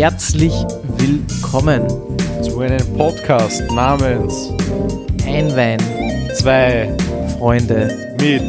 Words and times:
herzlich 0.00 0.52
willkommen. 0.98 1.88
zu 2.42 2.60
einem 2.60 2.86
Podcast 2.98 3.62
namens 3.72 4.50
Ein 5.24 5.54
Wein, 5.56 5.78
Zwei 6.34 6.94
Freunde. 7.38 7.88
mit 8.20 8.42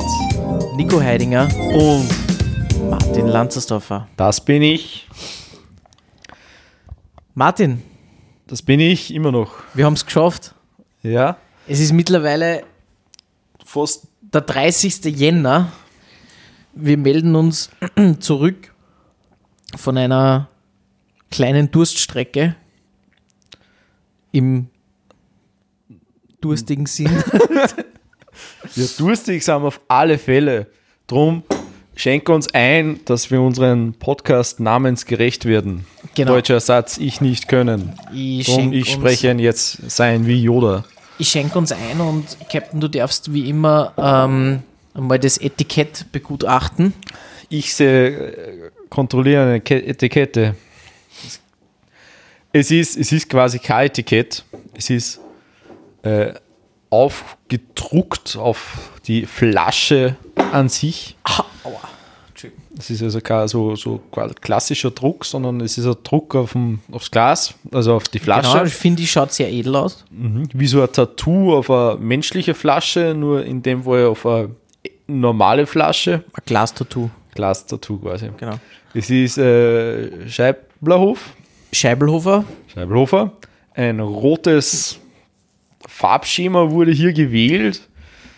Nico 0.75 0.99
Heidinger, 1.01 1.47
und 1.73 2.89
Martin 2.89 3.27
Lanzersdorfer. 3.27 4.09
das 4.17 4.43
bin 4.43 4.61
ich. 4.61 5.07
Martin, 7.33 7.81
Das 8.47 8.61
bin 8.61 8.81
ich 8.81 9.13
immer 9.13 9.31
noch. 9.31 9.53
wir 9.73 9.85
haben 9.85 9.93
es 9.93 10.05
geschafft. 10.05 10.53
Ja, 11.01 11.37
Es 11.65 11.79
ist 11.79 11.93
mittlerweile 11.93 12.63
fast 13.63 14.07
der 14.21 14.41
30. 14.41 15.05
Jänner. 15.17 15.71
Wir 16.73 16.97
melden 16.97 17.35
uns 17.37 17.69
zurück 18.19 18.73
von 19.77 19.97
einer 19.97 20.49
kleinen 21.31 21.71
Durststrecke 21.71 22.55
im 24.31 24.67
durstigen 26.41 26.85
Sinn. 26.85 27.11
ja, 28.75 28.85
durstig 28.97 29.43
sind 29.43 29.61
wir 29.61 29.67
auf 29.67 29.81
alle 29.87 30.17
Fälle. 30.17 30.67
Drum 31.07 31.43
schenk 31.95 32.29
uns 32.29 32.53
ein, 32.53 32.99
dass 33.05 33.31
wir 33.31 33.41
unseren 33.41 33.93
Podcast 33.93 34.59
namensgerecht 34.59 35.45
werden. 35.45 35.85
Genau. 36.15 36.33
Deutscher 36.33 36.59
Satz, 36.59 36.97
ich 36.97 37.21
nicht 37.21 37.47
können. 37.47 37.93
Ich 38.13 38.47
Drum 38.47 38.71
ich 38.73 38.91
spreche 38.91 39.31
jetzt 39.33 39.89
sein 39.89 40.27
wie 40.27 40.41
Yoda. 40.41 40.85
Ich 41.19 41.29
schenke 41.29 41.57
uns 41.57 41.71
ein 41.71 41.99
und 41.99 42.37
Captain, 42.51 42.79
du 42.79 42.87
darfst 42.87 43.33
wie 43.33 43.49
immer 43.49 43.93
ähm, 43.97 44.61
einmal 44.93 45.17
das 45.17 45.39
Etikett 45.39 46.11
begutachten. 46.11 46.93
Ich 47.49 47.73
sehe, 47.73 48.09
äh, 48.09 48.71
kontrolliere 48.89 49.43
eine 49.43 49.61
Ke 49.61 49.83
Etikette. 49.83 50.55
Es 52.53 52.71
ist, 52.71 52.97
es 52.97 53.11
ist 53.11 53.29
quasi 53.29 53.59
kein 53.59 53.87
Etikett. 53.87 54.43
Es 54.73 54.89
ist 54.89 55.19
äh, 56.03 56.33
aufgedruckt 56.89 58.37
auf 58.37 58.91
die 59.05 59.25
Flasche 59.25 60.15
an 60.51 60.69
sich. 60.69 61.15
Ah, 61.23 61.43
aua. 61.63 61.79
Es 62.79 62.91
ist 62.91 63.01
also 63.01 63.19
kein 63.21 63.47
so, 63.47 63.75
so 63.75 63.99
klassischer 64.41 64.91
Druck, 64.91 65.25
sondern 65.25 65.61
es 65.61 65.79
ist 65.79 65.87
ein 65.87 65.95
Druck 66.03 66.35
auf 66.35 66.51
dem, 66.51 66.79
aufs 66.91 67.09
Glas, 67.09 67.55
also 67.71 67.95
auf 67.95 68.07
die 68.07 68.19
Flasche. 68.19 68.51
Genau, 68.51 68.65
ich 68.65 68.75
finde, 68.75 69.01
die 69.01 69.07
schaut 69.07 69.33
sehr 69.33 69.51
edel 69.51 69.75
aus. 69.75 70.05
Mhm. 70.11 70.47
Wie 70.53 70.67
so 70.67 70.83
ein 70.83 70.91
Tattoo 70.91 71.55
auf 71.55 71.71
eine 71.71 71.97
menschliche 71.99 72.53
Flasche, 72.53 73.15
nur 73.17 73.43
in 73.43 73.63
dem 73.63 73.83
Fall 73.83 74.05
auf 74.05 74.25
eine 74.27 74.51
normale 75.07 75.65
Flasche. 75.65 76.23
Ein 76.33 76.43
Glastattoo. 76.45 77.09
Glas-Tattoo 77.33 77.97
quasi. 77.97 78.29
Genau. 78.37 78.59
Es 78.93 79.09
ist 79.09 79.37
äh, 79.37 80.27
Scheiblerhof, 80.77 81.33
Scheibelhofer. 81.71 82.45
Scheibelhofer. 82.71 83.31
Ein 83.73 83.99
rotes 83.99 84.99
Farbschema 85.87 86.69
wurde 86.69 86.91
hier 86.91 87.13
gewählt. 87.13 87.81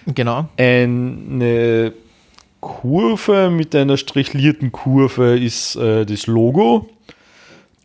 Genau. 0.05 0.47
Eine 0.57 1.93
Kurve 2.61 3.49
mit 3.49 3.75
einer 3.75 3.97
strichlierten 3.97 4.71
Kurve 4.71 5.37
ist 5.37 5.75
äh, 5.75 6.05
das 6.05 6.27
Logo 6.27 6.89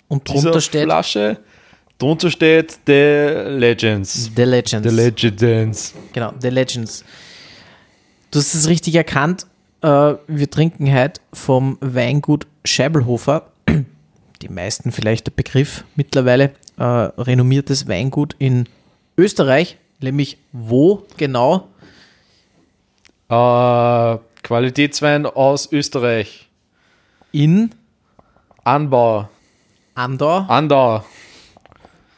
Und 0.08 0.28
drunter 0.28 0.60
steht 0.60 0.84
Flasche. 0.84 1.38
Drunter 1.98 2.30
steht 2.30 2.78
The 2.86 3.56
Legends. 3.56 4.30
The 4.34 4.42
Legends. 4.42 4.88
The 4.88 4.94
Legends. 4.94 5.94
genau, 6.12 6.32
The 6.40 6.48
Legends. 6.48 7.04
Du 8.30 8.38
hast 8.38 8.54
es 8.54 8.68
richtig 8.68 8.94
erkannt. 8.94 9.46
Äh, 9.80 10.14
wir 10.26 10.50
trinken 10.50 10.92
heute 10.92 11.20
vom 11.32 11.78
Weingut 11.80 12.46
Scheibelhofer. 12.64 13.50
Die 14.42 14.48
meisten 14.48 14.92
vielleicht 14.92 15.26
der 15.26 15.32
Begriff 15.32 15.84
mittlerweile. 15.96 16.52
Äh, 16.76 16.82
renommiertes 16.84 17.88
Weingut 17.88 18.34
in 18.38 18.68
Österreich. 19.16 19.78
Nämlich 20.00 20.38
wo 20.52 21.06
genau? 21.16 21.68
Äh, 23.28 24.18
Qualitätswein 24.42 25.26
aus 25.26 25.70
Österreich. 25.72 26.48
In 27.32 27.70
Anbau. 28.64 29.28
Andau. 29.94 30.38
Andau. 30.48 31.04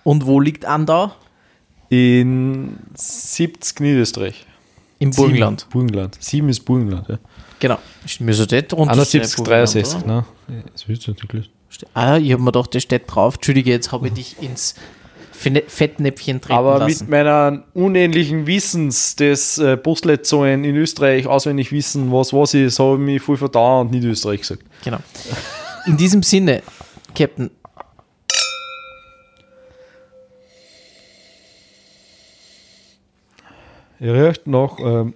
Und 0.02 0.26
wo 0.26 0.40
liegt 0.40 0.64
Andau? 0.64 1.12
In 1.88 2.78
70 2.94 3.80
Niederösterreich. 3.80 4.46
Im 4.98 5.10
Burgenland. 5.10 5.68
Burgenland. 5.70 6.16
Sieben 6.20 6.48
ist 6.48 6.60
Burgenland. 6.60 7.08
Ja. 7.08 7.18
Genau. 7.58 7.78
Ich 8.04 8.20
so 8.34 8.46
das 8.46 8.68
drunter 8.68 8.92
71, 8.92 9.32
stehen, 9.32 9.44
Burgenland, 9.44 9.74
63. 9.74 10.04
oder? 10.04 10.26
Ne? 10.48 10.64
Das 10.72 10.88
du 11.06 11.10
natürlich. 11.10 11.50
Ah, 11.94 12.16
ich 12.16 12.32
habe 12.32 12.42
mir 12.42 12.52
gedacht, 12.52 12.74
das 12.74 12.82
steht 12.82 13.02
drauf. 13.06 13.34
Entschuldige, 13.34 13.70
jetzt 13.70 13.92
habe 13.92 14.08
ich 14.08 14.14
dich 14.14 14.42
ins 14.42 14.74
Fettnäpfchen 15.32 16.40
treten 16.40 16.58
Aber 16.58 16.78
lassen. 16.78 17.04
mit 17.04 17.10
meiner 17.10 17.64
unähnlichen 17.74 18.46
Wissens 18.46 19.16
des 19.16 19.58
äh, 19.58 19.76
Postleitzahlen 19.76 20.64
in 20.64 20.74
Österreich 20.76 21.26
auswendig 21.26 21.72
wissen, 21.72 22.10
was 22.10 22.32
was 22.32 22.54
ist, 22.54 22.78
habe 22.78 22.94
ich 22.94 23.00
mich 23.00 23.22
voll 23.22 23.36
verdauert 23.36 23.86
und 23.86 23.90
nicht 23.92 24.04
Österreich 24.04 24.40
gesagt. 24.40 24.62
Genau. 24.82 24.98
In 25.86 25.96
diesem 25.98 26.22
Sinne, 26.22 26.62
Captain, 27.14 27.50
Ihr 33.98 34.12
riecht 34.14 34.46
nach 34.46 34.78
ähm, 34.78 35.14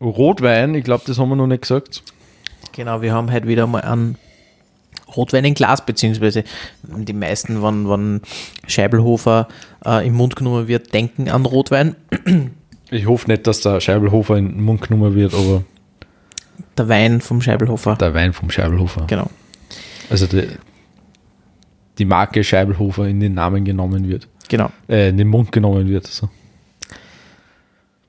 Rotwein, 0.00 0.74
ich 0.74 0.84
glaube, 0.84 1.04
das 1.06 1.18
haben 1.18 1.30
wir 1.30 1.36
noch 1.36 1.46
nicht 1.46 1.62
gesagt. 1.62 2.02
genau, 2.72 3.00
wir 3.00 3.12
haben 3.12 3.32
heute 3.32 3.46
wieder 3.48 3.66
mal 3.66 3.80
einen 3.82 4.18
Rotwein 5.16 5.44
in 5.44 5.54
Glas, 5.54 5.84
beziehungsweise 5.84 6.44
die 6.82 7.12
meisten, 7.12 7.62
wenn, 7.62 7.88
wenn 7.88 8.20
Scheibelhofer 8.66 9.48
äh, 9.84 10.06
im 10.06 10.14
Mund 10.14 10.36
genommen 10.36 10.68
wird, 10.68 10.92
denken 10.94 11.28
an 11.28 11.44
Rotwein. 11.46 11.96
Ich 12.90 13.06
hoffe 13.06 13.30
nicht, 13.30 13.46
dass 13.46 13.60
der 13.60 13.80
Scheibelhofer 13.80 14.36
in 14.36 14.48
den 14.48 14.62
Mund 14.62 14.82
genommen 14.82 15.14
wird, 15.14 15.34
aber 15.34 15.64
Der 16.78 16.88
Wein 16.88 17.20
vom 17.20 17.40
Scheibelhofer. 17.40 17.96
der 17.96 18.14
Wein 18.14 18.32
vom 18.32 18.50
Scheibelhofer. 18.50 19.06
Genau. 19.06 19.28
Also 20.10 20.26
die, 20.26 20.46
die 21.98 22.04
Marke 22.04 22.44
Scheibelhofer 22.44 23.06
in 23.08 23.20
den 23.20 23.34
Namen 23.34 23.64
genommen 23.64 24.08
wird. 24.08 24.28
Genau. 24.48 24.70
Äh, 24.88 25.08
in 25.08 25.16
den 25.16 25.28
Mund 25.28 25.50
genommen 25.52 25.88
wird. 25.88 26.06
So. 26.06 26.28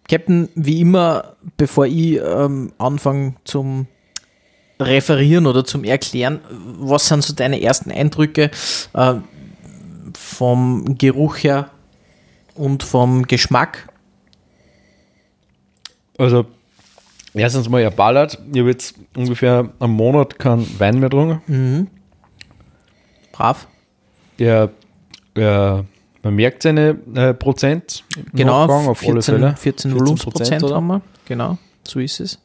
Captain, 0.07 0.49
wie 0.55 0.81
immer, 0.81 1.35
bevor 1.57 1.85
ich 1.88 2.19
ähm, 2.23 2.73
anfange 2.77 3.35
zum 3.44 3.88
Referieren 4.80 5.47
oder 5.47 5.63
zum 5.63 5.84
Erklären, 5.84 6.40
was 6.50 7.08
sind 7.08 7.24
so 7.24 7.34
deine 7.34 7.62
ersten 7.62 7.91
Eindrücke 7.91 8.52
äh, 8.94 9.13
vom 10.18 10.97
Geruch 10.97 11.38
her 11.38 11.69
und 12.56 12.84
vom 12.84 13.24
Geschmack? 13.24 13.88
Also, 16.18 16.46
erstens 17.34 17.69
mal, 17.69 17.81
er 17.81 17.91
ballert. 17.91 18.40
Ich 18.52 18.59
habe 18.59 18.69
jetzt 18.69 18.96
ungefähr 19.16 19.69
einen 19.80 19.94
Monat 19.94 20.40
keinen 20.40 20.80
Wein 20.80 21.00
mehr 21.00 21.09
getrunken. 21.09 21.90
Brav. 23.31 23.68
Er, 24.38 24.69
er, 25.36 25.86
man 26.24 26.36
merkt 26.36 26.63
seine 26.63 26.97
äh, 27.13 27.34
Prozent. 27.34 28.03
Genau, 28.34 28.63
auf 28.63 29.03
alle 29.03 29.22
14, 29.22 29.22
Fälle. 29.22 29.56
14 29.57 29.94
Volumensprozent 29.94 30.63
haben 30.63 30.88
wir. 30.88 31.02
Genau, 31.25 31.57
so 31.86 32.00
ist 32.00 32.19
es. 32.19 32.40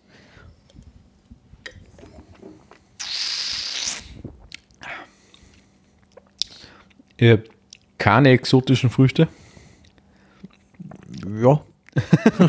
Ich 7.21 7.31
habe 7.31 7.45
keine 7.99 8.31
exotischen 8.31 8.89
Früchte. 8.89 9.29
Ja. 11.43 11.61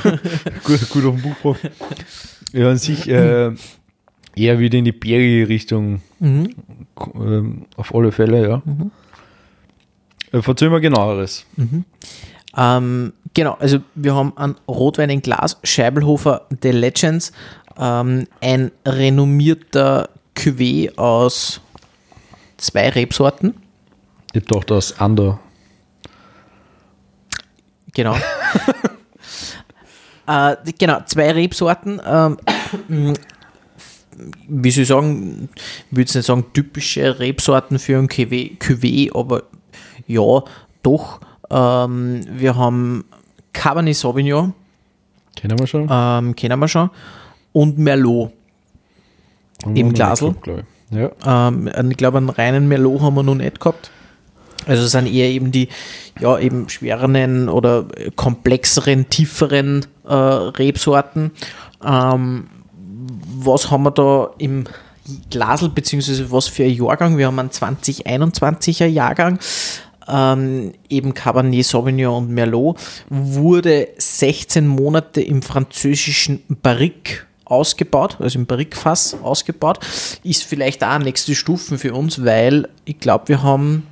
gut, 0.64 0.90
gut 0.90 1.06
auf 1.06 1.22
dem 1.22 1.36
Buch. 1.44 1.58
Ja, 2.54 2.70
an 2.70 2.78
sich 2.78 3.06
äh, 3.10 3.52
eher 4.34 4.60
wieder 4.60 4.78
in 4.78 4.86
die 4.86 4.94
bärige 4.94 5.50
Richtung. 5.50 6.02
Mhm. 6.20 6.56
Ähm, 7.16 7.66
auf 7.76 7.94
alle 7.94 8.14
Fälle, 8.14 8.48
ja. 8.48 8.62
Äh, 10.32 10.42
Verzeih 10.42 10.70
mir 10.70 10.80
genaueres. 10.80 11.46
Ähm, 12.56 13.12
genau, 13.34 13.58
also 13.60 13.80
wir 13.96 14.16
haben 14.16 14.38
einen 14.38 14.56
Rotwein 14.70 15.10
in 15.10 15.22
Glas, 15.22 15.58
Scheibelhofer 15.64 16.48
The 16.62 16.72
Legends, 16.72 17.34
ähm, 17.78 18.26
ein 18.40 18.72
renommierter 18.86 20.10
Cuvée 20.34 20.98
aus 20.98 21.60
zwei 22.56 22.88
Rebsorten. 22.88 23.61
Ich 24.34 24.42
habe 24.42 24.46
gedacht, 24.46 24.72
das 24.72 25.00
Ander. 25.00 25.40
Genau. 27.94 28.16
äh, 30.28 30.56
genau, 30.80 31.02
zwei 31.06 31.32
Rebsorten. 31.32 32.02
Ähm, 32.06 32.38
wie 34.48 34.72
soll 34.72 34.84
ich 34.84 34.88
sagen, 34.88 35.50
ich 35.56 35.92
würde 35.92 36.02
jetzt 36.02 36.16
nicht 36.16 36.26
sagen 36.26 36.46
typische 36.54 37.20
Rebsorten 37.20 37.80
für 37.80 37.98
ein 37.98 38.08
Cuvée, 38.08 38.58
Cuvée 38.58 39.14
aber 39.14 39.44
ja, 40.08 40.44
doch. 40.84 41.20
Ähm, 41.50 42.22
wir 42.30 42.56
haben 42.56 43.04
Cabernet 43.54 43.96
Sauvignon, 43.96 44.54
Kennen 45.36 45.60
wir 45.60 45.68
schon? 45.68 45.88
ähm, 45.92 46.36
kennen 46.36 46.60
wir 46.60 46.68
schon, 46.68 46.90
und 47.52 47.78
Merlot. 47.78 48.32
Haben 49.64 49.76
im 49.76 49.94
Glasl? 49.94 50.30
gehabt, 50.30 50.44
glaub 50.44 50.60
ich. 50.60 50.98
Ja. 50.98 51.48
Ähm, 51.48 51.70
ich 51.90 51.98
glaube, 51.98 52.18
einen 52.18 52.30
reinen 52.30 52.68
Merlot 52.68 53.02
haben 53.02 53.16
wir 53.16 53.24
noch 53.24 53.36
nicht 53.36 53.60
gehabt. 53.60 53.92
Also 54.66 54.84
es 54.84 54.92
sind 54.92 55.08
eher 55.08 55.30
eben 55.30 55.52
die 55.52 55.70
ja, 56.20 56.38
eben 56.38 56.70
schwereren 56.70 57.50
oder 57.50 57.86
komplexeren, 58.16 59.10
tieferen 59.10 59.86
äh, 60.08 60.14
Rebsorten. 60.14 61.32
Ähm, 61.84 62.48
was 63.38 63.72
haben 63.72 63.84
wir 63.84 63.92
da 63.92 64.30
im 64.38 64.66
Glasel, 65.30 65.70
beziehungsweise 65.70 66.32
was 66.32 66.48
für 66.48 66.64
ein 66.64 66.74
Jahrgang? 66.74 67.18
Wir 67.18 67.28
haben 67.28 67.40
einen 67.40 67.50
2021er 67.50 68.86
Jahrgang. 68.86 69.40
Ähm, 70.08 70.74
eben 70.90 71.14
Cabernet 71.14 71.66
Sauvignon 71.66 72.24
und 72.24 72.32
Merlot, 72.32 72.78
wurde 73.10 73.90
16 73.98 74.68
Monate 74.68 75.22
im 75.22 75.42
französischen 75.42 76.42
Barrique 76.62 77.28
ausgebaut, 77.46 78.18
also 78.20 78.40
im 78.40 78.46
Barrique-Fass 78.46 79.18
ausgebaut. 79.22 79.80
Ist 80.24 80.44
vielleicht 80.44 80.84
auch 80.84 80.98
nächste 80.98 81.36
Stufen 81.36 81.78
für 81.78 81.94
uns, 81.94 82.26
weil 82.26 82.68
ich 82.86 83.00
glaube, 83.00 83.28
wir 83.30 83.44
haben 83.44 83.86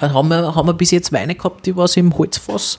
haben 0.00 0.28
wir, 0.28 0.54
haben 0.54 0.68
wir 0.68 0.74
bis 0.74 0.90
jetzt 0.90 1.12
Weine 1.12 1.34
gehabt, 1.34 1.66
die 1.66 1.76
was 1.76 1.96
im 1.96 2.16
Holzfass, 2.16 2.78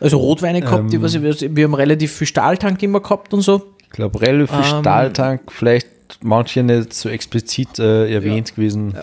also 0.00 0.18
Rotweine 0.18 0.60
gehabt, 0.60 0.84
Ähm. 0.84 0.90
die 0.90 1.02
was, 1.02 1.14
wir 1.20 1.64
haben 1.64 1.74
relativ 1.74 2.12
viel 2.12 2.26
Stahltank 2.26 2.82
immer 2.82 3.00
gehabt 3.00 3.32
und 3.34 3.40
so. 3.40 3.74
Ich 3.82 3.90
glaube, 3.90 4.20
relativ 4.20 4.50
viel 4.50 4.74
Ähm, 4.74 4.80
Stahltank, 4.80 5.52
vielleicht 5.52 5.88
manche 6.20 6.62
nicht 6.62 6.92
so 6.92 7.08
explizit 7.08 7.78
äh, 7.78 8.12
erwähnt 8.12 8.54
gewesen. 8.54 8.94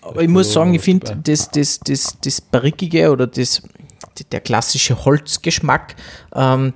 Aber 0.00 0.22
ich 0.22 0.28
muss 0.28 0.48
so 0.48 0.54
sagen, 0.54 0.74
ich 0.74 0.82
finde 0.82 1.16
das, 1.22 1.50
das, 1.50 1.80
das, 1.80 2.16
das 2.22 2.40
Barrikige 2.40 3.10
oder 3.10 3.26
das, 3.26 3.62
der 4.32 4.40
klassische 4.40 5.04
Holzgeschmack 5.04 5.96
ähm, 6.34 6.72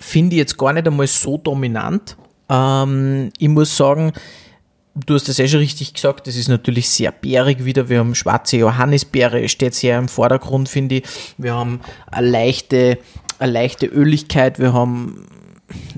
finde 0.00 0.36
ich 0.36 0.40
jetzt 0.40 0.58
gar 0.58 0.72
nicht 0.72 0.86
einmal 0.86 1.06
so 1.06 1.36
dominant. 1.38 2.16
Ähm, 2.48 3.30
ich 3.38 3.48
muss 3.48 3.76
sagen, 3.76 4.12
du 4.94 5.14
hast 5.14 5.28
das 5.28 5.38
eh 5.38 5.48
schon 5.48 5.60
richtig 5.60 5.94
gesagt, 5.94 6.26
das 6.26 6.36
ist 6.36 6.48
natürlich 6.48 6.88
sehr 6.88 7.12
bärig 7.12 7.64
wieder. 7.64 7.88
Wir 7.88 8.00
haben 8.00 8.14
schwarze 8.14 8.56
Johannisbeere, 8.56 9.48
steht 9.48 9.74
sehr 9.74 9.98
im 9.98 10.08
Vordergrund, 10.08 10.68
finde 10.68 10.96
ich. 10.96 11.04
Wir 11.38 11.54
haben 11.54 11.80
eine 12.10 12.28
leichte, 12.28 12.98
eine 13.38 13.52
leichte 13.52 13.86
Öligkeit, 13.86 14.58
wir 14.58 14.72
haben 14.72 15.26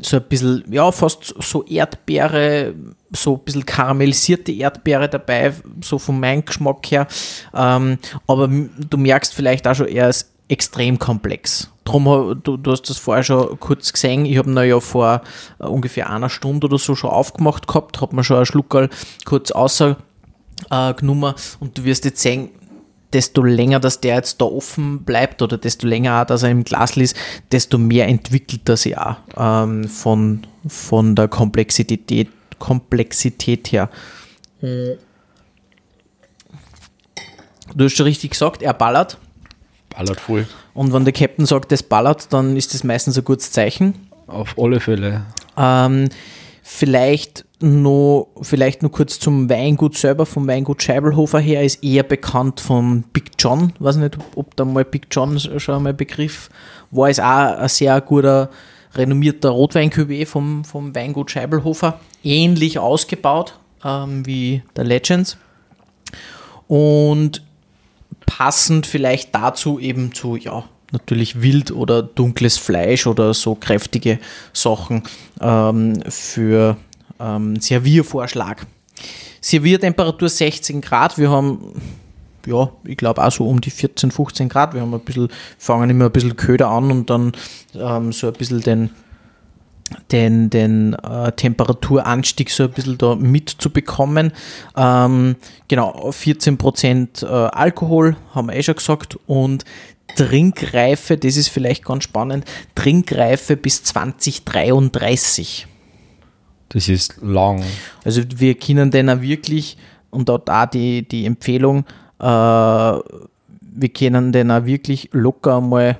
so 0.02 0.16
ein 0.18 0.24
bisschen, 0.24 0.64
ja, 0.70 0.92
fast 0.92 1.34
so 1.40 1.64
Erdbeere, 1.64 2.74
so 3.10 3.34
ein 3.36 3.44
bisschen 3.44 3.64
karamellisierte 3.64 4.52
Erdbeere 4.52 5.08
dabei, 5.08 5.54
so 5.82 5.98
von 5.98 6.20
meinem 6.20 6.44
Geschmack 6.44 6.90
her. 6.90 7.06
Ähm, 7.54 7.98
aber 8.26 8.48
du 8.48 8.96
merkst 8.98 9.34
vielleicht 9.34 9.66
auch 9.66 9.74
schon, 9.74 9.88
er 9.88 10.10
ist 10.10 10.31
extrem 10.52 10.98
komplex. 10.98 11.70
Drum, 11.84 12.40
du, 12.42 12.56
du 12.56 12.70
hast 12.70 12.82
das 12.82 12.98
vorher 12.98 13.24
schon 13.24 13.58
kurz 13.58 13.92
gesehen, 13.92 14.26
ich 14.26 14.36
habe 14.36 14.50
ihn 14.50 14.68
ja 14.68 14.78
vor 14.80 15.22
äh, 15.58 15.64
ungefähr 15.64 16.10
einer 16.10 16.28
Stunde 16.28 16.66
oder 16.66 16.78
so 16.78 16.94
schon 16.94 17.10
aufgemacht 17.10 17.66
gehabt, 17.66 18.00
habe 18.00 18.14
mir 18.14 18.22
schon 18.22 18.36
einen 18.36 18.46
Schluckerl 18.46 18.90
kurz 19.24 19.50
außer 19.50 19.96
äh, 20.70 20.94
genommen 20.94 21.34
und 21.58 21.78
du 21.78 21.84
wirst 21.84 22.04
jetzt 22.04 22.20
sehen, 22.20 22.50
desto 23.12 23.42
länger, 23.42 23.80
dass 23.80 24.00
der 24.00 24.16
jetzt 24.16 24.40
da 24.40 24.44
offen 24.44 25.04
bleibt 25.04 25.42
oder 25.42 25.58
desto 25.58 25.86
länger 25.86 26.20
auch, 26.20 26.26
dass 26.26 26.42
er 26.42 26.50
im 26.50 26.64
Glas 26.64 26.96
ist, 26.96 27.16
desto 27.50 27.78
mehr 27.78 28.08
entwickelt 28.08 28.68
er 28.68 28.76
sich 28.76 28.96
auch 28.96 29.16
ähm, 29.36 29.88
von, 29.88 30.46
von 30.66 31.14
der 31.16 31.28
Komplexität, 31.28 32.28
Komplexität 32.58 33.72
her. 33.72 33.88
Du 37.74 37.84
hast 37.84 37.96
schon 37.96 38.06
richtig 38.06 38.30
gesagt, 38.30 38.62
er 38.62 38.74
ballert. 38.74 39.18
Ballert 39.94 40.20
voll. 40.20 40.46
Und 40.74 40.92
wenn 40.92 41.04
der 41.04 41.12
Captain 41.12 41.46
sagt, 41.46 41.72
es 41.72 41.82
ballert, 41.82 42.32
dann 42.32 42.56
ist 42.56 42.74
das 42.74 42.84
meistens 42.84 43.18
ein 43.18 43.24
gutes 43.24 43.52
Zeichen. 43.52 43.94
Auf 44.26 44.58
alle 44.58 44.80
Fälle. 44.80 45.26
Ähm, 45.56 46.08
vielleicht 46.62 47.44
noch, 47.60 48.28
vielleicht 48.40 48.82
noch 48.82 48.90
kurz 48.90 49.18
zum 49.18 49.48
Weingut 49.48 49.96
selber, 49.96 50.26
vom 50.26 50.46
Weingut 50.48 50.82
Scheibelhofer 50.82 51.38
her, 51.38 51.62
ist 51.62 51.82
eher 51.84 52.02
bekannt 52.02 52.60
vom 52.60 53.02
Big 53.12 53.32
John. 53.38 53.72
Weiß 53.78 53.96
nicht, 53.96 54.16
ob, 54.34 54.56
da 54.56 54.64
mal 54.64 54.84
Big 54.84 55.06
John 55.10 55.38
schon 55.38 55.74
einmal 55.74 55.94
Begriff 55.94 56.48
war. 56.90 57.10
Ist 57.10 57.20
auch 57.20 57.58
ein 57.58 57.68
sehr 57.68 58.00
guter, 58.00 58.50
renommierter 58.94 59.50
rotwein 59.50 59.92
vom, 60.26 60.64
vom 60.64 60.94
Weingut 60.94 61.30
Scheibelhofer. 61.30 62.00
Ähnlich 62.24 62.78
ausgebaut 62.78 63.58
ähm, 63.84 64.26
wie 64.26 64.62
der 64.76 64.84
Legends. 64.84 65.36
Und 66.66 67.42
passend 68.38 68.86
vielleicht 68.86 69.34
dazu 69.34 69.78
eben 69.78 70.14
zu, 70.14 70.36
ja, 70.36 70.64
natürlich 70.90 71.42
wild 71.42 71.70
oder 71.70 72.02
dunkles 72.02 72.58
Fleisch 72.58 73.06
oder 73.06 73.34
so 73.34 73.54
kräftige 73.54 74.18
Sachen 74.52 75.02
ähm, 75.40 76.02
für 76.08 76.76
ähm, 77.18 77.60
Serviervorschlag. 77.60 78.66
Serviertemperatur 79.40 80.28
16 80.28 80.80
Grad. 80.80 81.18
Wir 81.18 81.30
haben, 81.30 81.74
ja, 82.46 82.70
ich 82.84 82.96
glaube 82.96 83.22
auch 83.24 83.32
so 83.32 83.48
um 83.48 83.60
die 83.60 83.70
14, 83.70 84.10
15 84.10 84.48
Grad. 84.48 84.74
Wir 84.74 84.82
haben 84.82 84.94
ein 84.94 85.00
bisschen, 85.00 85.28
fangen 85.58 85.90
immer 85.90 86.06
ein 86.06 86.12
bisschen 86.12 86.36
Köder 86.36 86.68
an 86.68 86.90
und 86.90 87.10
dann 87.10 87.32
ähm, 87.74 88.12
so 88.12 88.28
ein 88.28 88.34
bisschen 88.34 88.60
den, 88.60 88.90
den, 90.10 90.50
den 90.50 90.94
äh, 90.94 91.32
Temperaturanstieg 91.32 92.50
so 92.50 92.64
ein 92.64 92.70
bisschen 92.70 92.98
da 92.98 93.14
mitzubekommen. 93.14 94.32
Ähm, 94.76 95.36
genau, 95.68 96.10
14% 96.10 97.24
äh, 97.24 97.26
Alkohol, 97.26 98.16
haben 98.34 98.48
wir 98.48 98.56
eh 98.56 98.62
schon 98.62 98.76
gesagt, 98.76 99.18
und 99.26 99.64
Trinkreife, 100.16 101.16
das 101.16 101.36
ist 101.36 101.48
vielleicht 101.48 101.84
ganz 101.84 102.04
spannend, 102.04 102.44
Trinkreife 102.74 103.56
bis 103.56 103.82
2033. 103.84 105.66
Das 106.68 106.88
ist 106.88 107.16
lang. 107.20 107.62
Also 108.04 108.22
wir 108.36 108.54
können 108.54 108.90
den 108.90 109.10
auch 109.10 109.20
wirklich, 109.20 109.76
und 110.10 110.28
dort 110.28 110.48
auch 110.50 110.66
die, 110.66 111.06
die 111.06 111.26
Empfehlung, 111.26 111.84
äh, 112.18 112.24
wir 112.24 113.88
können 113.94 114.32
den 114.32 114.50
auch 114.50 114.64
wirklich 114.64 115.08
locker 115.12 115.60
mal 115.60 115.98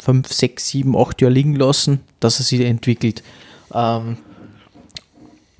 5, 0.00 0.32
6, 0.32 0.68
7, 0.68 0.96
8 0.96 1.20
Jahre 1.20 1.32
liegen 1.32 1.54
lassen, 1.54 2.00
dass 2.20 2.38
er 2.38 2.44
sich 2.44 2.60
entwickelt. 2.60 3.22
Ähm, 3.72 4.16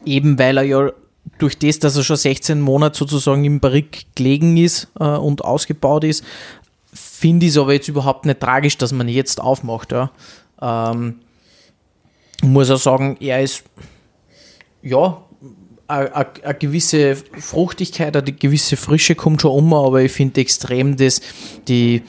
eben 0.05 0.39
weil 0.39 0.57
er 0.57 0.65
ja 0.65 0.91
durch 1.39 1.59
das, 1.59 1.79
dass 1.79 1.97
er 1.97 2.05
schon 2.05 2.17
16 2.17 2.61
Monate 2.61 2.99
sozusagen 2.99 3.45
im 3.45 3.61
Barrik 3.61 4.07
gelegen 4.15 4.57
ist 4.57 4.89
äh, 4.99 5.05
und 5.05 5.45
ausgebaut 5.45 6.05
ist, 6.05 6.25
finde 6.93 7.47
ich 7.47 7.53
es 7.53 7.59
aber 7.59 7.73
jetzt 7.73 7.89
überhaupt 7.89 8.27
nicht 8.27 8.41
tragisch, 8.41 8.77
dass 8.79 8.93
man 8.93 9.09
jetzt 9.09 9.41
aufmacht. 9.41 9.93
Ja. 9.93 10.11
Ähm, 10.61 11.21
muss 12.43 12.71
auch 12.71 12.79
sagen, 12.79 13.17
er 13.21 13.43
ist 13.43 13.65
ja, 14.83 15.23
eine 15.87 16.55
gewisse 16.59 17.17
Fruchtigkeit, 17.17 18.17
eine 18.17 18.33
gewisse 18.33 18.77
Frische 18.77 19.15
kommt 19.15 19.43
schon 19.43 19.51
um, 19.51 19.75
aber 19.75 20.03
ich 20.03 20.13
finde 20.13 20.41
extrem 20.41 20.97
das, 20.97 21.21
die, 21.67 22.03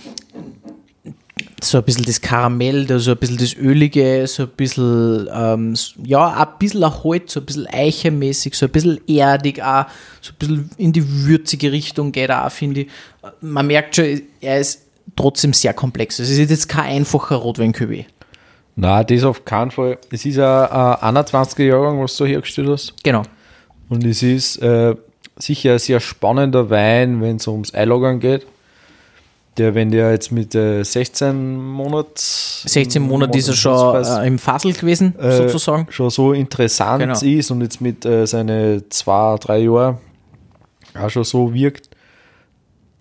so 1.64 1.78
ein 1.78 1.84
bisschen 1.84 2.06
das 2.06 2.22
Karamell, 2.22 2.86
da 2.86 3.00
so 3.00 3.12
ein 3.12 3.18
bisschen 3.18 3.38
das 3.38 3.56
Ölige, 3.56 4.26
so 4.28 4.44
ein 4.44 4.50
bisschen, 4.50 5.30
ähm, 5.34 5.76
ja, 6.04 6.28
ein 6.28 6.58
bisschen 6.60 6.84
ein 6.84 7.04
Holz, 7.04 7.34
so 7.34 7.40
ein 7.40 7.46
bisschen 7.46 7.68
eichemäßig, 7.68 8.56
so 8.56 8.66
ein 8.66 8.72
bisschen 8.72 9.00
erdig 9.08 9.62
auch, 9.62 9.86
so 10.22 10.32
ein 10.32 10.38
bisschen 10.40 10.70
in 10.78 10.94
die 10.94 11.26
würzige 11.26 11.72
Richtung 11.72 12.12
geht 12.12 12.30
er 12.30 12.46
auch, 12.46 12.52
finde 12.52 12.82
ich. 12.82 12.88
Man 13.42 13.68
merkt 13.68 13.96
schon, 13.96 14.22
er 14.40 14.60
ist 14.60 14.82
trotzdem 15.16 15.54
sehr 15.54 15.74
komplex. 15.74 16.20
Es 16.20 16.30
ist 16.30 16.50
jetzt 16.50 16.68
kein 16.68 16.86
einfacher 16.86 17.36
rotwein 17.36 17.74
-Cuvée. 17.74 18.06
Na, 18.76 19.04
das 19.04 19.24
auf 19.24 19.46
keinen 19.46 19.72
Fall. 19.72 19.98
Es 20.12 20.26
ist 20.26 20.40
ein, 20.40 20.46
ein 20.46 21.18
21er 21.18 21.64
Jahrgang, 21.64 22.02
was 22.02 22.16
du 22.18 22.26
hergestellt 22.26 22.70
hast. 22.70 22.94
Genau. 23.04 23.24
Und 23.90 24.06
es 24.06 24.24
ist 24.24 24.58
äh, 24.58 24.96
sicher 25.38 25.74
ein 25.74 25.80
sehr 25.80 26.00
spannender 26.00 26.70
Wein, 26.70 27.22
wenn 27.22 27.36
es 27.36 27.48
ums 27.48 27.74
Einlagern 27.74 28.20
geht. 28.20 28.46
Der, 29.58 29.76
wenn 29.76 29.92
der 29.92 30.12
jetzt 30.12 30.32
mit 30.32 30.56
äh, 30.56 30.82
16 30.84 31.62
Monat 31.62 32.18
16 32.18 33.02
Monate 33.02 33.38
ist 33.38 33.50
er 33.50 33.54
schon 33.54 33.96
äh, 34.04 34.26
im 34.28 34.40
Fasel 34.40 34.72
gewesen, 34.74 35.14
äh, 35.20 35.36
sozusagen. 35.38 35.88
schon 35.90 36.10
so 36.10 36.32
interessant 36.32 37.02
Genau. 37.02 37.20
ist 37.20 37.52
und 37.52 37.62
jetzt 37.62 37.82
mit 37.82 38.06
äh, 38.06 38.26
seine 38.26 38.88
zwei, 38.90 39.36
drei 39.40 39.60
Jahren 39.60 39.98
auch 40.98 41.10
schon 41.10 41.26
so 41.26 41.54
wirkt, 41.54 41.90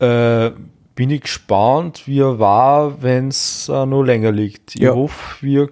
äh, 0.01 0.51
bin 0.97 1.11
ich 1.11 1.23
gespannt, 1.23 2.03
wie 2.07 2.21
er 2.21 2.39
war, 2.39 3.01
wenn 3.03 3.29
es 3.29 3.69
äh, 3.69 3.87
noch 3.87 4.03
länger 4.03 4.33
liegt. 4.33 4.75
Ich 4.75 4.81
Ja. 4.83 4.95
hoffe, 4.95 5.37
wir 5.45 5.69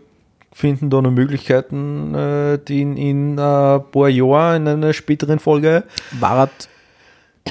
finden 0.52 0.90
da 0.90 1.02
noch 1.02 1.11
Möglichkeiten, 1.11 2.14
äh, 2.14 2.58
die 2.66 2.82
in, 2.82 2.97
in 2.97 3.38
ein 3.38 3.82
paar 3.90 4.08
Jahren 4.08 4.62
in 4.62 4.68
einer 4.68 4.92
späteren 4.92 5.38
Folge 5.38 5.85
War 6.20 6.49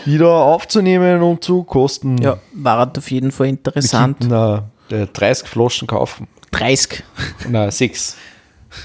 wieder 0.05 0.29
aufzunehmen 0.29 1.21
und 1.21 1.43
zu 1.43 1.63
kosten. 1.63 2.17
ja, 2.21 2.37
war 2.53 2.91
auf 2.97 3.11
jeden 3.11 3.31
Fall 3.31 3.47
interessant. 3.47 4.17
Na, 4.27 4.69
äh, 4.89 5.07
30 5.11 5.47
Flaschen 5.47 5.87
kaufen. 5.87 6.27
30. 6.51 7.03
Na, 7.49 7.69
6. 7.71 8.15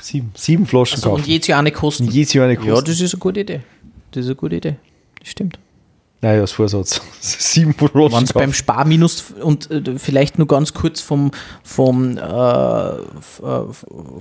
7. 0.01 0.33
7 0.35 0.67
Flaschen 0.67 0.97
Also, 0.97 1.11
und 1.11 1.17
kaufen. 1.19 1.29
jedes 1.31 1.47
Jahr 1.49 1.59
eine 1.61 1.71
kosten. 1.73 2.05
jedes 2.09 2.33
Jahr 2.33 2.47
eine 2.47 2.57
kosten. 2.57 2.71
Ja, 2.75 2.81
das 2.81 3.01
ist 3.01 3.15
eine 3.15 3.21
gute 3.21 3.41
Idee. 3.41 3.61
Das 4.13 4.21
ist 4.25 4.27
eine 4.29 4.37
gute 4.37 4.57
Idee. 4.57 4.77
Das 5.21 5.29
stimmt. 5.29 5.59
Naja, 6.25 6.41
als 6.41 6.53
Vorsatz. 6.53 7.01
Sieben 7.21 7.75
Flaschen. 7.75 8.13
Wenn 8.13 8.25
es 8.25 8.33
beim 8.33 8.53
Sparminus 8.53 9.33
und 9.43 9.69
äh, 9.73 9.99
vielleicht 9.99 10.39
nur 10.39 10.47
ganz 10.47 10.73
kurz 10.73 11.01
vom, 11.01 11.33
vom, 11.65 12.17
äh, 12.17 12.21
äh, 12.21 13.01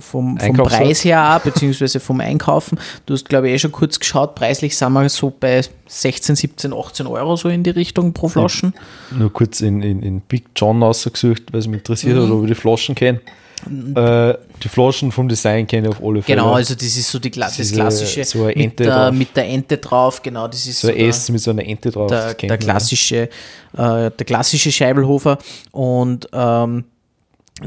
vom. 0.00 0.36
Preis 0.36 1.04
her, 1.04 1.40
beziehungsweise 1.44 2.00
vom 2.00 2.20
Einkaufen. 2.20 2.80
Du 3.06 3.14
hast, 3.14 3.28
glaube 3.28 3.48
ich, 3.48 3.54
eh 3.54 3.58
schon 3.60 3.70
kurz 3.70 4.00
geschaut. 4.00 4.34
Preislich 4.34 4.76
sind 4.76 4.92
wir 4.92 5.08
so 5.08 5.32
bei 5.38 5.62
16, 5.86 6.34
17, 6.34 6.72
18 6.72 7.06
Euro 7.06 7.36
so 7.36 7.48
in 7.48 7.62
die 7.62 7.70
Richtung 7.70 8.12
pro 8.12 8.26
Flaschen. 8.28 8.74
Nur 9.16 9.32
kurz 9.32 9.60
in, 9.60 9.80
in, 9.82 10.02
in 10.02 10.20
Big 10.22 10.46
John 10.56 10.82
rausgesucht, 10.82 11.52
weil 11.52 11.60
es 11.60 11.68
mich 11.68 11.78
interessiert 11.78 12.16
Mhm. 12.16 12.22
hat, 12.24 12.30
ob 12.30 12.42
ich 12.42 12.48
die 12.48 12.54
Flaschen 12.56 12.96
kenne. 12.96 13.20
Äh, 13.66 14.34
die 14.62 14.68
Flaschen 14.68 15.12
vom 15.12 15.28
Design 15.28 15.66
kenne 15.66 15.88
ich 15.88 15.94
auf 15.94 16.02
alle 16.02 16.22
Fälle. 16.22 16.36
Genau, 16.40 16.52
also 16.54 16.74
das 16.74 16.84
ist 16.84 17.10
so 17.10 17.18
die, 17.18 17.30
das, 17.30 17.58
äh, 17.58 17.74
klassische 17.74 18.24
so 18.24 18.44
eine 18.44 18.56
Ente 18.56 18.82
mit, 18.84 18.92
der, 18.92 19.12
mit 19.12 19.36
der 19.36 19.48
Ente 19.48 19.78
drauf. 19.78 20.22
Genau, 20.22 20.48
das 20.48 20.66
ist 20.66 20.80
so 20.80 20.88
ein 20.88 20.96
der- 20.96 21.08
S 21.08 21.28
mit 21.30 21.40
so 21.40 21.50
einer 21.50 21.64
Ente 21.64 21.90
drauf. 21.90 22.08
der, 22.08 22.26
das 22.34 22.36
der 22.36 22.58
klassische, 22.58 23.16
äh, 23.24 23.28
der 23.76 24.24
klassische 24.26 24.72
Scheibelhofer 24.72 25.38
und 25.72 26.28
ähm, 26.32 26.84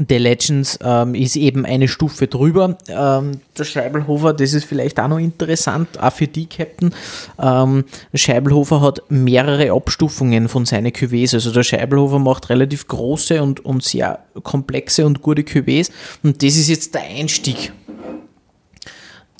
The 0.08 0.18
Legends 0.18 0.78
ähm, 0.82 1.14
ist 1.14 1.36
eben 1.36 1.64
eine 1.64 1.88
Stufe 1.88 2.26
drüber. 2.26 2.76
Ähm, 2.88 3.40
der 3.56 3.64
Scheibelhofer, 3.64 4.32
das 4.32 4.52
ist 4.52 4.64
vielleicht 4.64 5.00
auch 5.00 5.08
noch 5.08 5.18
interessant, 5.18 6.00
auch 6.00 6.12
für 6.12 6.26
die 6.26 6.46
Captain. 6.46 6.94
Ähm, 7.38 7.84
Scheibelhofer 8.14 8.80
hat 8.80 9.02
mehrere 9.08 9.72
Abstufungen 9.72 10.48
von 10.48 10.66
seinen 10.66 10.92
Cuvées. 10.92 11.34
Also 11.34 11.52
der 11.52 11.62
Scheibelhofer 11.62 12.18
macht 12.18 12.50
relativ 12.50 12.88
große 12.88 13.42
und, 13.42 13.64
und 13.64 13.82
sehr 13.82 14.20
komplexe 14.42 15.06
und 15.06 15.22
gute 15.22 15.42
Cuvées. 15.42 15.90
Und 16.22 16.42
das 16.42 16.56
ist 16.56 16.68
jetzt 16.68 16.94
der 16.94 17.02
Einstieg 17.02 17.72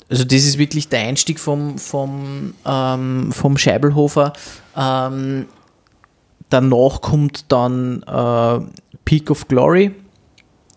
also 0.09 0.23
das 0.23 0.45
ist 0.45 0.57
wirklich 0.57 0.87
der 0.89 1.01
Einstieg 1.01 1.39
vom, 1.39 1.77
vom, 1.77 2.53
ähm, 2.65 3.31
vom 3.31 3.57
Scheibelhofer. 3.57 4.33
Ähm, 4.75 5.47
danach 6.49 7.01
kommt 7.01 7.51
dann 7.51 8.03
äh, 8.03 8.59
Peak 9.03 9.29
of 9.31 9.47
Glory. 9.47 9.91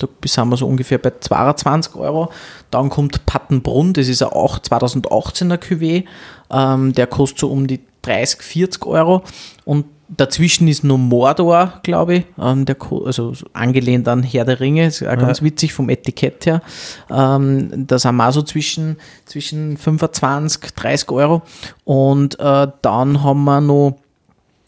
Da 0.00 0.08
sind 0.24 0.48
wir 0.48 0.56
so 0.56 0.66
ungefähr 0.66 0.98
bei 0.98 1.12
22 1.18 1.94
Euro. 1.94 2.30
Dann 2.70 2.88
kommt 2.88 3.26
Pattenbrunn, 3.26 3.92
das 3.92 4.08
ist 4.08 4.22
ein 4.22 4.30
auch 4.30 4.58
2018er 4.58 5.58
Cuvée. 5.58 6.04
Ähm, 6.50 6.92
der 6.92 7.06
kostet 7.06 7.40
so 7.40 7.50
um 7.50 7.66
die 7.66 7.80
30, 8.02 8.42
40 8.42 8.86
Euro. 8.86 9.22
Und 9.64 9.86
dazwischen 10.08 10.68
ist 10.68 10.84
nur 10.84 10.98
Mordor, 10.98 11.80
glaube 11.82 12.14
ich. 12.14 12.24
Ähm, 12.40 12.64
der, 12.64 12.76
also 13.04 13.34
so 13.34 13.46
angelehnt 13.52 14.08
an 14.08 14.22
Herr 14.22 14.44
der 14.44 14.60
Ringe. 14.60 14.86
Ist 14.86 15.02
auch 15.02 15.16
ganz 15.16 15.42
witzig 15.42 15.72
vom 15.72 15.88
Etikett 15.88 16.46
her. 16.46 16.62
Ähm, 17.10 17.86
da 17.86 17.98
sind 17.98 18.16
wir 18.16 18.28
auch 18.28 18.32
so 18.32 18.42
zwischen, 18.42 18.96
zwischen 19.26 19.76
25, 19.76 20.74
30 20.74 21.10
Euro. 21.10 21.42
Und 21.84 22.38
äh, 22.40 22.68
dann 22.82 23.22
haben 23.22 23.44
wir 23.44 23.60
noch 23.60 23.96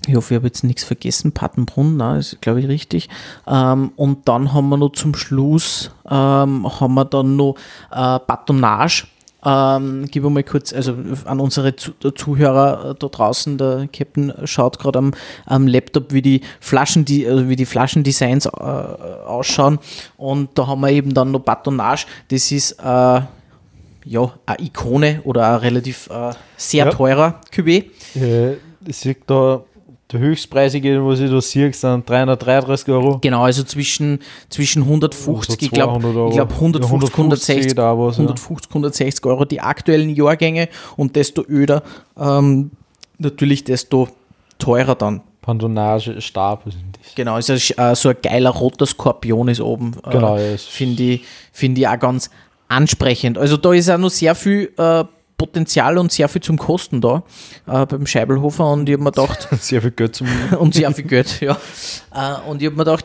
ich 0.06 0.16
hoffe, 0.16 0.35
ich 0.35 0.37
habe 0.37 0.47
jetzt 0.49 0.64
nichts 0.64 0.85
vergessen. 0.85 1.32
Pattenbrunn, 1.32 1.97
na, 1.97 2.18
ist 2.18 2.40
glaube 2.40 2.61
ich 2.61 2.68
richtig. 2.68 3.09
Ähm, 3.47 3.92
und 3.97 4.28
dann 4.28 4.52
haben 4.52 4.68
wir 4.68 4.76
noch 4.76 4.92
zum 4.92 5.14
Schluss 5.14 5.90
ähm, 6.11 6.66
haben 6.80 6.94
wir 6.94 7.04
dann 7.04 7.37
noch 7.37 7.54
äh, 7.90 8.18
Batonage. 8.26 9.04
Ähm, 9.44 10.06
gib 10.09 10.23
mal 10.23 10.42
kurz, 10.44 10.73
also 10.73 10.94
an 11.25 11.40
unsere 11.40 11.75
Zu 11.75 11.92
Zuhörer 12.14 12.90
äh, 12.90 12.94
da 12.97 13.09
draußen, 13.09 13.59
der 13.59 13.88
Captain 13.92 14.32
schaut 14.44 14.78
gerade 14.78 15.00
am, 15.00 15.14
am 15.47 15.66
Laptop, 15.66 16.12
wie 16.12 16.23
die 16.23 16.42
Flaschen, 16.61 17.04
die, 17.04 17.26
also 17.26 17.49
wie 17.49 17.56
die 17.56 17.66
Flaschendesigns 17.66 18.47
äh, 18.47 18.50
ausschauen. 18.50 19.80
Und 20.16 20.50
da 20.56 20.68
haben 20.68 20.80
wir 20.82 20.90
eben 20.90 21.12
dann 21.12 21.32
noch 21.32 21.40
Batonage. 21.40 22.06
Das 22.28 22.52
ist 22.52 22.73
äh, 22.80 22.85
ja 22.85 23.26
eine 24.47 24.61
Ikone 24.61 25.23
oder 25.25 25.49
ein 25.54 25.56
relativ 25.56 26.09
äh, 26.11 26.32
sehr 26.56 26.85
Ja. 26.87 26.90
teurer 26.92 27.40
Cuvée. 27.52 27.87
Äh, 28.14 28.52
ich 28.87 28.97
sehe 28.97 29.16
da, 29.26 29.62
der 30.12 30.21
höchstpreisige, 30.21 31.04
was 31.04 31.21
ich 31.21 31.31
da 31.31 31.40
sehe, 31.40 31.73
sind 31.73 32.09
333 32.09 32.88
Euro. 32.88 33.19
Genau, 33.21 33.42
also 33.45 33.62
zwischen, 33.62 34.19
zwischen 34.49 34.83
150, 34.83 35.50
Also 35.50 35.64
ich 35.64 35.71
glaube 35.71 36.00
200 36.00 36.16
Euro. 36.16 36.28
ich 36.31 36.35
glaub 36.37 36.52
150, 36.52 37.09
Ja, 37.09 37.19
160, 37.19 37.75
da 37.75 37.99
was, 37.99 38.16
ja. 38.16 38.23
150, 38.23 38.71
160 38.71 39.26
Euro 39.26 39.45
die 39.45 39.61
aktuellen 39.61 40.11
Jahrgänge 40.14 40.69
und 40.97 41.16
desto 41.16 41.42
öder 41.49 41.83
ähm, 42.19 42.71
natürlich 43.19 43.64
desto 43.64 44.09
teurer 44.59 44.95
dann. 44.95 45.23
Pandonage, 45.40 46.21
Stab. 46.21 46.62
Genau, 47.16 47.35
also 47.35 47.54
äh, 47.54 47.95
so 47.97 48.09
ein 48.11 48.16
geiler 48.23 48.50
roter 48.50 48.87
Skorpion 48.87 49.49
ist 49.49 49.61
oben. 49.61 49.92
Äh, 50.07 50.11
Genau, 50.11 50.37
ja, 50.38 50.57
Finde 50.57 51.02
ich, 51.02 51.25
find 51.52 51.76
ich 51.78 51.88
auch 51.88 51.99
ganz 51.99 52.31
ansprechend. 52.69 53.38
Also 53.38 53.57
da 53.57 53.73
ist 53.73 53.90
auch 53.90 53.99
noch 53.99 54.11
sehr 54.11 54.35
viel 54.37 54.73
äh, 54.76 55.04
Potenzial 55.42 55.99
und 55.99 56.12
sehr 56.12 56.28
viel 56.28 56.40
zum 56.40 56.56
Kosten 56.56 57.00
da 57.00 57.25
äh, 57.66 57.84
beim 57.84 58.06
Scheibelhofer 58.06 58.70
und 58.70 58.88
ich 58.88 58.92
habe 58.92 59.02
mir 59.02 59.11
gedacht, 59.11 59.49
Sehr 59.61 59.82
viel 59.82 59.90
Geld 59.90 60.14
zum. 60.14 60.28
und 60.61 60.72
sehr 60.72 60.92
viel 60.92 61.04
Geld, 61.04 61.40
ja. 61.40 61.58
Äh, 62.14 62.49
und 62.49 62.62
ich 62.62 62.66
habe 62.66 62.76
mir 62.76 62.84
gedacht, 62.84 63.04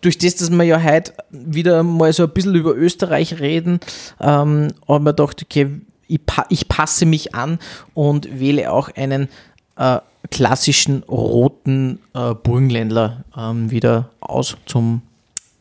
durch 0.00 0.16
das, 0.16 0.36
dass 0.36 0.48
wir 0.48 0.64
ja 0.64 0.82
heute 0.82 1.12
wieder 1.28 1.82
mal 1.82 2.10
so 2.14 2.22
ein 2.22 2.30
bisschen 2.30 2.54
über 2.54 2.74
Österreich 2.74 3.40
reden, 3.40 3.78
ähm, 4.20 4.68
habe 4.88 4.96
ich 4.96 5.00
mir 5.00 5.12
gedacht, 5.12 5.42
okay, 5.42 5.68
ich, 6.08 6.24
pa 6.24 6.46
ich 6.48 6.66
passe 6.66 7.04
mich 7.04 7.34
an 7.34 7.58
und 7.92 8.40
wähle 8.40 8.72
auch 8.72 8.88
einen 8.96 9.28
äh, 9.76 9.98
klassischen 10.30 11.02
roten 11.02 11.98
äh, 12.14 12.32
Burgenländler 12.32 13.24
ähm, 13.36 13.70
wieder 13.70 14.08
aus 14.20 14.56
zum 14.64 15.02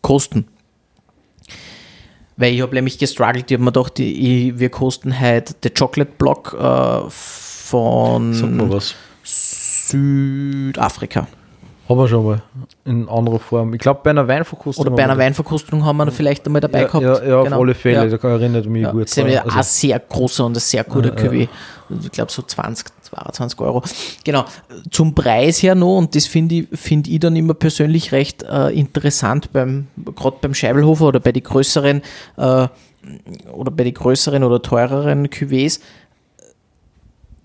Kosten. 0.01 0.47
Weil 2.39 2.53
ich 2.53 2.61
habe 2.61 2.73
nämlich 2.73 2.97
gestruggelt, 2.97 3.51
ich 3.51 3.55
habe 3.55 3.65
mir 3.65 3.73
gedacht, 3.73 3.99
ich, 3.99 4.57
wir 4.57 4.69
kosten 4.69 5.19
heute 5.19 5.53
den 5.55 5.73
Chocolate 5.73 6.11
Block 6.17 6.55
äh, 6.57 7.09
von. 7.09 8.33
Südafrika. 9.21 11.27
Haben 11.89 11.97
wir 11.97 12.07
schon 12.07 12.23
mal. 12.23 12.41
In 12.85 13.09
anderer 13.09 13.39
Form. 13.39 13.73
Ich 13.73 13.79
glaube, 13.79 14.01
bei 14.03 14.11
einer 14.11 14.27
Weinverkostung. 14.27 14.85
Oder 14.85 14.95
bei 14.95 15.03
einer 15.03 15.17
Weinverkostung 15.17 15.83
haben 15.83 15.97
wir 15.97 16.05
da 16.05 16.11
vielleicht 16.11 16.45
einmal 16.45 16.61
dabei 16.61 16.81
ja, 16.81 16.87
gehabt. 16.87 17.03
Ja, 17.03 17.23
ja 17.23 17.37
auf 17.39 17.45
Genau. 17.45 17.61
alle 17.61 17.73
Fälle. 17.73 18.07
Ja. 18.07 18.17
Da 18.17 18.29
erinnert 18.29 18.67
mich 18.67 18.83
Ja, 18.83 18.91
gut 18.91 19.03
das 19.03 19.17
ist 19.17 19.27
ja 19.27 19.43
ein 19.43 19.63
sehr 19.63 19.99
großer 19.99 20.45
und 20.45 20.55
ein 20.55 20.59
sehr 20.59 20.83
guter 20.83 21.09
ja. 21.09 21.15
Cuvée. 21.15 21.47
Ich 22.03 22.11
glaube 22.11 22.31
so 22.31 22.43
20, 22.43 22.85
22 23.01 23.59
Euro. 23.61 23.81
Genau. 24.23 24.45
Zum 24.91 25.15
Preis 25.15 25.63
her 25.63 25.73
noch, 25.73 25.97
und 25.97 26.15
das 26.15 26.27
finde 26.27 26.55
ich, 26.55 26.67
find 26.73 27.07
ich 27.07 27.19
dann 27.19 27.35
immer 27.35 27.55
persönlich 27.55 28.11
recht 28.11 28.43
äh, 28.43 28.69
interessant, 28.69 29.51
beim, 29.51 29.87
gerade 30.15 30.37
beim 30.41 30.53
Scheibelhofer 30.53 31.07
oder 31.07 31.19
bei 31.19 31.31
den 31.31 31.41
größeren 31.41 32.03
äh, 32.37 32.67
oder 33.51 33.71
bei 33.71 33.83
den 33.83 33.95
größeren 33.95 34.43
oder 34.43 34.61
teureren 34.61 35.27
Cuvées, 35.27 35.79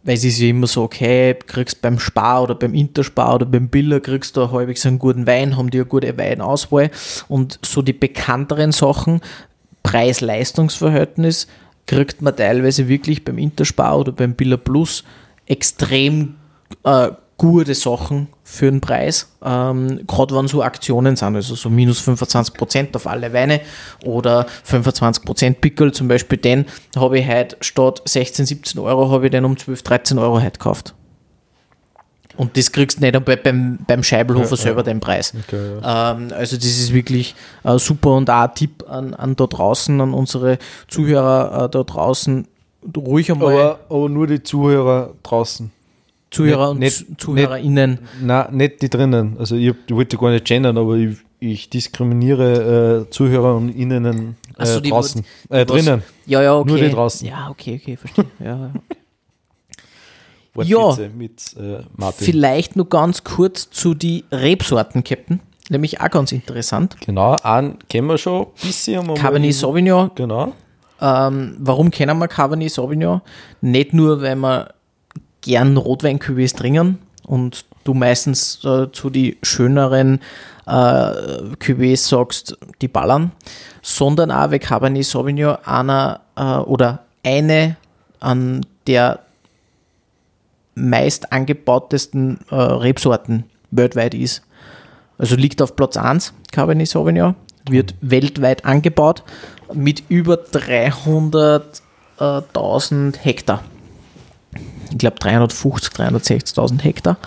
weil 0.05 0.15
es 0.15 0.25
ist 0.25 0.39
ja 0.39 0.49
immer 0.49 0.67
so, 0.67 0.83
okay, 0.83 1.35
kriegst 1.35 1.81
beim 1.81 1.99
Spar 1.99 2.43
oder 2.43 2.55
beim 2.55 2.75
Interspar 2.75 3.37
oder 3.37 3.47
beim 3.47 3.69
Biller 3.69 4.01
kriegst 4.01 4.37
du 4.37 4.51
halbwegs 4.51 4.85
einen 4.85 4.99
guten 4.99 5.27
Wein, 5.27 5.57
haben 5.57 5.71
die 5.71 5.79
eine 5.79 5.87
gute 5.87 6.17
Weinauswahl. 6.19 6.91
Und 7.29 7.59
so 7.65 7.81
die 7.81 7.95
bekannteren 7.95 8.71
Sachen, 8.71 9.23
Preis-Leistungs-Verhältnis, 9.83 11.47
kriegt 11.87 12.23
man 12.23 12.37
teilweise 12.37 12.89
wirklich 12.89 13.25
beim 13.25 13.39
Interspar 13.39 13.99
oder 13.99 14.13
beim 14.13 14.35
Biller 14.35 14.59
Plus 14.59 15.05
extrem 15.47 16.37
äh, 16.85 17.11
gute 17.37 17.75
Sachen 17.75 18.29
für 18.45 18.71
den 18.71 18.81
Preis, 18.81 19.29
ähm, 19.45 20.01
gerade 20.07 20.35
wenn 20.37 20.47
so 20.47 20.63
Aktionen 20.63 21.17
sind, 21.17 21.35
also 21.35 21.55
so 21.55 21.69
minus 21.69 22.07
25% 22.07 22.95
auf 22.95 23.07
alle 23.07 23.33
Weine 23.33 23.61
oder 24.05 24.47
25% 24.69 25.55
Pickel, 25.61 25.93
zum 25.93 26.09
Beispiel 26.09 26.39
den 26.39 26.67
habe 26.97 27.19
ich 27.19 27.29
heute 27.29 27.57
statt 27.61 28.03
16, 28.05 28.47
17 28.47 28.81
Euro, 28.81 29.11
habe 29.11 29.27
ich 29.27 29.33
den 29.33 29.45
um 29.45 29.57
12, 29.57 29.83
13 29.83 30.19
Euro 30.19 30.41
heute 30.41 30.53
gekauft. 30.53 30.95
Und 32.37 32.57
das 32.57 32.73
kriegst 32.73 32.99
du 32.99 33.03
nicht 33.03 33.25
beim, 33.25 33.79
beim 33.87 34.03
Scheibelhofer 34.03 34.51
Ja, 34.51 34.57
selber 34.57 34.81
ja. 34.81 34.85
den 34.85 35.01
Preis. 35.01 35.33
Okay, 35.47 35.79
Ähm, 35.85 36.33
also 36.35 36.57
das 36.57 36.67
ist 36.67 36.93
wirklich 36.93 37.35
äh, 37.63 37.79
super 37.79 38.17
und 38.17 38.29
auch 38.29 38.43
ein 38.43 38.55
Tipp 38.55 38.85
an, 38.89 39.15
an 39.15 39.37
da 39.37 39.47
draußen, 39.47 40.01
an 40.01 40.15
unsere 40.15 40.59
Zuhörer 40.89 41.65
äh, 41.65 41.69
da 41.69 41.85
draußen, 41.85 42.49
ruhig 42.97 43.31
einmal 43.31 43.55
aber, 43.55 43.81
aber 43.89 44.09
nur 44.09 44.27
die 44.27 44.43
Zuhörer 44.43 45.15
draußen. 45.23 45.71
Zuhörer 46.35 46.75
nicht- 46.75 47.09
und 47.09 47.21
Zu- 47.21 47.27
ZuhörerInnen. 47.33 47.99
Nein, 48.23 48.57
nicht 48.57 48.83
die 48.83 48.91
drinnen. 48.91 49.37
Also 49.39 49.57
ich, 49.57 49.75
ich 49.87 49.95
wollte 49.95 50.17
gar 50.17 50.31
nicht 50.31 50.45
gendern, 50.45 50.77
aber 50.79 50.95
ich, 50.97 51.17
ich 51.41 51.71
diskriminiere 51.71 53.07
äh, 53.07 53.11
Zuhörer 53.11 53.57
und 53.57 53.71
innen 53.71 54.05
äh, 54.05 54.33
Ach 54.59 54.67
so, 54.67 54.81
die- 54.81 54.91
draußen. 54.91 55.25
die 55.51 55.55
äh, 55.55 55.67
drinnen. 55.67 56.03
Ja, 56.27 56.43
ja, 56.43 56.55
okay. 56.57 56.69
Nur 56.71 56.79
die 56.79 56.91
draußen. 56.91 57.27
Ja, 57.29 57.49
okay, 57.51 57.81
okay, 57.83 57.97
verstehe. 57.97 58.27
ja, 58.41 58.47
ja. 58.47 58.71
Mit 61.17 61.57
äh, 61.59 61.81
Martin. 61.97 62.25
Vielleicht 62.25 62.77
nur 62.77 62.89
ganz 62.89 63.25
kurz 63.25 63.71
zu 63.71 63.93
die 63.95 64.25
Rebsorten, 64.31 65.03
Captain. 65.03 65.41
Nämlich 65.69 66.01
auch 66.01 66.11
ganz 66.11 66.31
interessant. 66.31 66.97
Genau, 67.05 67.35
einen 67.43 67.79
kennen 67.89 68.07
wir 68.07 68.19
schon. 68.19 68.47
Bisschen 68.63 69.03
wir 69.03 69.03
mal- 69.03 69.15
Cabernet 69.17 69.53
Sauvignon. 69.55 70.11
Genau. 70.15 70.53
Ähm, 71.01 71.57
warum 71.59 71.91
kennen 71.91 72.17
wir 72.19 72.29
Cabernet 72.29 72.71
Sauvignon? 72.71 73.21
Nicht 73.63 73.95
nur, 73.95 74.23
weil 74.23 74.37
wir 74.37 74.75
gern 75.45 75.77
rotwein 75.77 76.19
trinken 76.19 76.99
und 77.27 77.65
du 77.85 77.95
meistens 77.95 78.65
äh, 78.65 78.91
zu 78.91 79.11
die 79.11 79.37
schöneren 79.43 80.21
äh, 80.67 80.71
Cuvées 80.71 81.97
sagst, 81.97 82.57
die 82.81 82.89
ballern, 82.89 83.33
sondern 83.83 84.31
auch, 84.31 84.51
weil 84.51 84.59
Cabernet 84.59 85.05
Sauvignon 85.05 85.59
einer 85.65 86.21
äh, 86.37 86.43
oder 86.43 87.05
eine 87.23 87.77
an 88.21 88.65
der 88.87 89.21
meist 90.75 91.33
angebautesten 91.33 92.41
äh, 92.51 92.55
Rebsorten 92.55 93.45
weltweit 93.71 94.15
ist. 94.15 94.43
Also 95.19 95.37
liegt 95.37 95.63
auf 95.63 95.77
Platz 95.77 95.97
1, 95.97 96.35
Cabernet 96.53 96.89
Sauvignon, 96.89 97.37
wird 97.69 97.95
weltweit 98.01 98.65
angebaut 98.65 99.23
mit 99.73 100.03
über 100.09 100.35
300.000 100.35 103.17
Hektar. 103.19 103.63
Ich 104.91 104.99
glaube 104.99 105.19
350, 105.19 105.93
360.000 105.93 106.83
Hektar. 106.83 107.19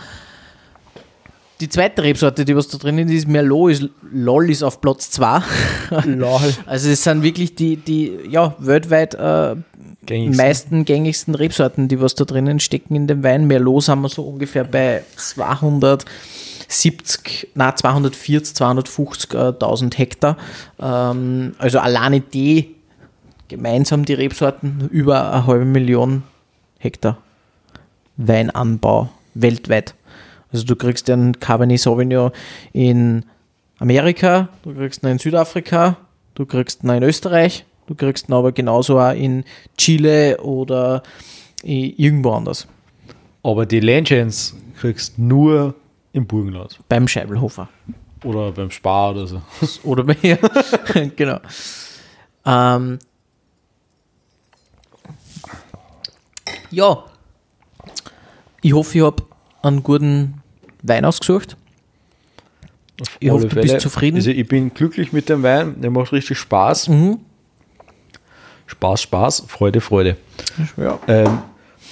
Die 1.60 1.70
zweite 1.70 2.04
Rebsorte, 2.04 2.46
die 2.46 2.56
was 2.56 2.68
da 2.68 2.78
drin 2.78 3.00
ist, 3.00 3.12
ist 3.12 3.28
Merlot, 3.28 3.72
ist 3.72 3.90
LOL 4.12 4.52
ist 4.52 4.62
auf 4.62 4.80
Platz 4.80 5.10
2. 5.12 5.42
Lol. 6.06 6.40
Also 6.68 6.90
es 6.90 7.04
sind 7.04 7.24
wirklich 7.24 7.56
die, 7.56 7.78
die 7.78 8.16
ja, 8.30 8.54
weltweit 8.60 9.16
äh, 9.16 9.56
Gängigsten. 10.06 10.46
meisten 10.46 10.86
gängigsten 10.86 11.34
Rebsorten, 11.34 11.88
die 11.88 12.00
was 12.00 12.14
da 12.14 12.26
drinnen 12.26 12.60
stecken 12.60 12.94
in 12.96 13.08
dem 13.08 13.24
Wein. 13.24 13.48
Merlot 13.48 13.82
sind 13.84 14.02
wir 14.02 14.10
so 14.10 14.22
ungefähr 14.22 14.66
bei 14.66 15.02
270, 15.16 17.48
na 17.56 17.76
240, 17.76 18.56
250.000 18.56 19.98
Hektar. 19.98 20.38
Ähm, 20.80 21.56
also 21.58 21.80
alleine 21.80 22.22
die 22.22 22.76
gemeinsam 23.48 24.06
die 24.06 24.14
Rebsorten 24.14 24.90
über 24.92 25.34
eine 25.34 25.48
halbe 25.48 25.66
Million 25.66 26.22
Hektar 26.80 27.18
Weinanbau 28.18 29.10
weltweit. 29.34 29.94
Also 30.52 30.66
du 30.66 30.76
kriegst 30.76 31.10
einen 31.10 31.40
Cabernet 31.40 31.80
Sauvignon 31.80 32.32
in 32.74 33.26
Amerika, 33.80 34.50
du 34.64 34.74
kriegst 34.74 35.04
ihn 35.04 35.10
in 35.10 35.20
Südafrika, 35.20 35.98
du 36.36 36.46
kriegst 36.46 36.84
ihn 36.84 36.90
in 36.90 37.04
Österreich, 37.04 37.66
du 37.88 37.96
kriegst 37.96 38.30
ihn 38.30 38.34
aber 38.34 38.52
genauso 38.52 39.00
auch 39.00 39.14
in 39.14 39.44
Chile 39.78 40.38
oder 40.42 41.04
irgendwo 41.64 42.32
anders. 42.32 42.68
Aber 43.44 43.66
die 43.66 43.80
Legends 43.80 44.56
kriegst 44.80 45.20
nur 45.20 45.76
im 46.14 46.26
Burgenland. 46.26 46.80
Beim 46.90 47.08
Scheibelhofer. 47.08 47.70
Oder 48.24 48.52
beim 48.52 48.72
Spar 48.72 49.12
oder 49.12 49.28
so. 49.28 49.42
Oder 49.84 50.04
bei 50.04 50.18
ja, 50.22 50.38
genau. 51.16 51.40
Ähm, 52.46 52.98
ja. 56.72 57.04
Ich 58.62 58.74
hoffe, 58.74 58.98
ich 58.98 59.04
habe 59.04 59.24
einen 59.62 59.84
guten 59.84 60.42
Wein 60.84 61.06
ausgesucht. 61.06 61.56
Ich 63.20 63.30
hoffe, 63.30 63.48
du 63.48 63.62
bist 63.62 63.80
zufrieden. 63.80 64.18
Also 64.18 64.32
ich 64.32 64.48
bin 64.48 64.74
glücklich 64.74 65.14
mit 65.14 65.30
dem 65.30 65.44
Wein. 65.44 65.80
Der 65.82 65.92
macht 65.92 66.12
richtig 66.12 66.38
Spaß. 66.38 66.90
Mhm. 66.90 67.20
Spaß, 68.66 69.02
Spaß, 69.02 69.44
Freude, 69.48 69.82
Freude. 69.82 70.18
Ja. 70.76 71.00
Ähm, 71.08 71.40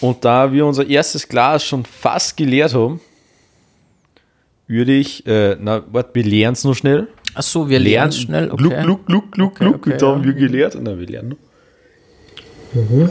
und 0.01 0.25
da 0.25 0.51
wir 0.51 0.65
unser 0.65 0.86
erstes 0.88 1.27
Glas 1.27 1.63
schon 1.63 1.86
fast 1.86 2.36
geleert 2.36 2.74
haben, 2.74 3.00
würde 4.67 4.94
ich, 4.94 5.25
äh, 5.27 5.55
na, 5.60 5.84
warte, 5.91 6.10
wir 6.15 6.24
lernen 6.24 6.53
es 6.53 6.63
noch 6.63 6.74
schnell. 6.74 7.08
Achso, 7.34 7.70
wir 7.70 7.79
lernen 7.79 8.12
schnell. 8.12 8.51
Okay. 8.51 8.84
Gluck, 8.84 9.05
gluck, 9.05 9.05
gluck, 9.05 9.32
gluck, 9.32 9.51
Okay, 9.51 9.63
gluck. 9.63 9.75
okay, 9.88 9.98
da 9.98 10.08
haben 10.08 10.22
ja. 10.22 10.25
wir 10.25 10.34
gelehrt. 10.34 10.77
Na, 10.82 10.98
wir 10.98 11.08
lernen 11.08 11.29
noch. 11.29 13.10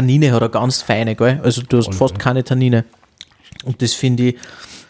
Tannine 0.00 0.32
hat 0.32 0.40
er 0.40 0.48
ganz 0.48 0.80
feine, 0.80 1.14
gell? 1.14 1.40
Also 1.42 1.60
du 1.60 1.76
hast 1.76 1.94
fast 1.94 2.18
keine 2.18 2.42
Tannine. 2.42 2.86
Und 3.64 3.82
das 3.82 3.92
finde 3.92 4.28
ich, 4.28 4.36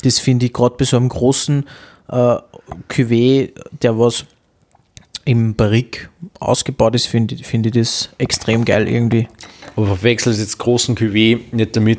das 0.04 0.20
finde 0.20 0.46
ich 0.46 0.52
gerade 0.52 0.76
bei 0.78 0.84
so 0.84 0.96
einem 0.96 1.08
großen 1.08 1.64
äh, 2.08 2.36
Cuvée, 2.88 3.50
der 3.82 3.98
was 3.98 4.24
im 5.24 5.56
Barrique 5.56 6.08
ausgebaut 6.38 6.94
ist, 6.94 7.06
finde 7.06 7.34
ich, 7.34 7.44
finde 7.44 7.70
ich 7.70 7.74
das 7.74 8.10
extrem 8.18 8.64
geil 8.64 8.88
irgendwie. 8.88 9.26
Aber 9.74 9.86
verwechselt 9.86 10.38
jetzt 10.38 10.58
großen 10.58 10.96
Cuvée 10.96 11.40
nicht 11.50 11.74
damit, 11.74 11.98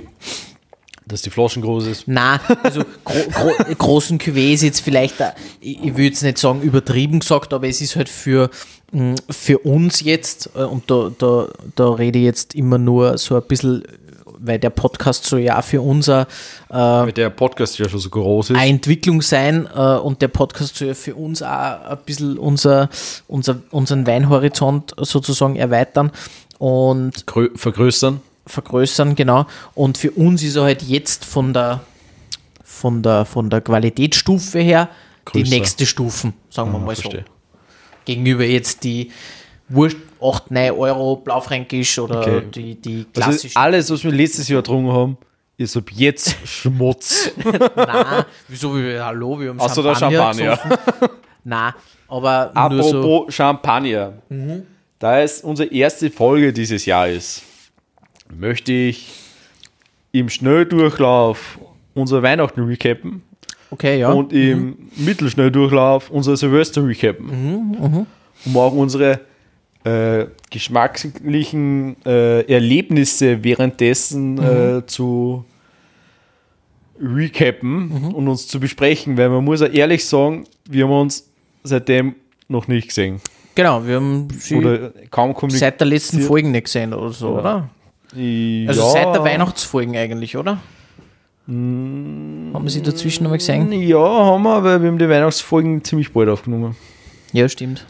dass 1.12 1.21
die 1.21 1.30
Flaschen 1.30 1.62
groß 1.62 1.88
ist. 1.88 2.04
Na, 2.08 2.39
also 2.63 2.82
gro 3.04 3.19
gro 3.32 3.52
großen 3.78 4.19
Cuvée 4.19 4.54
ist 4.54 4.63
jetzt 4.63 4.80
vielleicht, 4.82 5.19
äh, 5.19 5.32
ich, 5.60 5.84
ich 5.84 5.91
würde 5.91 6.04
jetzt 6.04 6.24
nicht 6.24 6.38
sagen 6.38 6.62
übertrieben 6.62 7.19
gesagt, 7.19 7.54
aber 7.54 7.67
es 7.67 7.82
ist 7.82 7.95
halt 7.95 8.10
für, 8.10 8.50
mh, 8.91 9.15
für 9.30 9.60
uns 9.60 10.02
jetzt, 10.02 10.50
äh, 10.56 10.63
und 10.63 10.89
da, 10.89 11.12
da, 11.17 11.47
da 11.76 11.89
rede 11.91 12.19
ich 12.19 12.26
jetzt 12.26 12.56
immer 12.56 12.78
nur 12.78 13.17
so 13.17 13.36
ein 13.36 13.43
bisschen, 13.43 13.84
weil 14.43 14.58
der 14.58 14.71
Podcast 14.71 15.26
so 15.26 15.38
ja 15.38 15.62
für 15.62 15.82
unser 15.82 16.26
Weil 16.67 17.12
der 17.12 17.30
Podcast 17.30 17.78
ja 17.78 17.88
schon 17.88 18.00
so 18.00 18.10
groß 18.10 18.52
ist. 18.52 18.58
eine 18.58 18.71
Entwicklung 18.71 19.21
sein 19.21 19.67
äh, 19.71 19.97
und 19.97 20.21
der 20.21 20.30
Podcast 20.30 20.78
soll 20.78 20.88
ja 20.88 20.93
für 20.95 21.13
uns 21.13 21.43
auch 21.43 21.47
ein 21.47 21.97
bisschen 22.06 22.39
unser, 22.39 22.89
unser, 23.28 23.58
unseren 23.69 24.08
Weinhorizont 24.08 24.95
sozusagen 24.97 25.58
erweitern 25.58 26.12
und 26.58 27.28
Grö 27.28 27.50
vergrößern. 27.56 28.21
Vergrößern, 28.48 29.16
genau. 29.16 29.46
Und 29.76 29.98
für 29.98 30.12
uns 30.12 30.44
ist 30.44 30.56
er 30.56 30.64
halt 30.64 30.82
jetzt 30.84 31.26
von 31.26 31.54
der, 31.54 31.82
von 32.64 33.02
der, 33.04 33.26
von 33.26 33.50
der 33.50 33.62
Qualitätsstufe 33.62 34.60
her 34.60 34.90
die 35.34 35.44
Größer. 35.44 35.56
nächste 35.56 35.86
Stufen, 35.86 36.34
sagen 36.50 36.72
wir 36.72 36.80
mal 36.80 36.96
so. 36.96 37.04
verstehe. 37.04 37.26
Gegenüber 38.06 38.44
jetzt 38.44 38.84
die 38.84 39.12
Wurscht 39.70 39.98
8, 40.22 40.52
9 40.52 40.72
Euro 40.72 41.16
Blaufränkisch 41.18 42.00
oder 42.00 42.20
Okay. 42.20 42.42
die, 42.54 42.76
die 42.82 42.98
Also 43.16 43.32
klassischen. 43.32 43.58
alles, 43.58 43.90
was 43.92 44.04
wir 44.04 44.12
letztes 44.12 44.48
Jahr 44.50 44.62
getrunken 44.62 44.92
haben, 44.92 45.18
ist 45.58 45.78
ab 45.78 45.90
jetzt 45.92 46.36
Schmutz. 46.46 47.32
Nein, 47.76 48.26
wieso? 48.48 48.76
Wir, 48.76 49.06
hallo, 49.06 49.40
wir 49.40 49.50
haben 49.50 49.60
Außer 49.60 49.84
der 49.84 49.96
Champagner. 49.96 50.60
Nein, 51.44 51.74
aber 52.08 52.52
nur 52.70 52.84
so. 52.84 52.98
Apropos 53.00 53.34
Champagner. 53.36 54.14
Da 55.00 55.20
es 55.22 55.42
unsere 55.42 55.72
erste 55.72 56.10
Folge 56.12 56.52
dieses 56.54 56.86
Jahr 56.86 57.08
ist, 57.08 57.44
möchte 58.39 58.72
ich 58.72 59.12
im 60.12 60.30
Schnelldurchlauf 60.30 61.60
unser 61.94 62.24
Weihnachten 62.24 62.62
recappen 62.62 63.24
Okay, 63.72 64.00
ja. 64.00 64.12
und 64.12 64.34
im 64.34 64.78
Mittelschnelldurchlauf 64.98 66.10
unser 66.12 66.36
Silvester 66.36 66.86
recappen. 66.86 68.06
Um 68.46 68.58
auch 68.58 68.74
unsere 68.74 69.22
äh, 69.86 70.26
geschmacklichen 70.50 71.96
äh, 72.06 72.41
Erlebnisse 72.52 73.44
währenddessen 73.44 74.38
äh, 74.38 74.86
zu 74.86 75.46
recappen 77.02 78.12
und 78.13 78.28
uns 78.28 78.48
zu 78.48 78.60
besprechen, 78.60 79.17
weil 79.17 79.30
man 79.30 79.44
muss 79.44 79.62
ja 79.62 79.67
ehrlich 79.67 80.06
sagen, 80.06 80.44
wir 80.70 80.84
haben 80.84 80.91
uns 80.91 81.30
seitdem 81.63 82.15
noch 82.50 82.67
nicht 82.67 82.89
gesehen. 82.89 83.22
genau, 83.56 83.86
wir 83.88 83.96
haben 83.96 84.28
sie 84.32 84.62
seit 85.48 85.80
der 85.80 85.88
letzten 85.88 86.20
Folge 86.20 86.50
nicht 86.50 86.65
gesehen 86.65 86.94
oder 86.94 87.12
so, 87.12 87.39
oder? 87.39 87.70
Also 88.13 88.82
ja, 88.82 88.89
seit 88.91 89.15
der 89.15 89.24
Weihnachtsfolgen 89.24 89.95
eigentlich, 89.95 90.36
oder? 90.38 90.60
Mm. 91.47 92.54
Haben 92.54 92.63
wir 92.63 92.69
sie 92.69 92.82
dazwischen 92.82 93.24
nochmal 93.24 93.38
gesehen? 93.39 93.71
Ja, 93.71 93.97
haben 94.00 94.43
wir, 94.43 94.54
aber 94.56 94.82
wir 94.82 94.89
haben 94.89 94.97
die 95.00 95.08
Weihnachtsfolgen 95.10 95.84
ziemlich 95.84 96.12
bald 96.12 96.30
aufgenommen. 96.30 96.76
Ja, 97.34 97.47
stimmt. 97.50 97.86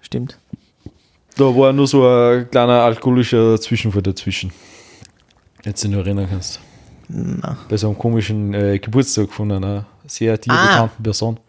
Stimmt. 0.00 0.38
Da 1.36 1.44
war 1.44 1.72
nur 1.72 1.86
so 1.88 2.06
ein 2.06 2.48
kleiner 2.50 2.82
alkoholischer 2.82 3.60
Zwischenfall 3.60 4.02
dazwischen. 4.02 4.52
Jetzt 5.64 5.82
dich 5.82 5.90
noch 5.90 5.98
erinnern 5.98 6.28
kannst. 6.30 6.60
Na. 7.08 7.56
Bei 7.68 7.76
so 7.76 7.88
einem 7.88 7.98
komischen 7.98 8.54
äh, 8.54 8.78
Geburtstag 8.78 9.32
von 9.32 9.50
einer 9.50 9.86
sehr 10.06 10.38
dir 10.38 10.52
Ah. 10.52 10.66
bekannten 10.66 11.02
Person. 11.02 11.40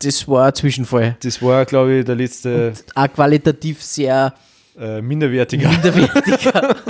Das 0.00 0.28
war 0.28 0.46
ein 0.48 0.54
Zwischenfall. 0.54 1.16
Das 1.22 1.40
war, 1.40 1.64
glaube 1.64 1.94
ich, 1.94 2.04
der 2.04 2.14
letzte 2.16 2.74
Auch 2.94 3.08
qualitativ 3.12 3.82
sehr 3.82 4.34
äh, 4.78 5.00
minderwertiger. 5.00 5.70
minderwertiger. 5.70 6.76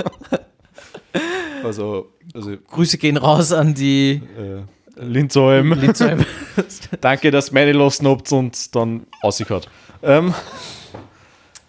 Also, 1.63 2.09
also 2.33 2.55
Grüße 2.71 2.97
gehen 2.97 3.17
raus 3.17 3.51
an 3.51 3.73
die 3.73 4.21
äh, 4.37 5.01
Linzheim. 5.03 5.73
Litzheim. 5.73 6.25
Danke, 7.01 7.31
dass 7.31 7.51
meine 7.51 7.71
lassen 7.71 8.07
habt 8.07 8.31
und 8.31 8.75
dann 8.75 9.05
ausgehört. 9.21 9.69
Ähm, 10.03 10.33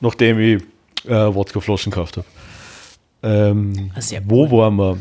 nachdem 0.00 0.38
ich 0.38 0.62
äh, 1.06 1.10
Wodkaflaschen 1.34 1.90
gekauft 1.90 2.18
habe. 2.18 2.26
Ähm, 3.22 3.90
Ah, 3.94 4.00
wo 4.26 4.50
waren 4.58 4.76
wir? 4.76 4.98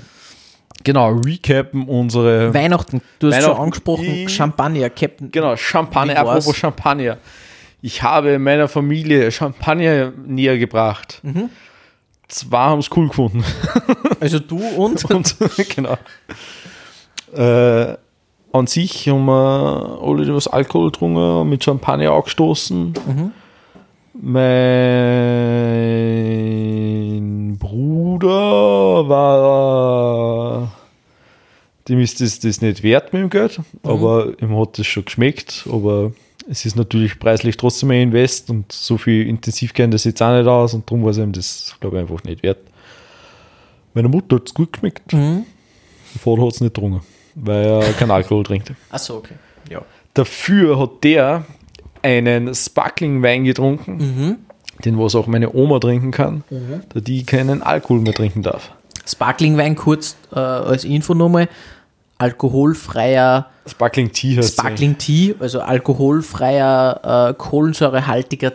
Genau, 0.84 1.10
recappen 1.12 1.88
unsere. 1.88 2.54
Weihnachten, 2.54 3.02
du 3.20 3.28
hast 3.28 3.36
schon 3.36 3.44
Weihnachten. 3.46 3.62
angesprochen, 3.64 4.06
Ich- 4.06 4.30
Champagner, 4.36 4.90
Captain. 4.90 5.32
Genau, 5.32 5.56
Champagner. 5.58 6.18
Apropos 6.18 6.56
Champagner. 6.56 7.18
Ich 7.82 8.02
habe 8.02 8.40
meiner 8.40 8.68
Familie 8.68 9.32
Champagner 9.32 10.12
näher 10.26 10.58
gebracht. 10.58 11.20
Mhm. 11.24 11.50
Zwar 12.28 12.72
haben 12.72 12.80
es 12.80 12.90
cool 12.96 13.08
gefunden. 13.08 13.44
Also 14.20 14.40
du 14.40 14.58
und? 14.58 15.06
Und 15.12 15.36
genau. 15.76 15.96
Äh, 17.36 17.96
an 18.52 18.66
sich 18.66 19.08
haben 19.08 19.26
wir 19.26 20.00
alle 20.02 20.26
die 20.26 20.34
was 20.34 20.48
Alkohol 20.48 20.90
getrunken, 20.90 21.48
mit 21.48 21.64
Champagner 21.64 22.14
angestoßen. 22.14 22.96
Mein 24.14 24.48
Bruder 27.60 29.08
war. 29.08 30.72
Dem 31.88 32.00
ist 32.00 32.20
das, 32.20 32.40
das 32.40 32.62
nicht 32.62 32.82
wert 32.82 33.14
mit 33.14 33.22
dem 33.22 33.30
Geld, 33.30 33.62
aber 33.84 34.34
ihm 34.42 34.60
hat 34.60 34.80
das 34.80 34.88
schon 34.88 35.06
geschmeckt. 35.06 35.68
Aber 35.72 36.12
es 36.50 36.66
ist 36.66 36.76
natürlich 36.76 37.20
preislich 37.20 37.58
trotzdem 37.58 37.92
ein 37.92 38.02
Invest 38.04 38.50
und 38.50 38.72
so 38.72 38.98
viel 38.98 39.28
intensiv 39.28 39.74
kennt 39.74 39.94
das 39.94 40.04
jetzt 40.04 40.22
auch 40.22 40.38
nicht 40.38 40.48
aus 40.48 40.74
und 40.74 40.90
darum 40.90 41.04
war 41.04 41.12
es 41.12 41.18
ihm 41.18 41.32
das, 41.34 41.76
glaube 41.80 41.98
ich, 41.98 42.02
einfach 42.02 42.24
nicht 42.24 42.44
wert. 42.44 42.60
Meiner 43.94 44.10
Mutter 44.10 44.38
hat 44.38 44.48
es 44.48 44.54
gut 44.54 44.74
geschmeckt. 44.74 45.14
Mhm. 45.14 45.20
Mein 45.20 46.20
Vater 46.20 46.42
hat 46.44 46.54
es 46.54 46.62
nicht 46.62 46.74
getrunken, 46.74 47.02
weil 47.36 47.66
er 47.66 47.94
keinen 47.94 48.12
Alkohol 48.12 48.44
trinkt. 48.44 48.72
Achso, 48.90 49.18
okay. 49.18 49.34
Ja. 49.70 49.82
Dafür 50.14 50.80
hat 50.80 51.04
der 51.04 51.46
einen 52.02 52.54
Sparkling-Wein 52.54 53.44
getrunken, 53.44 53.98
Mhm. 53.98 54.36
den 54.86 54.98
was 55.00 55.16
auch 55.16 55.28
meine 55.28 55.54
Oma 55.54 55.80
trinken 55.80 56.12
kann, 56.12 56.44
da 56.94 57.00
die 57.00 57.24
keinen 57.26 57.62
Alkohol 57.62 58.02
mehr 58.02 58.14
trinken 58.14 58.44
darf. 58.44 58.72
Sparklingwein 59.06 59.76
kurz 59.76 60.16
äh, 60.32 60.40
als 60.40 60.84
Info 60.84 61.14
nochmal. 61.14 61.48
Alkoholfreier 62.18 63.48
Sparkling 63.68 64.12
Tea 64.12 64.42
Sparkling 64.44 64.98
Tea, 64.98 65.36
also 65.40 65.60
alkoholfreier, 65.62 67.30
äh, 67.30 67.34
kohlensäurehaltiger 67.34 68.54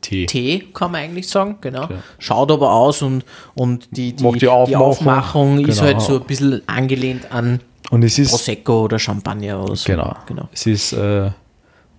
Tee. 0.00 0.26
Tee, 0.26 0.66
kann 0.72 0.92
man 0.92 1.02
eigentlich 1.02 1.28
sagen, 1.28 1.58
genau. 1.60 1.86
Schaut 2.18 2.50
aber 2.50 2.72
aus 2.72 3.02
und, 3.02 3.24
und 3.54 3.86
die, 3.96 4.14
die, 4.14 4.24
die 4.32 4.38
die 4.38 4.48
Aufmachung. 4.48 4.82
Aufmachung 4.86 5.58
ist 5.66 5.78
Genau. 5.80 5.82
halt 5.92 6.00
so 6.00 6.20
ein 6.20 6.24
bisschen 6.26 6.62
angelehnt 6.66 7.30
an 7.30 7.60
Und 7.90 8.02
es 8.02 8.18
ist, 8.18 8.30
Prosecco 8.30 8.84
oder 8.84 8.98
Champagner 8.98 9.62
oder 9.62 9.76
so. 9.76 9.84
genau, 9.86 10.16
genau. 10.26 10.48
es 10.52 10.66
ist, 10.66 10.92
äh, 10.94 11.26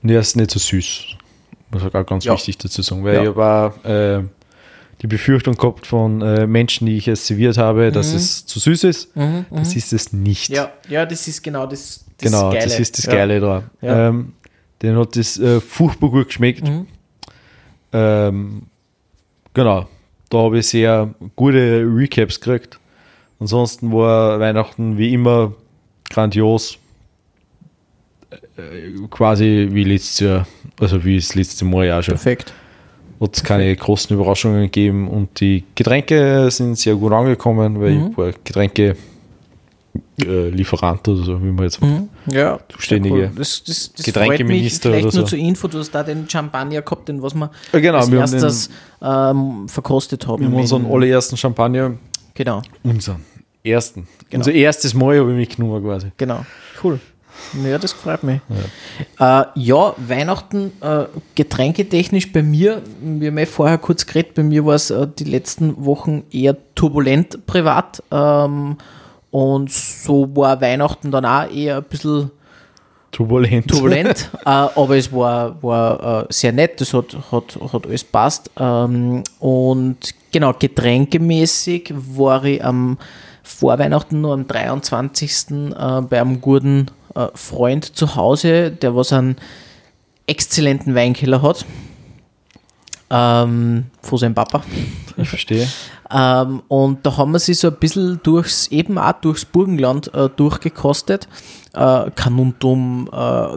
er 0.03 0.19
ist 0.19 0.35
nicht 0.35 0.49
so 0.51 0.57
süß. 0.59 1.03
Muss 1.69 1.83
ich 1.83 1.93
auch 1.95 2.05
ganz 2.05 2.25
Ja. 2.25 2.33
wichtig 2.33 2.57
dazu 2.57 2.81
sagen, 2.81 3.03
weil 3.03 3.15
Ja. 3.15 3.23
ich 3.31 3.35
habe 3.35 4.29
äh, 4.29 4.40
die 5.01 5.07
Befürchtung 5.07 5.55
gehabt 5.55 5.87
von 5.87 6.21
äh, 6.21 6.45
Menschen, 6.45 6.85
die 6.85 6.95
ich 6.97 7.07
es 7.07 7.25
serviert 7.25 7.57
habe, 7.57 7.91
dass 7.91 8.13
es 8.13 8.45
zu 8.45 8.59
süß 8.59 8.83
ist. 8.83 9.09
Das 9.49 9.75
ist 9.75 9.93
es 9.93 10.13
nicht. 10.13 10.49
Mhm, 10.49 10.55
Ja, 10.55 10.71
ja, 10.89 11.05
das 11.05 11.27
ist 11.27 11.41
genau 11.41 11.65
das, 11.65 12.05
das 12.17 12.31
Genau, 12.31 12.51
Geile. 12.51 12.63
das 12.65 12.79
ist 12.79 12.97
das 12.97 13.05
ja. 13.05 13.13
Geile 13.13 13.39
dran. 13.39 13.63
Ja. 13.81 14.09
Ähm, 14.09 14.33
den 14.81 14.95
hat 14.97 15.15
das 15.15 15.39
äh, 15.39 15.59
furchtbar 15.59 16.09
gut 16.09 16.27
geschmeckt. 16.27 16.63
Mhm. 16.67 16.85
Ähm, 17.93 18.63
genau, 19.53 19.87
da 20.29 20.37
habe 20.37 20.59
ich 20.59 20.67
sehr 20.67 21.13
gute 21.35 21.83
Recaps 21.85 22.39
gekriegt. 22.39 22.79
Ansonsten 23.39 23.91
war 23.91 24.39
Weihnachten 24.39 24.97
wie 24.97 25.13
immer 25.13 25.53
grandios. 26.09 26.77
Äh, 28.57 28.91
quasi 29.09 29.67
wie 29.71 29.83
letztes 29.83 30.19
Jahr, 30.19 30.47
also 30.79 31.03
wie 31.03 31.15
das 31.17 31.33
letzte 31.35 31.65
Mal 31.65 31.87
ja 31.87 32.01
schon. 32.03 32.13
Perfekt. 32.15 32.53
Hat 33.21 33.35
es 33.35 33.43
keine 33.43 33.75
großen 33.75 34.15
Überraschungen 34.15 34.63
gegeben 34.63 35.07
und 35.07 35.39
die 35.39 35.63
Getränke 35.75 36.49
sind 36.49 36.75
sehr 36.77 36.95
gut 36.95 37.11
angekommen, 37.13 37.79
weil 37.79 37.91
Mhm. 37.91 38.07
ich 38.11 38.17
war 38.17 38.31
Getränke 38.43 38.95
äh, 40.25 40.49
Lieferant 40.49 41.07
oder 41.07 41.23
so, 41.23 41.41
wie 41.41 41.51
man 41.51 41.63
jetzt 41.65 41.79
sagt. 41.79 41.91
Ja, 42.31 42.59
Zuständige 42.69 43.15
sehr 43.15 43.27
cool. 43.29 43.31
Das, 43.35 43.63
das, 43.63 43.91
das 43.93 44.05
Getränkeminister 44.05 44.89
mich. 44.89 44.95
Vielleicht 45.01 45.07
oder 45.07 45.21
nur 45.21 45.27
so. 45.27 45.35
zur 45.35 45.39
Info, 45.39 45.67
du 45.67 45.79
hast 45.79 45.91
da 45.91 46.03
den 46.03 46.29
Champagner 46.29 46.81
gehabt, 46.81 47.09
den 47.09 47.21
was 47.21 47.33
wir 47.33 47.49
Ja, 47.73 47.79
genau, 47.79 47.97
als 47.99 48.11
wir 48.11 48.19
erstes 48.19 48.69
ähm, 49.01 49.67
verkostet 49.67 50.25
haben. 50.27 50.41
Wir 50.41 50.47
haben 50.47 50.55
unseren 50.55 50.85
allerersten 50.85 51.37
Champagner, 51.37 51.93
Genau, 52.33 52.61
unseren 52.83 53.17
ersten, 53.63 54.07
Genau. 54.29 54.39
unser 54.41 54.53
erstes 54.53 54.93
Mal 54.93 55.19
habe 55.19 55.31
ich 55.31 55.37
mitgenommen 55.37 55.83
quasi. 55.83 56.07
genau. 56.17 56.45
Cool. 56.83 56.99
Ja, 57.63 57.77
das 57.77 57.93
freut 57.93 58.23
mich. 58.23 58.41
Ja, 59.19 59.41
äh, 59.41 59.45
ja 59.55 59.93
Weihnachten, 59.97 60.71
äh, 60.81 61.05
getränketechnisch 61.35 62.31
bei 62.31 62.43
mir, 62.43 62.81
wir 63.01 63.29
haben 63.29 63.37
ja 63.37 63.45
vorher 63.45 63.77
kurz 63.77 64.05
geredet, 64.05 64.35
bei 64.35 64.43
mir 64.43 64.65
war 64.65 64.75
es 64.75 64.89
äh, 64.89 65.07
die 65.07 65.25
letzten 65.25 65.85
Wochen 65.85 66.23
eher 66.31 66.55
turbulent 66.75 67.45
privat. 67.45 68.03
Ähm, 68.11 68.77
und 69.31 69.71
so 69.71 70.35
war 70.35 70.59
Weihnachten 70.61 71.11
dann 71.11 71.25
auch 71.25 71.49
eher 71.49 71.77
ein 71.77 71.83
bisschen 71.83 72.31
Turbulent. 73.11 73.67
turbulent, 73.69 74.29
äh, 74.45 74.49
aber 74.49 74.97
es 74.97 75.11
war, 75.11 75.61
war 75.61 76.23
äh, 76.23 76.25
sehr 76.29 76.53
nett, 76.53 76.79
das 76.79 76.93
hat, 76.93 77.15
hat, 77.31 77.59
hat 77.73 77.85
alles 77.85 78.03
passt. 78.05 78.49
Ähm, 78.57 79.23
und 79.39 79.97
genau, 80.31 80.53
getränkemäßig 80.57 81.93
war 81.93 82.43
ich 82.45 82.63
am 82.63 82.97
vor 83.43 83.77
Weihnachten 83.77 84.21
nur 84.21 84.33
am 84.33 84.47
23. 84.47 85.51
Äh, 85.51 86.01
bei 86.01 86.21
einem 86.21 86.39
guten 86.39 86.87
Freund 87.35 87.95
zu 87.95 88.15
Hause, 88.15 88.71
der 88.71 88.95
was 88.95 89.13
einen 89.13 89.35
exzellenten 90.27 90.95
Weinkeller 90.95 91.41
hat. 91.41 91.65
Ähm, 93.09 93.85
von 94.01 94.17
seinem 94.17 94.35
Papa. 94.35 94.63
Ich 95.17 95.29
verstehe. 95.29 95.67
Ähm, 96.13 96.61
und 96.67 97.05
da 97.05 97.15
haben 97.15 97.31
wir 97.31 97.39
sie 97.39 97.53
so 97.53 97.69
ein 97.69 97.77
bisschen 97.79 98.19
durchs, 98.21 98.67
eben 98.67 98.97
auch 98.97 99.13
durchs 99.13 99.45
Burgenland 99.45 100.13
äh, 100.13 100.27
durchgekostet. 100.27 101.29
Äh, 101.73 102.11
Kanuntum, 102.15 103.09
äh, 103.13 103.47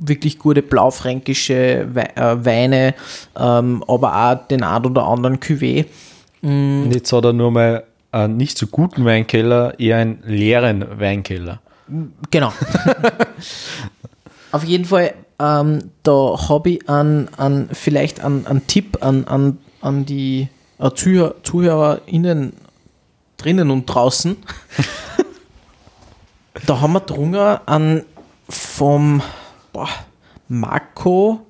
wirklich 0.00 0.38
gute 0.38 0.62
blaufränkische 0.62 1.88
Wei 1.92 2.10
äh, 2.14 2.44
Weine, 2.44 2.94
ähm, 3.38 3.84
aber 3.86 4.16
auch 4.16 4.48
den 4.48 4.62
ein 4.62 4.86
oder 4.86 5.06
anderen 5.06 5.38
Cuvée. 5.38 5.84
Und 6.40 6.90
jetzt 6.92 7.12
hat 7.12 7.24
er 7.24 7.32
nur 7.32 7.50
mal 7.50 7.84
einen 8.12 8.36
nicht 8.36 8.56
so 8.58 8.66
guten 8.66 9.04
Weinkeller, 9.04 9.78
eher 9.78 9.98
einen 9.98 10.22
leeren 10.24 10.84
Weinkeller. 10.98 11.60
Genau. 12.30 12.52
Auf 14.52 14.64
jeden 14.64 14.84
Fall, 14.84 15.14
ähm, 15.38 15.90
da 16.02 16.48
habe 16.48 16.70
ich 16.70 16.88
an, 16.88 17.28
an, 17.36 17.68
vielleicht 17.72 18.20
einen, 18.20 18.46
einen 18.46 18.66
Tipp 18.66 18.98
an, 19.00 19.24
an, 19.24 19.58
an 19.80 20.06
die 20.06 20.48
äh, 20.78 20.90
Zuhörer, 20.92 21.34
ZuhörerInnen 21.42 22.52
drinnen 23.36 23.70
und 23.70 23.86
draußen. 23.86 24.36
da 26.66 26.80
haben 26.80 26.92
wir 26.92 27.00
drungen 27.00 27.58
an 27.66 28.04
vom 28.48 29.22
boah, 29.72 29.88
Marco. 30.48 31.40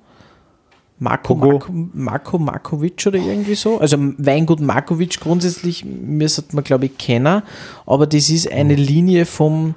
Marco, 0.97 1.35
Pogo. 1.35 1.51
Marko, 1.51 1.71
Marko 1.93 2.39
Markovic 2.39 3.05
oder 3.05 3.19
irgendwie 3.19 3.55
so. 3.55 3.79
Also 3.79 3.97
Weingut 4.17 4.61
Markovic 4.61 5.19
grundsätzlich 5.19 5.83
müsste 5.83 6.43
man, 6.53 6.63
glaube 6.63 6.85
ich, 6.85 6.97
kennen. 6.97 7.43
Aber 7.85 8.07
das 8.07 8.29
ist 8.29 8.49
eine 8.49 8.75
Linie 8.75 9.25
vom, 9.25 9.75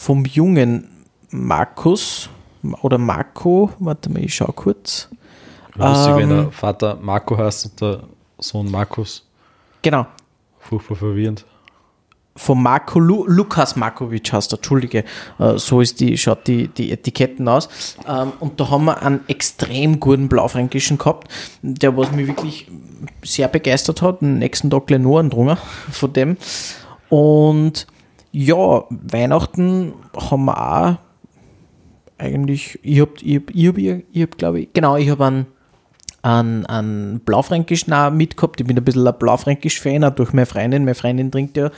vom 0.00 0.24
jungen 0.24 0.88
Markus 1.28 2.30
oder 2.80 2.96
Marco. 2.96 3.70
Warte 3.80 4.08
mal, 4.08 4.24
ich 4.24 4.34
schau 4.34 4.50
kurz. 4.50 5.10
Lustig, 5.74 6.16
wenn 6.16 6.30
Ähm. 6.30 6.36
der 6.36 6.52
Vater 6.52 6.96
Marco 7.02 7.36
heißt 7.36 7.66
und 7.66 7.80
der 7.82 8.00
Sohn 8.38 8.70
Markus. 8.70 9.26
Genau. 9.82 10.06
Furchtbar 10.58 10.96
verwirrend. 10.96 11.44
Von 12.34 12.62
Marco 12.62 12.98
Lu 12.98 13.26
Lukas 13.26 13.76
Markovic 13.76 14.32
heißt 14.32 14.54
er, 14.54 14.56
Entschuldige. 14.56 15.04
Äh, 15.38 15.58
so 15.58 15.82
ist 15.82 16.00
die, 16.00 16.16
schaut 16.16 16.46
die, 16.46 16.68
die 16.68 16.92
Etiketten 16.92 17.46
aus. 17.46 17.68
Ähm, 18.08 18.32
und 18.40 18.58
da 18.58 18.70
haben 18.70 18.86
wir 18.86 19.02
einen 19.02 19.20
extrem 19.28 20.00
guten 20.00 20.30
Blaufränkischen 20.30 20.96
gehabt, 20.96 21.30
der 21.60 21.94
was 21.94 22.10
mich 22.12 22.26
wirklich 22.26 22.68
sehr 23.22 23.48
begeistert 23.48 24.00
hat. 24.00 24.22
Am 24.22 24.38
nächsten 24.38 24.70
Tag 24.70 24.86
gleich 24.86 25.00
nur 25.00 25.20
einen 25.20 25.58
von 25.90 26.12
dem. 26.14 26.38
Und 27.10 27.86
ja, 28.32 28.84
Weihnachten 28.90 29.92
haben 30.16 30.44
wir 30.44 30.58
auch 30.58 30.96
eigentlich, 32.18 32.78
ich 32.82 33.00
hab, 33.00 33.20
ich 33.22 33.36
hab, 33.36 33.50
ich 33.54 33.68
hab, 33.68 33.78
ich 33.78 34.22
hab 34.22 34.38
glaube 34.38 34.60
ich, 34.60 34.72
genau, 34.72 34.96
ich 34.96 35.08
habe 35.08 35.24
einen, 35.24 35.46
einen, 36.22 36.66
einen 36.66 37.20
Blaufränkisch 37.20 37.90
auch 37.90 38.10
mitgehabt. 38.10 38.60
Ich 38.60 38.66
bin 38.66 38.76
ein 38.76 38.84
bisschen 38.84 39.06
ein 39.06 39.18
Blaufränkisch-Fan, 39.18 40.04
auch 40.04 40.10
durch 40.10 40.32
meine 40.32 40.46
Freundin. 40.46 40.84
Meine 40.84 40.94
Freundin 40.94 41.30
trinkt 41.30 41.56
ja 41.56 41.70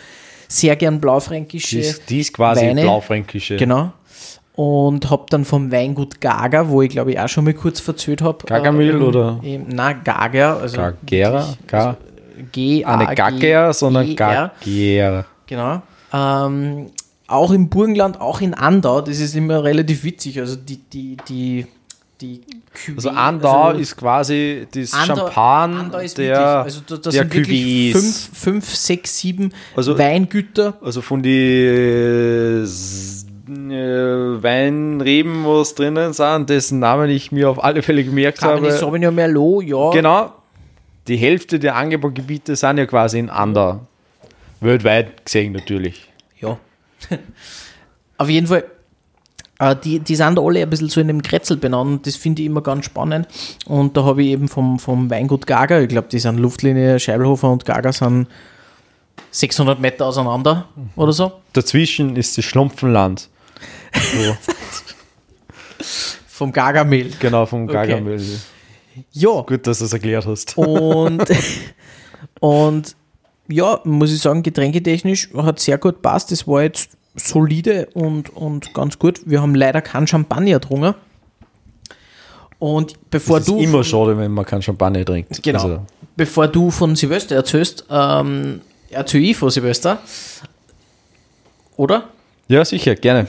sehr 0.49 0.77
gern 0.77 1.01
Blaufränkische. 1.01 1.77
Die 1.77 1.83
ist, 1.83 2.11
die 2.11 2.21
ist 2.21 2.35
quasi 2.35 2.67
Weine. 2.67 2.83
blaufränkische. 2.83 3.57
Genau. 3.57 3.93
Und 4.55 5.09
habe 5.11 5.25
dann 5.31 5.47
vom 5.47 5.73
Weingut 5.73 6.21
Gaga, 6.21 6.69
wo 6.69 6.83
ich 6.83 6.91
glaube 6.91 7.13
ich 7.13 7.21
auch 7.21 7.29
schon 7.29 7.45
mal 7.45 7.55
kurz 7.55 7.81
verzählt 7.81 8.21
habe. 8.21 8.45
Gagamil 8.45 9.01
oder? 9.01 9.41
Na, 9.69 9.93
Gaga. 9.93 10.57
Also 10.57 10.77
Gagera? 10.77 11.55
Ga 11.67 11.97
G 12.51 12.85
A 12.85 12.99
eine 12.99 13.15
Gagger, 13.15 13.73
sondern 13.73 14.07
G 14.07 14.17
R. 14.17 14.53
Gagger. 14.61 15.25
Genau. 15.47 15.83
Ähm, 16.13 16.91
auch 17.29 17.51
im 17.53 17.69
Burgenland, 17.69 18.21
auch 18.21 18.41
in 18.41 18.53
Andau, 18.55 19.01
das 19.01 19.19
ist 19.19 19.35
immer 19.35 19.65
relativ 19.65 20.05
witzig. 20.05 20.39
Also 20.39 20.57
die, 20.57 20.77
die, 20.77 21.17
die, 21.29 21.67
die 22.21 22.41
Cuvée, 22.77 22.97
Also 22.97 23.11
Andau 23.11 23.63
also 23.69 23.81
ist 23.81 23.97
quasi 23.97 24.67
das 24.75 24.93
Andau- 24.93 25.17
Champagne 25.17 25.79
Andau 25.81 25.99
ist 25.99 26.19
der, 26.19 26.37
wirklich, 26.37 26.47
also 26.65 26.81
da, 26.87 26.97
da 26.97 27.03
der 27.11 27.13
sind 27.13 27.35
wirklich 27.35 27.93
fünf, 27.93 28.31
fünf, 28.39 28.75
sechs, 28.75 29.19
sieben 29.19 29.53
Also- 29.75 29.99
Weingüter. 29.99 30.75
Also 30.83 31.01
von 31.01 31.23
den 31.23 32.65
äh, 33.71 34.43
Weinreben, 34.43 35.45
was 35.47 35.75
drinnen 35.75 36.13
sind, 36.13 36.51
dessen 36.51 36.79
Namen 36.79 37.11
ich 37.11 37.33
mir 37.33 37.51
auf 37.51 37.63
alle 37.63 37.83
Fälle 37.83 38.05
gemerkt 38.05 38.39
Cabernet 38.39 38.71
habe. 38.73 38.79
Sauvignon 38.79 39.15
Merlot, 39.15 39.65
ja. 39.65 39.91
Genau. 39.91 40.33
Die 41.09 41.17
Hälfte 41.17 41.59
der 41.59 41.75
Angebaugebiete 41.77 42.55
sind 42.57 42.79
ja 42.79 42.87
quasi 42.87 43.19
in 43.19 43.29
Andau. 43.31 43.81
Weltweit 44.63 45.25
gesehen 45.25 45.53
natürlich. 45.53 46.09
Ja. 46.41 46.59
Auf 48.19 48.29
jeden 48.29 48.47
Fall, 48.47 48.65
äh, 49.59 49.75
die, 49.77 49.99
die 50.01 50.15
sind 50.17 50.39
alle 50.39 50.63
ein 50.63 50.71
bisschen 50.71 50.89
so 50.89 51.01
in 51.01 51.09
dem 51.09 51.23
Kretzel 51.23 51.57
benannt 51.57 52.07
das 52.07 52.17
finde 52.17 52.43
ich 52.43 52.47
immer 52.47 52.61
ganz 52.63 52.85
spannend. 52.85 53.27
Und 53.67 53.97
da 53.97 54.05
habe 54.05 54.23
ich 54.23 54.29
eben 54.29 54.49
vom, 54.49 54.79
vom 54.79 55.11
Weingut 55.11 55.47
Gaga, 55.47 55.81
ich 55.81 55.89
glaube, 55.89 56.09
die 56.09 56.19
sind 56.19 56.39
Luftlinie, 56.39 56.99
Scheibelhofer 57.01 57.51
und 57.51 57.65
Gaga 57.65 57.93
sind 57.93 58.29
600 59.31 59.81
Meter 59.81 60.07
auseinander 60.07 60.69
oder 60.97 61.13
so. 61.13 61.33
Dazwischen 61.53 62.17
ist 62.17 62.37
das 62.39 62.45
Schlumpfenland. 62.45 63.29
So, 63.95 64.37
Vom 66.27 66.53
Gaga-Mehl. 66.53 67.13
genau, 67.21 67.45
vom 67.47 67.65
Okay. 67.65 67.73
Gargamel. 67.75 68.21
Ja, 69.13 69.41
Gut, 69.43 69.67
dass 69.67 69.79
du 69.81 69.85
es 69.85 69.93
erklärt 69.93 70.27
hast. 70.27 70.57
und, 70.57 71.25
und 72.41 72.97
ja, 73.53 73.81
muss 73.85 74.13
ich 74.13 74.21
sagen, 74.21 74.43
getränketechnisch 74.43 75.31
hat 75.37 75.61
sehr 75.61 75.79
gut 75.79 76.03
passt. 76.03 76.33
Es 76.33 76.47
war 76.47 76.63
jetzt 76.63 76.91
solide 77.15 77.87
und, 77.95 78.31
und 78.35 78.73
ganz 78.75 78.99
gut. 78.99 79.21
Wir 79.27 79.41
haben 79.43 79.55
leider 79.55 79.81
keinen 79.83 80.07
Champagner 80.07 80.53
getrunken. 80.59 80.95
Und 82.59 82.95
bevor 83.11 83.39
Das 83.39 83.47
du. 83.47 83.59
ist 83.59 83.65
immer 83.65 83.83
schade, 83.85 84.17
wenn 84.17 84.31
man 84.33 84.45
kein 84.45 84.63
Champagner 84.63 85.05
trinkt. 85.05 85.43
Genau. 85.43 85.63
Also, 85.63 85.87
Bevor 86.17 86.47
du 86.47 86.71
von 86.71 86.95
Silvester 86.95 87.35
erzählst, 87.37 87.85
ähm, 87.91 88.61
erzähl 88.91 89.25
ich 89.25 89.37
von 89.37 89.51
Silvester. 89.51 89.99
Oder? 91.77 92.09
ja, 92.49 92.65
sicher, 92.65 92.95
gerne. 92.95 93.27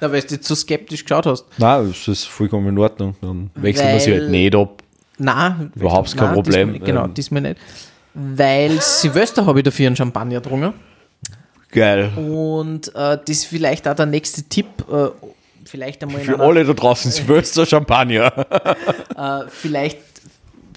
Na, 0.00 0.10
weil 0.12 0.22
du 0.22 0.34
jetzt 0.36 0.46
so 0.46 0.54
skeptisch 0.54 1.04
geschaut 1.04 1.26
hast. 1.26 1.44
Nein, 1.58 1.88
das 1.88 2.08
ist 2.08 2.24
vollkommen 2.24 2.68
in 2.68 2.78
Ordnung. 2.78 3.14
Dann 3.20 3.50
wechseln 3.56 3.92
wir 3.92 4.00
sie 4.00 4.12
Weil- 4.12 4.20
halt 4.22 4.30
nicht 4.30 4.54
ab. 4.54 4.82
Nein, 5.18 5.72
Überhaupt 5.74 6.16
kein 6.16 6.26
nein, 6.28 6.34
Problem. 6.34 6.72
Diesmal, 6.72 6.86
genau, 6.86 7.04
Ähm. 7.04 7.14
diesmal 7.14 7.42
nicht. 7.42 7.56
Weil 8.14 8.80
Silvester 8.80 9.46
habe 9.46 9.60
ich 9.60 9.64
dafür 9.64 9.86
einen 9.86 9.96
Champagner 9.96 10.40
getrunken. 10.40 10.74
Geil. 11.70 12.10
Und 12.16 12.88
äh, 12.88 13.18
das 13.18 13.28
ist 13.28 13.44
vielleicht 13.46 13.86
auch 13.86 13.94
der 13.94 14.06
nächste 14.06 14.42
Tipp. 14.42 14.66
Äh, 14.90 15.08
vielleicht 15.64 16.02
einmal 16.02 16.20
in 16.20 16.26
Für 16.26 16.34
einer- 16.34 16.44
alle 16.44 16.64
da 16.64 16.72
draußen 16.72 17.10
Silvester 17.12 17.64
Champagner. 17.64 18.32
äh, 19.16 19.48
vielleicht, 19.48 19.98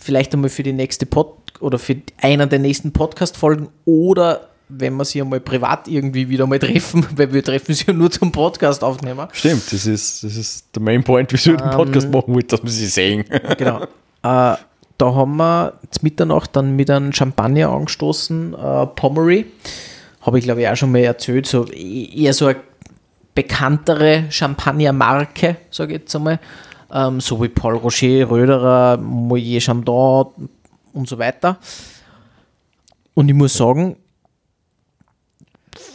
vielleicht 0.02 0.34
einmal 0.34 0.50
für 0.50 0.64
die 0.64 0.74
nächste 0.74 1.06
Pod 1.06 1.38
oder 1.60 1.80
für 1.80 1.96
einer 2.22 2.46
der 2.46 2.60
nächsten 2.60 2.92
Podcast-Folgen 2.92 3.70
oder 3.86 4.50
wenn 4.70 4.96
wir 4.96 5.06
sie 5.06 5.22
einmal 5.22 5.40
privat 5.40 5.88
irgendwie 5.88 6.30
wieder 6.30 6.48
mal 6.48 6.60
treffen, 6.60 7.06
weil 7.16 7.34
wir 7.34 7.44
treffen 7.44 7.74
sie 7.74 7.86
ja 7.86 7.94
nur 7.94 8.12
zum 8.12 8.32
Podcast 8.32 8.84
aufnehmen. 8.84 9.28
Stimmt, 9.32 9.72
das 9.72 9.86
ist, 9.86 10.24
das 10.24 10.36
ist 10.36 10.68
der 10.76 10.82
Main 10.82 11.04
Point, 11.04 11.32
wieso 11.32 11.52
ich 11.52 11.58
den 11.58 11.72
Podcast 11.72 12.10
machen 12.12 12.34
wollte, 12.34 12.56
dass 12.56 12.64
wir 12.64 12.72
sie 12.72 12.88
sehen. 12.88 13.26
Genau. 13.58 13.84
äh, 14.24 14.56
da 14.98 15.14
haben 15.14 15.38
wir 15.38 15.74
zu 15.92 16.00
Mitternacht 16.04 16.56
dann 16.56 16.76
mit 16.76 16.90
einem 16.90 17.14
Champagner 17.14 17.70
angestoßen, 17.70 18.54
äh, 18.54 18.88
Pommery. 18.88 19.46
Habe 20.22 20.40
ich 20.40 20.46
glaube 20.46 20.62
ich 20.62 20.68
auch 20.68 20.76
schon 20.76 20.92
mal 20.92 21.00
erzählt, 21.00 21.46
so 21.46 21.66
e- 21.68 22.10
eher 22.24 22.34
so 22.34 22.48
eine 22.48 22.60
bekanntere 23.36 24.26
Champagner-Marke, 24.30 25.58
sage 25.72 25.94
ich 25.94 26.02
jetzt 26.02 26.16
einmal. 26.16 26.40
Ähm, 26.92 27.20
so 27.20 27.42
wie 27.42 27.50
Paul 27.50 27.78
Rocher, 27.78 28.30
Röderer, 28.30 28.98
Moyer 28.98 29.60
Chandon 29.60 30.28
und 30.94 31.10
so 31.10 31.18
weiter. 31.18 31.58
Und 33.16 33.30
ich 33.30 33.36
muss 33.36 33.56
sagen, 33.56 33.98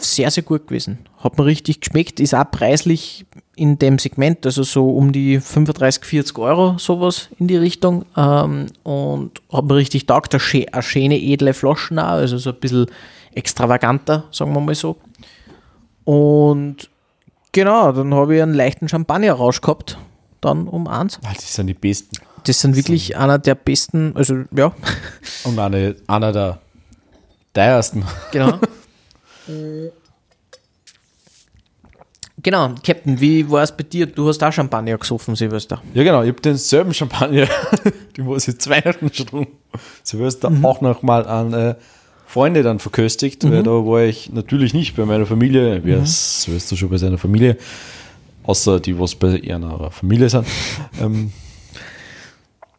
sehr, 0.00 0.30
sehr 0.30 0.42
gut 0.42 0.66
gewesen. 0.66 0.98
Hat 1.18 1.38
mir 1.38 1.46
richtig 1.46 1.80
geschmeckt, 1.80 2.20
ist 2.20 2.34
auch 2.34 2.50
preislich 2.50 3.26
in 3.58 3.78
dem 3.78 3.98
Segment, 3.98 4.46
also 4.46 4.62
so 4.62 4.88
um 4.90 5.12
die 5.12 5.40
35, 5.40 6.04
40 6.04 6.38
Euro, 6.38 6.76
sowas 6.78 7.28
in 7.38 7.48
die 7.48 7.56
Richtung. 7.56 8.04
Ähm, 8.16 8.66
und 8.84 9.40
hat 9.52 9.64
mir 9.64 9.74
richtig 9.76 10.06
taugt, 10.06 10.34
eine, 10.34 10.40
schö- 10.40 10.68
eine 10.72 10.82
schöne, 10.82 11.16
edle 11.20 11.52
Flaschen 11.54 11.98
auch, 11.98 12.04
also 12.08 12.38
so 12.38 12.50
ein 12.50 12.56
bisschen 12.60 12.86
extravaganter, 13.34 14.24
sagen 14.30 14.52
wir 14.54 14.60
mal 14.60 14.74
so. 14.74 14.96
Und 16.04 16.88
genau, 17.52 17.92
dann 17.92 18.14
habe 18.14 18.36
ich 18.36 18.42
einen 18.42 18.54
leichten 18.54 18.88
Champagner-Rausch 18.88 19.60
gehabt, 19.60 19.98
dann 20.40 20.68
um 20.68 20.86
eins. 20.86 21.18
Ah, 21.24 21.32
Das 21.34 21.54
sind 21.54 21.66
die 21.66 21.74
besten. 21.74 22.16
Das 22.44 22.60
sind 22.60 22.76
wirklich 22.76 23.16
einer 23.16 23.38
der 23.38 23.54
besten, 23.56 24.12
also 24.16 24.44
ja, 24.56 24.72
Und 25.44 25.58
eine, 25.58 25.96
einer 26.06 26.32
der 26.32 26.58
teuersten. 27.52 28.04
Genau. 28.32 28.58
genau, 32.42 32.74
Captain, 32.84 33.20
wie 33.20 33.50
war 33.50 33.62
es 33.62 33.72
bei 33.72 33.84
dir? 33.84 34.06
Du 34.06 34.28
hast 34.28 34.42
auch 34.42 34.52
Champagner 34.52 34.96
gesoffen, 34.98 35.36
Silvester. 35.36 35.82
Ja, 35.94 36.02
genau, 36.02 36.22
ich 36.22 36.28
habe 36.28 36.40
denselben 36.40 36.94
Champagner, 36.94 37.46
die 38.16 38.26
was 38.26 38.48
ich 38.48 38.58
zu 38.58 38.70
Weihnachten 38.70 39.10
schon. 39.12 39.46
Silvester 40.02 40.50
auch 40.62 40.80
nochmal 40.80 41.26
an 41.26 41.52
äh, 41.52 41.74
Freunde 42.26 42.62
dann 42.62 42.78
verköstigt, 42.78 43.48
weil 43.50 43.62
da 43.62 43.70
war 43.70 44.02
ich 44.02 44.30
natürlich 44.30 44.74
nicht 44.74 44.96
bei 44.96 45.06
meiner 45.06 45.24
Familie. 45.24 45.80
Wer 45.82 46.02
ist 46.02 46.42
Silvester 46.42 46.76
schon 46.76 46.90
bei 46.90 46.98
seiner 46.98 47.16
Familie? 47.16 47.56
Außer 48.44 48.80
die, 48.80 48.98
was 48.98 49.14
bei 49.14 49.36
ihrer 49.36 49.90
Familie 49.90 50.28
sind. 50.28 50.46
ähm, 51.00 51.32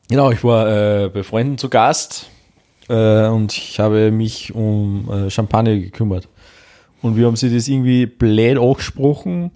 genau, 0.08 0.32
ich 0.32 0.44
war 0.44 1.06
äh, 1.06 1.10
bei 1.10 1.24
Freunden 1.24 1.58
zu 1.58 1.68
Gast 1.68 2.30
äh, 2.90 3.28
und 3.28 3.54
ich 3.54 3.80
habe 3.80 4.12
mich 4.12 4.54
um 4.54 5.10
äh, 5.12 5.30
Champagner 5.32 5.76
gekümmert. 5.76 6.28
Und 7.02 7.16
wir 7.16 7.28
haben 7.28 7.36
sie 7.36 7.54
das 7.54 7.68
irgendwie 7.68 8.06
blöd 8.06 8.58
angesprochen, 8.58 9.52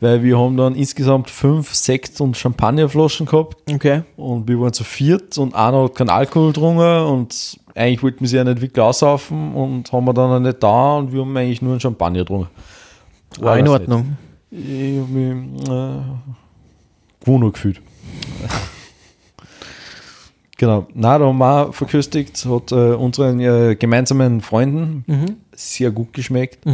weil 0.00 0.22
wir 0.22 0.38
haben 0.38 0.56
dann 0.56 0.74
insgesamt 0.74 1.30
fünf 1.30 1.74
Sekt- 1.74 2.20
und 2.20 2.36
Champagnerflaschen 2.36 3.26
gehabt 3.26 3.56
Okay. 3.72 4.02
und 4.16 4.48
wir 4.48 4.60
waren 4.60 4.72
zu 4.72 4.84
viert 4.84 5.36
und 5.38 5.54
einer 5.54 5.84
hat 5.84 5.94
keinen 5.94 6.10
Alkohol 6.10 6.48
getrunken 6.52 7.04
und 7.06 7.58
eigentlich 7.74 8.02
wollten 8.02 8.20
wir 8.20 8.28
sie 8.28 8.36
ja 8.36 8.44
nicht 8.44 8.60
wirklich 8.60 8.82
aussaufen 8.82 9.54
und 9.54 9.90
haben 9.92 10.04
wir 10.04 10.14
dann 10.14 10.30
auch 10.30 10.40
nicht 10.40 10.62
da 10.62 10.96
und 10.96 11.12
wir 11.12 11.20
haben 11.20 11.36
eigentlich 11.36 11.62
nur 11.62 11.72
einen 11.72 11.80
Champagner 11.80 12.20
getrunken. 12.20 12.48
War 13.40 13.58
in 13.58 13.64
das 13.66 13.74
Ordnung. 13.74 14.16
nicht. 14.50 14.68
Ich 14.68 14.98
habe 15.00 15.12
mich 15.12 15.68
äh, 15.68 17.24
gewohnt 17.24 17.52
gefühlt. 17.54 17.80
genau. 20.56 20.86
Na, 20.94 21.18
da 21.18 21.26
haben 21.26 21.38
wir 21.38 21.68
auch 21.68 21.74
verköstigt, 21.74 22.44
hat 22.46 22.72
äh, 22.72 22.92
unseren 22.94 23.40
äh, 23.40 23.76
gemeinsamen 23.76 24.40
Freunden 24.40 25.04
sehr 25.58 25.90
gut 25.90 26.12
geschmeckt. 26.12 26.64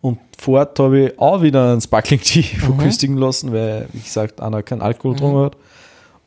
Und 0.00 0.18
fort 0.38 0.78
habe 0.78 1.00
ich 1.00 1.18
auch 1.18 1.42
wieder 1.42 1.72
einen 1.72 1.80
Sparkling 1.80 2.20
Tea 2.20 2.42
verköstigen 2.42 3.16
lassen, 3.16 3.52
weil, 3.52 3.88
wie 3.92 4.00
gesagt, 4.00 4.40
einer 4.40 4.62
keinen 4.62 4.80
Alkohol 4.82 5.14
getrunken 5.14 5.38
hat. 5.40 5.56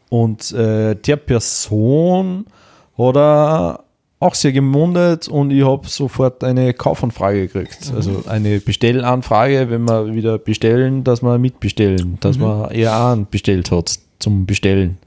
Und 0.09 0.51
äh, 0.51 0.95
der 0.95 1.15
Person 1.17 2.45
hat 2.97 3.15
er 3.15 3.83
auch 4.19 4.35
sehr 4.35 4.51
gemundet 4.51 5.29
und 5.29 5.51
ich 5.51 5.63
habe 5.63 5.87
sofort 5.87 6.43
eine 6.43 6.73
Kaufanfrage 6.73 7.47
gekriegt. 7.47 7.93
Also 7.95 8.23
eine 8.27 8.59
Bestellanfrage, 8.59 9.69
wenn 9.69 9.83
wir 9.87 10.13
wieder 10.13 10.37
bestellen, 10.37 11.05
dass 11.05 11.21
wir 11.21 11.37
mitbestellen, 11.37 12.17
dass 12.19 12.37
man 12.37 12.69
eher 12.71 12.93
an 12.93 13.27
bestellt 13.31 13.71
hat 13.71 13.97
zum 14.17 14.45
Bestellen. 14.45 14.97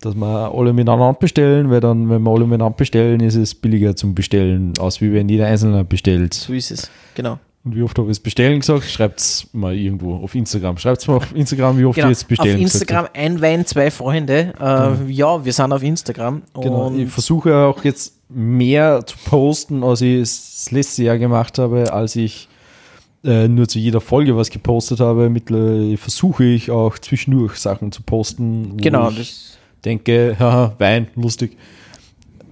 Dass 0.00 0.14
wir 0.14 0.52
alle 0.54 0.72
miteinander 0.72 1.14
bestellen, 1.14 1.70
weil 1.70 1.80
dann, 1.80 2.08
wenn 2.10 2.22
wir 2.22 2.30
alle 2.30 2.44
miteinander 2.44 2.76
bestellen, 2.76 3.20
ist 3.20 3.34
es 3.34 3.54
billiger 3.54 3.96
zum 3.96 4.14
Bestellen, 4.14 4.74
aus 4.78 5.00
wie 5.00 5.12
wenn 5.12 5.28
jeder 5.28 5.46
Einzelne 5.46 5.84
bestellt. 5.84 6.34
So 6.34 6.52
ist 6.52 6.70
es. 6.70 6.90
Genau. 7.14 7.38
Und 7.64 7.74
wie 7.74 7.82
oft 7.82 7.98
habe 7.98 8.06
ich 8.08 8.12
es 8.12 8.20
bestellen 8.20 8.60
gesagt? 8.60 8.84
Schreibt 8.84 9.18
es 9.18 9.48
mal 9.52 9.74
irgendwo 9.74 10.14
auf 10.16 10.36
Instagram. 10.36 10.78
Schreibt 10.78 11.00
es 11.00 11.08
mal 11.08 11.16
auf 11.16 11.34
Instagram, 11.34 11.76
wie 11.78 11.84
oft 11.84 11.96
genau. 11.96 12.06
ihr 12.06 12.12
jetzt 12.12 12.28
bestellen 12.28 12.56
auf 12.56 12.62
Instagram 12.62 13.08
ein 13.12 13.40
Wein, 13.40 13.66
zwei 13.66 13.90
Freunde. 13.90 14.52
Äh, 14.60 15.10
Ja, 15.10 15.44
wir 15.44 15.52
sind 15.52 15.72
auf 15.72 15.82
Instagram. 15.82 16.42
Genau. 16.54 16.92
Ich 16.92 17.10
versuche 17.10 17.56
auch 17.56 17.82
jetzt 17.82 18.14
mehr 18.28 19.04
zu 19.04 19.16
posten, 19.24 19.82
als 19.82 20.00
ich 20.00 20.20
es 20.20 20.64
das 20.64 20.70
letzte 20.70 21.02
Jahr 21.02 21.18
gemacht 21.18 21.58
habe, 21.58 21.92
als 21.92 22.14
ich 22.14 22.48
äh, 23.24 23.48
nur 23.48 23.66
zu 23.66 23.80
jeder 23.80 24.00
Folge 24.00 24.36
was 24.36 24.50
gepostet 24.50 25.00
habe. 25.00 25.28
Mittlerweile 25.28 25.96
versuche 25.96 26.44
ich 26.44 26.70
auch 26.70 26.96
zwischendurch 26.98 27.56
Sachen 27.56 27.90
zu 27.90 28.02
posten, 28.02 28.76
genau, 28.76 29.10
das, 29.10 29.55
denke, 29.86 30.36
haha, 30.38 30.74
Wein, 30.78 31.08
lustig. 31.14 31.56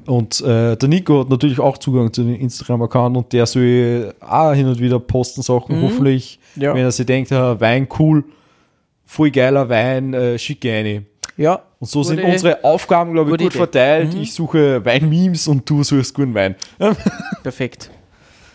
Und 0.06 0.40
äh, 0.42 0.76
der 0.76 0.88
Nico 0.88 1.20
hat 1.20 1.30
natürlich 1.30 1.58
auch 1.58 1.78
Zugang 1.78 2.12
zu 2.12 2.22
dem 2.22 2.34
Instagram-Account 2.34 3.16
und 3.16 3.32
der 3.32 3.46
soll 3.46 4.12
auch 4.20 4.52
hin 4.52 4.66
und 4.66 4.78
wieder 4.78 4.98
posten 5.00 5.40
Sachen. 5.42 5.80
Hoffentlich, 5.82 6.38
Ja. 6.56 6.74
wenn 6.74 6.82
er 6.82 6.92
sich 6.92 7.06
denkt, 7.06 7.32
ah, 7.32 7.58
Wein 7.58 7.88
cool, 7.98 8.22
voll 9.06 9.30
geiler 9.30 9.66
Wein, 9.68 10.12
äh, 10.14 10.38
schicke 10.38 10.70
eine. 10.72 11.04
ja. 11.36 11.60
Und 11.80 11.88
so 11.90 12.02
sind 12.02 12.20
unsere 12.22 12.64
Aufgaben, 12.64 13.12
glaube 13.12 13.30
ich, 13.30 13.36
gut 13.38 13.46
Idee. 13.48 13.58
verteilt. 13.58 14.14
Ich 14.14 14.32
suche 14.32 14.82
Wein-Memes 14.84 15.48
und 15.48 15.68
du 15.68 15.82
suchst 15.82 16.14
guten 16.14 16.32
Wein. 16.34 16.54
Perfekt. 17.42 17.90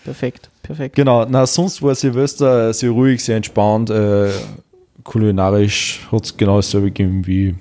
Perfekt. 0.04 0.50
Perfekt. 0.64 0.96
Genau, 0.96 1.26
na, 1.30 1.46
sonst 1.46 1.82
war 1.84 1.94
Silvester 1.96 2.74
sehr 2.74 2.90
ruhig, 2.92 3.24
sehr 3.24 3.38
entspannt. 3.38 3.90
Äh, 3.92 4.30
kulinarisch 5.04 6.08
hat 6.12 6.26
es 6.26 6.38
genau 6.38 6.58
dasselbe 6.58 6.88
gegeben 6.88 7.26
wie 7.28 7.56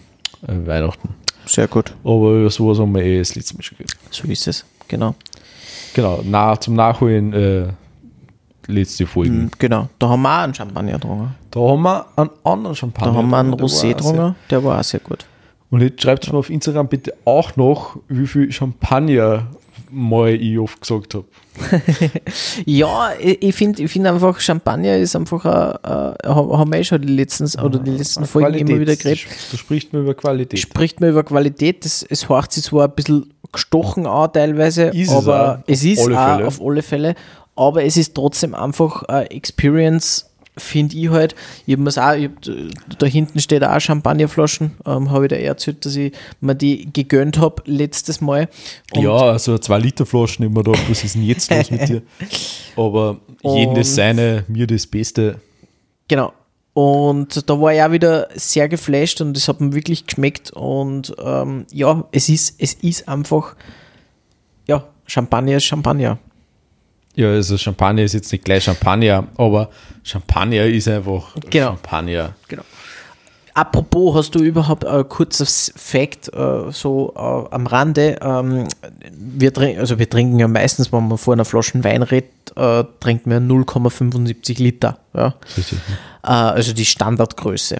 äh, 0.46 0.66
Weihnachten. 0.66 1.08
Sehr 1.46 1.66
gut. 1.68 1.94
Aber 2.04 2.32
über 2.32 2.50
sowas 2.50 2.78
haben 2.78 2.94
wir 2.94 3.02
eh 3.02 3.18
das 3.18 3.34
letzte 3.34 3.54
Mal 3.54 3.62
schon 3.62 3.78
geredet. 3.78 3.96
So 4.10 4.28
ist 4.28 4.46
es. 4.46 4.64
Genau. 4.86 5.14
Genau, 5.94 6.20
nach, 6.24 6.58
zum 6.58 6.74
Nachholen 6.74 7.32
äh, 7.32 7.66
letzte 8.66 9.06
Folgen. 9.06 9.44
Mhm, 9.44 9.50
Genau. 9.58 9.88
Da 9.98 10.08
haben 10.10 10.22
wir 10.22 10.28
auch 10.38 10.42
einen 10.44 10.54
Champagner 10.54 10.92
getrunken. 10.92 11.34
Da 11.50 11.60
haben 11.60 11.82
wir 11.82 12.06
einen 12.16 12.30
anderen 12.44 12.76
Champagner. 12.76 13.12
Da 13.12 13.18
haben 13.18 13.30
wir 13.30 13.36
einen 13.38 13.54
Rosé 13.54 13.88
getrunken. 13.88 14.34
Der 14.50 14.62
war 14.62 14.78
auch 14.78 14.84
sehr 14.84 15.00
gut. 15.00 15.24
Und 15.70 15.82
jetzt 15.82 16.02
schreibt 16.02 16.30
mir 16.32 16.38
auf 16.38 16.50
Instagram 16.50 16.88
bitte 16.88 17.14
auch 17.24 17.56
noch, 17.56 17.96
wie 18.08 18.26
viel 18.26 18.50
Champagner 18.52 19.46
mal 19.90 20.34
ich 20.34 20.58
oft 20.58 20.80
gesagt 20.80 21.14
habe. 21.14 21.24
Ja, 22.66 23.10
ich, 23.18 23.54
finde 23.54 23.82
ich 23.82 23.90
find 23.90 24.06
einfach, 24.06 24.38
Champagner 24.40 24.96
ist 24.96 25.16
einfach, 25.16 25.44
ein, 25.44 26.14
äh, 26.22 26.28
haben 26.28 26.70
wir 26.72 26.78
eh 26.78 26.84
schon 26.84 27.02
die 27.02 27.08
letzten, 27.12 27.44
oder 27.60 27.78
die 27.78 27.90
letzten 27.90 28.26
Folgen 28.26 28.54
immer 28.54 28.80
wieder 28.80 28.96
geredet. 28.96 29.26
Da 29.50 29.56
spricht 29.58 29.92
man 29.92 30.02
über 30.02 30.14
Qualität. 30.14 30.58
Spricht 30.58 31.00
man 31.00 31.10
über 31.10 31.24
Qualität, 31.24 31.84
das, 31.84 32.04
es 32.08 32.28
horcht 32.28 32.52
sich 32.52 32.64
zwar 32.64 32.84
ein 32.86 32.94
bisschen 32.94 33.32
gestochen 33.52 34.06
an 34.06 34.32
teilweise, 34.32 34.84
Ist 34.88 35.10
es 35.10 35.16
aber 35.16 35.54
auch, 35.54 35.58
es 35.66 35.80
auf 35.80 35.86
ist 35.86 36.00
alle 36.06 36.18
auch 36.20 36.34
Fälle. 36.36 36.46
auf 36.46 36.60
alle 36.62 36.82
Fälle, 36.82 37.14
aber 37.56 37.84
es 37.84 37.96
ist 37.96 38.14
trotzdem 38.14 38.54
einfach 38.54 39.02
eine 39.04 39.30
Experience, 39.30 40.27
finde 40.58 40.96
ich 40.96 41.08
halt, 41.08 41.34
ich 41.66 41.76
habe 41.76 41.88
auch, 41.88 42.14
ich 42.14 42.24
hab, 42.26 42.98
da 42.98 43.06
hinten 43.06 43.40
steht 43.40 43.64
auch 43.64 43.80
Champagnerflaschen, 43.80 44.72
ähm, 44.86 45.10
habe 45.10 45.26
ich 45.26 45.30
da 45.30 45.36
erzählt, 45.36 45.84
dass 45.84 45.96
ich 45.96 46.12
mir 46.40 46.54
die 46.54 46.92
gegönnt 46.92 47.38
habe 47.38 47.62
letztes 47.66 48.20
Mal. 48.20 48.48
Und 48.92 49.02
ja, 49.02 49.12
also 49.12 49.58
zwei 49.58 49.78
Liter 49.78 50.06
Flaschen 50.06 50.44
immer 50.44 50.62
da, 50.62 50.72
was 50.88 51.04
ist 51.04 51.14
denn 51.14 51.22
jetzt 51.22 51.50
los 51.54 51.70
mit 51.70 51.88
dir? 51.88 52.02
Aber 52.76 53.18
jeden 53.42 53.74
das 53.74 53.94
seine, 53.94 54.44
mir 54.48 54.66
das 54.66 54.86
Beste. 54.86 55.40
Genau. 56.08 56.32
Und 56.74 57.50
da 57.50 57.60
war 57.60 57.74
ich 57.74 57.82
auch 57.82 57.90
wieder 57.90 58.28
sehr 58.36 58.68
geflasht 58.68 59.20
und 59.20 59.36
es 59.36 59.48
hat 59.48 59.60
mir 59.60 59.72
wirklich 59.72 60.06
geschmeckt. 60.06 60.52
Und 60.52 61.12
ähm, 61.20 61.66
ja, 61.72 62.04
es 62.12 62.28
ist, 62.28 62.54
es 62.58 62.74
ist 62.74 63.08
einfach, 63.08 63.56
ja, 64.68 64.86
Champagner 65.06 65.56
ist 65.56 65.64
Champagner. 65.64 66.18
Ja, 67.18 67.30
also 67.30 67.58
Champagner 67.58 68.02
ist 68.04 68.12
jetzt 68.14 68.30
nicht 68.30 68.44
gleich 68.44 68.62
Champagner, 68.62 69.26
aber 69.36 69.70
Champagner 70.04 70.64
ist 70.66 70.86
einfach 70.86 71.34
Genau. 71.50 71.66
Champagner. 71.70 72.34
Genau. 72.46 72.62
Apropos, 73.54 74.14
hast 74.14 74.36
du 74.36 74.38
überhaupt 74.38 74.84
ein 74.86 75.08
kurzes 75.08 75.72
Fact 75.74 76.32
äh, 76.32 76.70
so 76.70 77.12
äh, 77.16 77.18
am 77.52 77.66
Rande? 77.66 78.18
Ähm, 78.22 78.68
wir, 79.10 79.52
trin- 79.52 79.80
also 79.80 79.98
wir 79.98 80.08
trinken 80.08 80.38
ja 80.38 80.46
meistens, 80.46 80.92
wenn 80.92 81.08
man 81.08 81.18
vor 81.18 81.32
einer 81.34 81.44
Flasche 81.44 81.82
Wein 81.82 82.04
redet, 82.04 82.30
äh, 82.54 82.84
trinken 83.00 83.30
wir 83.30 83.38
0,75 83.40 84.62
Liter. 84.62 84.98
Ja? 85.12 85.34
Richtig. 85.56 85.78
Äh, 86.22 86.28
also 86.28 86.72
die 86.72 86.84
Standardgröße. 86.84 87.78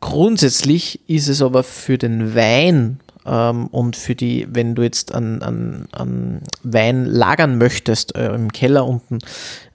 Grundsätzlich 0.00 1.00
ist 1.08 1.26
es 1.28 1.42
aber 1.42 1.64
für 1.64 1.98
den 1.98 2.36
Wein 2.36 3.00
ähm, 3.26 3.66
und 3.68 3.96
für 3.96 4.14
die, 4.14 4.46
wenn 4.50 4.74
du 4.74 4.82
jetzt 4.82 5.14
an, 5.14 5.42
an, 5.42 5.86
an 5.92 6.40
Wein 6.62 7.04
lagern 7.06 7.58
möchtest 7.58 8.14
äh, 8.16 8.34
im 8.34 8.52
Keller 8.52 8.86
unten, 8.86 9.18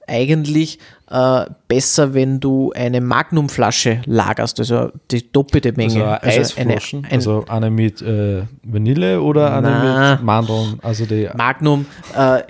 eigentlich 0.07 0.79
äh, 1.11 1.45
besser, 1.67 2.15
wenn 2.15 2.39
du 2.39 2.71
eine 2.75 2.99
Magnumflasche 2.99 4.01
lagerst, 4.05 4.59
also 4.59 4.89
die 5.11 5.31
doppelte 5.31 5.71
Menge. 5.73 6.03
Also, 6.19 6.57
eine 6.57 6.73
Eisflaschen, 6.73 7.05
ein- 7.05 7.11
also 7.13 7.45
eine 7.47 7.69
mit 7.69 8.01
äh, 8.01 8.43
Vanille 8.63 9.21
oder 9.21 9.55
eine 9.55 9.69
Na. 9.69 10.11
mit 10.15 10.23
Mandeln, 10.23 10.79
also 10.81 11.05
die 11.05 11.29
Magnum 11.35 11.85
äh, 12.15 12.41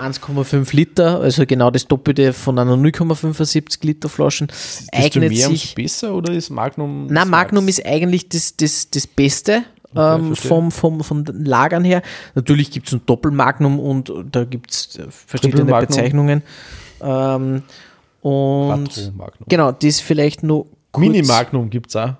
1,5 0.00 0.74
Liter, 0.76 1.20
also 1.20 1.44
genau 1.46 1.70
das 1.72 1.86
Doppelte 1.88 2.32
von 2.32 2.56
einer 2.58 2.74
0,75 2.74 3.84
Liter 3.84 4.08
Flaschen, 4.08 4.46
desto 4.46 4.96
eignet 4.96 5.32
mehr, 5.32 5.48
sich 5.48 5.74
besser 5.74 6.14
oder 6.14 6.32
ist 6.32 6.50
Magnum 6.50 7.08
Na, 7.10 7.24
Magnum 7.24 7.66
ist 7.68 7.84
eigentlich 7.84 8.28
das, 8.28 8.56
das, 8.56 8.90
das 8.90 9.06
Beste 9.08 9.62
ähm, 9.96 10.36
vom, 10.36 10.70
vom, 10.70 11.02
von 11.02 11.24
den 11.24 11.44
Lagern 11.44 11.84
her. 11.84 12.02
Natürlich 12.34 12.70
gibt 12.70 12.88
es 12.88 12.94
ein 12.94 13.02
Doppelmagnum 13.06 13.78
und 13.80 14.12
da 14.30 14.44
gibt 14.44 14.70
es 14.70 14.98
verschiedene 15.26 15.64
Triple-Magnum. 15.64 15.88
Bezeichnungen. 15.88 16.42
Ähm, 17.00 17.62
und 18.20 19.12
genau, 19.48 19.72
das 19.72 20.00
vielleicht 20.00 20.42
nur 20.42 20.66
kurz. 20.92 21.06
Mini 21.06 21.22
Magnum 21.22 21.70
gibt 21.70 21.90
es 21.90 21.96
auch. 21.96 22.14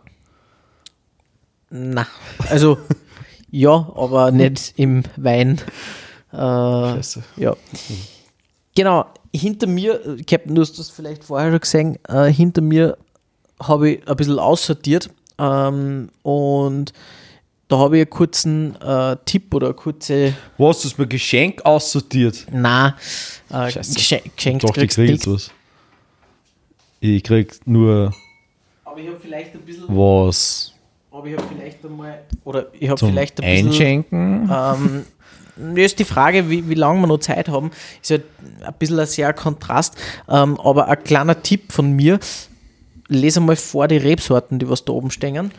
Na, 1.70 2.06
also 2.48 2.78
ja, 3.50 3.70
aber 3.94 4.30
nicht 4.30 4.74
im 4.76 5.02
Wein. 5.16 5.60
Äh, 6.32 6.36
Scheiße. 6.36 7.22
ja. 7.36 7.56
Genau, 8.74 9.06
hinter 9.34 9.66
mir, 9.66 10.06
äh, 10.06 10.22
Captain, 10.22 10.54
du 10.54 10.62
hast 10.62 10.78
das 10.78 10.90
vielleicht 10.90 11.24
vorher 11.24 11.50
schon 11.50 11.60
gesehen, 11.60 11.98
äh, 12.08 12.32
hinter 12.32 12.60
mir 12.60 12.96
habe 13.60 13.90
ich 13.90 14.08
ein 14.08 14.16
bisschen 14.16 14.38
aussortiert 14.38 15.10
ähm, 15.38 16.10
und 16.22 16.92
da 17.68 17.78
habe 17.78 17.98
ich 17.98 18.02
einen 18.02 18.10
kurzen 18.10 18.76
äh, 18.80 19.16
Tipp 19.24 19.54
oder 19.54 19.68
eine 19.68 19.74
kurze, 19.74 20.34
Was, 20.56 20.80
du 20.80 20.88
hast 20.88 20.98
mir 20.98 21.06
Geschenk 21.06 21.64
aussortiert? 21.64 22.46
na, 22.50 22.96
äh. 23.50 23.72
Geschenk, 23.72 24.36
geschenkt 24.36 24.64
Doch, 24.64 24.70
ich 24.70 24.74
kriegst 24.74 24.96
krieg 24.96 25.10
nicht. 25.10 25.26
jetzt 25.26 25.32
was. 25.32 25.50
Ich 27.00 27.22
krieg 27.22 27.60
nur 27.66 28.12
Aber 28.84 28.98
ich 28.98 29.06
habe 29.06 29.18
vielleicht 29.20 29.54
ein 29.54 29.60
bisschen, 29.60 29.84
was 29.88 30.72
aber 31.18 31.26
ich 31.26 31.36
habe 31.36 31.48
vielleicht 31.52 31.84
einmal, 31.84 32.22
oder 32.44 32.66
ich 32.78 32.88
habe 32.88 32.98
zum 32.98 33.10
vielleicht 33.10 33.40
ein 33.40 33.44
bisschen, 33.44 33.66
Einschenken. 33.66 34.50
Ähm, 35.58 35.76
ist 35.76 35.98
die 35.98 36.04
Frage, 36.04 36.48
wie, 36.48 36.68
wie 36.68 36.74
lange 36.74 37.00
wir 37.00 37.08
noch 37.08 37.18
Zeit 37.18 37.48
haben. 37.48 37.72
Ist 38.00 38.12
halt 38.12 38.24
ein 38.62 38.74
bisschen 38.78 39.00
ein 39.00 39.06
sehr 39.06 39.32
Kontrast. 39.32 39.96
Ähm, 40.28 40.60
aber 40.60 40.86
ein 40.86 41.02
kleiner 41.02 41.42
Tipp 41.42 41.72
von 41.72 41.90
mir: 41.90 42.20
Lese 43.08 43.40
mal 43.40 43.56
vor 43.56 43.88
die 43.88 43.96
Rebsorten, 43.96 44.60
die 44.60 44.68
was 44.68 44.84
da 44.84 44.92
oben 44.92 45.10
stehen. 45.10 45.50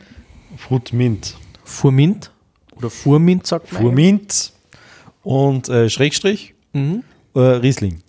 Fruit 0.55 0.93
Mint. 0.93 1.35
Furmint 1.69 2.32
oder 2.75 2.89
Furmint, 2.89 3.45
sagt 3.47 3.71
man. 3.71 3.82
Furmint 3.82 4.53
und 5.23 5.69
äh, 5.69 5.89
Schrägstrich 5.89 6.53
Mhm. 6.73 7.03
äh, 7.36 7.39
Riesling. 7.39 8.01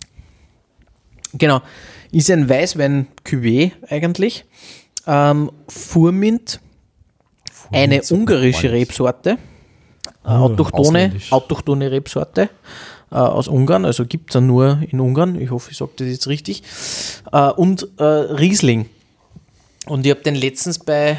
Genau. 1.33 1.61
Ist 2.11 2.29
ein 2.29 2.47
Weißwein 2.49 3.07
Cuvée 3.25 3.71
eigentlich. 3.89 4.45
Ähm, 5.07 5.51
Furmint, 5.67 6.59
eine 7.71 7.95
sagt 8.01 8.11
man 8.11 8.19
ungarische. 8.21 8.71
Rebsorte. 8.71 9.31
Äh, 9.31 9.37
Ah, 10.23 10.39
autochtone, 10.41 11.13
autochtone 11.31 11.89
Rebsorte 11.91 12.49
äh, 13.11 13.15
aus 13.15 13.47
Ungarn, 13.47 13.85
also 13.85 14.05
gibt 14.05 14.29
es 14.29 14.35
ja 14.35 14.41
nur 14.41 14.81
in 14.89 14.99
Ungarn. 14.99 15.39
Ich 15.39 15.49
hoffe, 15.49 15.71
ich 15.71 15.77
sage 15.77 15.91
das 15.97 16.07
jetzt 16.07 16.27
richtig. 16.27 16.61
Äh, 17.31 17.49
und 17.51 17.87
äh, 17.97 18.03
Riesling. 18.03 18.87
Und 19.87 20.05
ich 20.05 20.11
habe 20.11 20.21
den 20.21 20.35
letztens 20.35 20.77
bei 20.79 21.17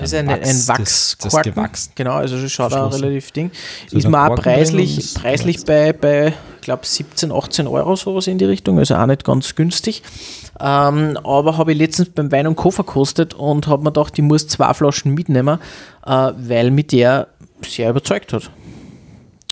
das 0.00 0.12
ist 0.12 0.18
ein, 0.18 0.26
Wachs, 0.28 0.40
ein 0.40 0.44
das- 0.46 0.66
das 0.66 1.32
Wachskorken. 1.32 1.54
gewachsen. 1.54 1.92
Genau, 1.94 2.12
also 2.14 2.40
das 2.40 2.50
schaut 2.50 2.72
auch 2.72 2.92
relativ 2.92 3.30
ding. 3.32 3.50
So 3.88 3.98
ist 3.98 4.08
mir 4.08 4.18
auch 4.30 4.34
preislich, 4.34 5.14
preislich 5.14 5.64
bei, 5.64 5.92
bei 5.92 6.28
ich 6.56 6.60
glaube 6.62 6.84
17, 6.86 7.32
18 7.32 7.66
Euro 7.66 7.96
sowas 7.96 8.26
in 8.26 8.38
die 8.38 8.44
Richtung, 8.44 8.78
also 8.78 8.94
auch 8.96 9.06
nicht 9.06 9.24
ganz 9.24 9.54
günstig. 9.54 10.02
Ähm, 10.60 11.16
aber 11.24 11.56
habe 11.56 11.72
ich 11.72 11.78
letztens 11.78 12.10
beim 12.10 12.30
Wein 12.32 12.46
und 12.46 12.56
Co. 12.56 12.70
verkostet 12.70 13.32
und 13.34 13.66
habe 13.66 13.82
mir 13.82 13.92
gedacht, 13.92 14.18
ich 14.18 14.24
muss 14.24 14.46
zwei 14.48 14.72
Flaschen 14.74 15.14
mitnehmen, 15.14 15.58
äh, 16.04 16.10
weil 16.36 16.70
mich 16.70 16.88
der 16.88 17.28
sehr 17.66 17.90
überzeugt 17.90 18.32
hat. 18.32 18.50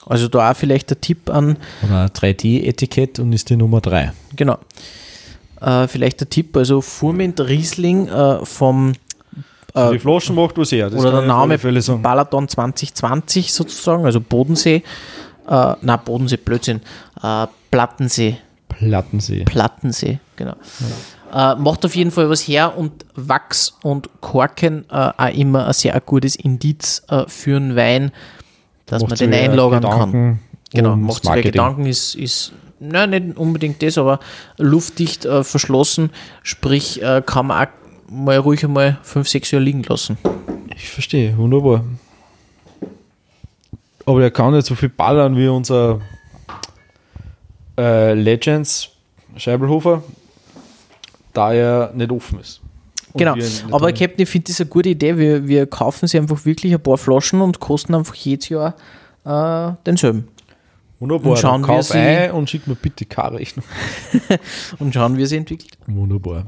Also 0.06 0.28
da 0.28 0.50
auch 0.50 0.56
vielleicht 0.56 0.90
der 0.90 1.00
Tipp 1.00 1.28
an, 1.30 1.56
Oder 1.82 2.02
ein 2.02 2.08
3D-Etikett 2.10 3.18
und 3.20 3.32
ist 3.32 3.50
die 3.50 3.56
Nummer 3.56 3.80
3. 3.80 4.12
genau, 4.36 4.58
äh, 5.60 5.86
vielleicht 5.88 6.20
der 6.20 6.30
Tipp, 6.30 6.56
also 6.56 6.80
Furmint 6.80 7.40
Riesling 7.40 8.08
äh, 8.08 8.44
vom 8.44 8.92
Äh, 9.74 9.92
die 9.92 9.98
Flaschen 9.98 10.34
macht 10.34 10.56
was 10.56 10.72
her. 10.72 10.92
Oder 10.92 11.12
der 11.12 11.22
Name. 11.22 11.58
Balaton 11.58 12.48
2020 12.48 13.52
sozusagen, 13.52 14.04
also 14.04 14.20
Bodensee, 14.20 14.82
äh, 15.48 15.74
na 15.80 15.96
Bodensee, 15.96 16.36
Blödsinn, 16.36 16.80
äh, 17.22 17.46
Plattensee, 17.70 18.38
Plattensee. 18.68 19.44
Plattensee, 19.44 20.18
genau. 20.36 20.54
Äh, 21.32 21.54
macht 21.56 21.84
auf 21.84 21.94
jeden 21.94 22.10
Fall 22.10 22.30
was 22.30 22.40
her 22.48 22.76
und 22.78 23.04
Wachs 23.14 23.76
und 23.82 24.08
Korken 24.20 24.86
äh, 24.90 25.10
auch 25.16 25.34
immer 25.34 25.66
ein 25.66 25.72
sehr 25.74 26.00
gutes 26.00 26.36
Indiz 26.36 27.02
äh, 27.08 27.24
für 27.26 27.56
einen 27.56 27.76
Wein, 27.76 28.12
dass 28.86 29.02
Macht 29.02 29.10
man 29.10 29.18
den 29.18 29.34
einlagern 29.34 29.82
kann. 29.82 30.38
Genau, 30.72 30.96
macht 30.96 31.24
sich. 31.24 31.42
Gedanken, 31.42 31.86
ist, 31.86 32.14
ist 32.14 32.52
na, 32.80 33.06
nicht 33.06 33.36
unbedingt 33.36 33.82
das, 33.82 33.98
aber 33.98 34.20
luftdicht 34.56 35.24
äh, 35.24 35.42
verschlossen, 35.44 36.10
sprich, 36.42 37.02
äh, 37.02 37.22
kann 37.24 37.48
man 37.48 37.66
auch 37.66 37.70
mal 38.10 38.36
ruhig 38.38 38.64
einmal 38.64 38.98
5, 39.02 39.28
6 39.28 39.50
Jahre 39.52 39.64
liegen 39.64 39.82
lassen. 39.82 40.18
Ich 40.74 40.88
verstehe, 40.88 41.36
wunderbar. 41.36 41.84
Aber 44.06 44.20
der 44.20 44.30
kann 44.30 44.54
nicht 44.54 44.66
so 44.66 44.74
viel 44.74 44.88
ballern 44.88 45.36
wie 45.36 45.48
unser 45.48 46.00
äh, 47.78 48.14
Legends 48.14 48.90
Scheibelhofer, 49.36 50.02
da 51.32 51.52
er 51.52 51.92
nicht 51.94 52.10
offen 52.10 52.40
ist. 52.40 52.60
Und 53.12 53.18
Genau, 53.18 53.34
aber 53.70 53.92
Captain, 53.92 54.22
ich 54.22 54.28
finde 54.28 54.48
das 54.50 54.60
eine 54.60 54.70
gute 54.70 54.88
Idee. 54.90 55.16
Wir, 55.16 55.46
wir 55.46 55.66
kaufen 55.66 56.06
sie 56.06 56.18
einfach 56.18 56.44
wirklich 56.44 56.72
ein 56.74 56.82
paar 56.82 56.98
Flaschen 56.98 57.40
und 57.40 57.60
kosten 57.60 57.94
einfach 57.94 58.14
jedes 58.14 58.48
Jahr 58.48 58.74
äh, 59.24 59.72
denselben. 59.86 60.28
Wunderbar, 61.00 61.32
und 61.32 61.38
schauen, 61.38 61.62
dann 61.62 61.70
kauf 61.76 61.86
sie- 61.86 61.98
ein 61.98 62.32
und 62.32 62.50
schick 62.50 62.66
mir 62.66 62.74
bitte 62.74 63.04
keine 63.04 63.38
Rechnung. 63.38 63.64
Und 64.80 64.92
schauen, 64.92 65.16
wie 65.16 65.26
sie 65.26 65.36
entwickelt. 65.36 65.78
Wunderbar. 65.86 66.44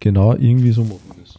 Genau, 0.00 0.32
irgendwie 0.32 0.72
so 0.72 0.82
machen 0.82 1.00
wir 1.14 1.22
das. 1.22 1.38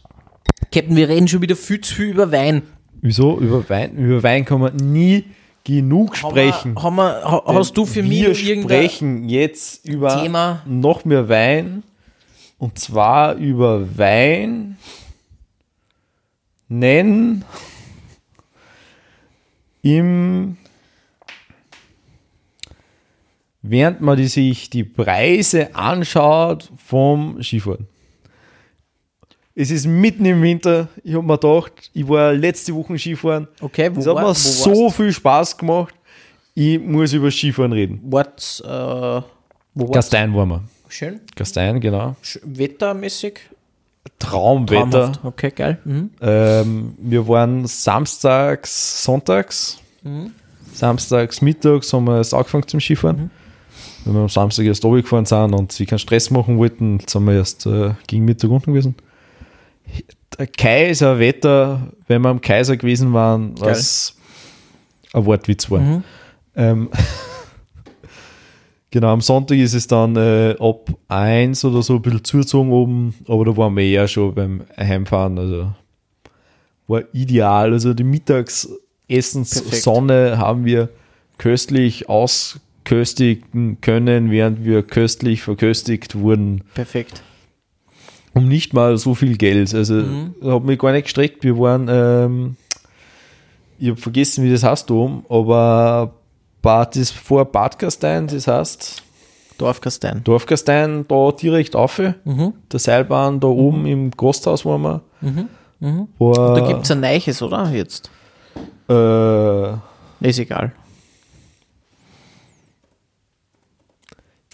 Captain, 0.72 0.96
wir 0.96 1.08
reden 1.08 1.28
schon 1.28 1.42
wieder 1.42 1.56
viel 1.56 1.80
zu 1.80 1.94
viel 1.94 2.10
über 2.10 2.30
Wein. 2.30 2.62
Wieso? 3.00 3.38
Über 3.38 3.68
Wein, 3.68 3.96
über 3.96 4.22
Wein 4.22 4.44
kann 4.44 4.60
man 4.60 4.76
nie 4.76 5.24
genug 5.64 6.16
sprechen. 6.16 6.80
Haben 6.80 6.96
wir, 6.96 7.02
haben 7.02 7.22
wir, 7.22 7.46
ha, 7.46 7.54
hast 7.54 7.76
du 7.76 7.84
für 7.84 8.02
mich 8.02 8.22
wir 8.22 8.34
sprechen 8.34 9.28
jetzt 9.28 9.86
über 9.86 10.22
Thema? 10.22 10.62
noch 10.66 11.04
mehr 11.04 11.28
Wein 11.28 11.82
und 12.58 12.78
zwar 12.78 13.34
über 13.34 13.98
Wein 13.98 14.78
nennen 16.68 17.44
im 19.82 20.56
während 23.62 24.00
man 24.00 24.16
die 24.16 24.26
sich 24.26 24.70
die 24.70 24.84
Preise 24.84 25.74
anschaut 25.74 26.70
vom 26.76 27.42
Skifahren. 27.42 27.86
Es 29.54 29.70
ist 29.70 29.86
mitten 29.86 30.24
im 30.24 30.40
Winter. 30.42 30.88
Ich 31.04 31.14
habe 31.14 31.26
mir 31.26 31.36
gedacht, 31.38 31.90
ich 31.92 32.08
war 32.08 32.32
letzte 32.32 32.74
Woche 32.74 32.98
Skifahren. 32.98 33.48
Okay, 33.60 33.90
wo 33.94 34.00
Es 34.00 34.06
hat 34.06 34.14
war- 34.14 34.28
mir 34.28 34.34
so 34.34 34.70
warst? 34.84 34.96
viel 34.96 35.12
Spaß 35.12 35.58
gemacht. 35.58 35.94
Ich 36.54 36.78
muss 36.80 37.12
über 37.12 37.30
Skifahren 37.30 37.72
reden. 37.72 38.00
Wart, 38.04 38.62
äh, 38.64 39.22
wo? 39.74 39.86
Gastein 39.90 40.34
waren 40.34 40.48
wir. 40.48 40.60
Schön. 40.88 41.20
Gastein, 41.36 41.80
genau. 41.80 42.16
Sch- 42.22 42.40
Wettermäßig. 42.44 43.40
Traumwetter. 44.18 44.90
Traumhaft. 44.90 45.20
Okay, 45.24 45.50
geil. 45.54 45.78
Mhm. 45.84 46.10
Ähm, 46.20 46.94
wir 46.98 47.26
waren 47.28 47.66
samstags, 47.66 49.02
sonntags. 49.04 49.78
Mhm. 50.02 50.32
Samstags, 50.74 51.40
mittags 51.42 51.92
haben 51.92 52.04
wir 52.04 52.16
erst 52.16 52.34
angefangen 52.34 52.66
zum 52.68 52.80
Skifahren. 52.80 53.16
Mhm. 53.24 53.30
Wenn 54.04 54.14
wir 54.14 54.20
am 54.22 54.28
Samstag 54.28 54.64
erst 54.64 54.84
runtergefahren 54.84 55.26
sind 55.26 55.54
und 55.54 55.72
sie 55.72 55.86
keinen 55.86 55.98
Stress 55.98 56.30
machen 56.30 56.58
wollten, 56.58 56.98
sind 57.06 57.24
wir 57.24 57.34
erst 57.34 57.66
äh, 57.66 57.90
gegen 58.06 58.24
Mittag 58.24 58.50
unten 58.50 58.72
gewesen. 58.72 58.94
Der 60.38 60.46
Kai 60.46 60.90
ist 60.90 61.02
ein 61.02 61.18
Wetter, 61.18 61.92
wenn 62.06 62.22
wir 62.22 62.28
am 62.30 62.40
Kaiser 62.40 62.76
gewesen 62.76 63.12
waren, 63.12 63.58
was 63.60 64.14
ein 65.12 65.26
Wortwitz 65.26 65.68
war. 65.70 65.80
Mhm. 65.80 66.04
Ähm, 66.56 66.88
genau, 68.90 69.12
am 69.12 69.20
Sonntag 69.20 69.58
ist 69.58 69.74
es 69.74 69.86
dann 69.86 70.16
äh, 70.16 70.56
ab 70.58 70.90
1 71.08 71.64
oder 71.64 71.82
so 71.82 71.96
ein 71.96 72.02
bisschen 72.02 72.24
zugezogen 72.24 72.72
oben, 72.72 73.14
aber 73.28 73.44
da 73.44 73.56
waren 73.56 73.76
wir 73.76 73.84
eher 73.84 74.08
schon 74.08 74.34
beim 74.34 74.64
Heimfahren, 74.76 75.38
also 75.38 75.72
war 76.88 77.02
ideal. 77.12 77.72
Also 77.72 77.94
die 77.94 78.02
Mittagsessenssonne 78.04 80.38
haben 80.38 80.64
wir 80.64 80.88
köstlich 81.38 82.08
ausköstigen 82.08 83.80
können, 83.80 84.30
während 84.30 84.64
wir 84.64 84.82
köstlich 84.82 85.42
verköstigt 85.42 86.14
wurden, 86.14 86.62
Perfekt. 86.74 87.22
Um 88.34 88.48
nicht 88.48 88.72
mal 88.74 88.96
so 88.96 89.14
viel 89.14 89.36
Geld. 89.36 89.74
Also 89.74 89.94
Mhm. 89.94 90.34
hat 90.44 90.64
mich 90.64 90.78
gar 90.78 90.92
nicht 90.92 91.04
gestreckt. 91.04 91.44
Wir 91.44 91.58
waren, 91.58 91.86
ähm, 91.90 92.56
ich 93.78 93.90
habe 93.90 94.00
vergessen, 94.00 94.44
wie 94.44 94.50
das 94.52 94.62
heißt 94.62 94.90
oben, 94.90 95.24
aber 95.28 96.12
Bad 96.62 96.96
ist 96.96 97.12
vor 97.12 97.44
Bad 97.44 97.78
Gastein, 97.78 98.26
das 98.28 98.46
heißt 98.46 99.02
Dorfkastein. 99.58 100.22
Dorfgastein, 100.24 101.04
da 101.08 101.30
direkt 101.32 101.76
auf, 101.76 101.98
Mhm. 101.98 102.52
der 102.72 102.80
Seilbahn 102.80 103.38
da 103.40 103.48
oben 103.48 103.86
im 103.86 104.10
Gasthaus 104.12 104.64
waren 104.64 104.82
wir. 104.82 105.00
Mhm. 105.20 105.48
Mhm. 105.80 106.08
War, 106.18 106.54
Da 106.54 106.66
gibt 106.68 106.84
es 106.84 106.90
ein 106.92 107.00
Neiches, 107.00 107.42
oder? 107.42 107.70
Jetzt. 107.70 108.10
äh, 108.88 109.72
Ist 110.28 110.38
egal. 110.38 110.72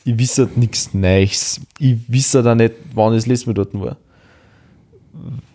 Ich 0.08 0.18
wisse 0.18 0.48
nichts 0.56 0.94
Neues. 0.94 1.60
Ich 1.78 1.96
wisse 2.08 2.42
da 2.42 2.54
nicht, 2.54 2.74
wann 2.94 3.12
ich 3.14 3.18
das 3.20 3.26
letzte 3.26 3.46
Mal 3.48 3.54
dort 3.54 3.74
war. 3.80 3.96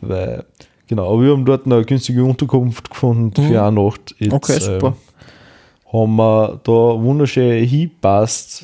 Weil, 0.02 0.46
genau, 0.88 1.12
aber 1.14 1.24
wir 1.24 1.32
haben 1.32 1.46
dort 1.46 1.66
eine 1.66 1.84
günstige 1.86 2.24
Unterkunft 2.24 2.90
gefunden 2.90 3.42
Mhm. 3.42 3.48
für 3.48 3.64
eine 3.64 3.82
Nacht. 3.84 4.16
Jetzt, 4.20 4.34
Okay, 4.34 4.60
super. 4.60 4.88
Ähm, 4.88 5.92
haben 5.94 6.16
wir 6.16 6.60
da 6.64 6.72
wunderschön 6.72 7.66
hingepasst 7.66 8.64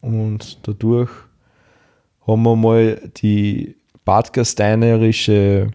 und 0.00 0.58
dadurch 0.66 1.10
haben 2.26 2.42
wir 2.42 2.56
mal 2.56 3.10
die 3.16 3.74
badgasteinerische 4.04 5.68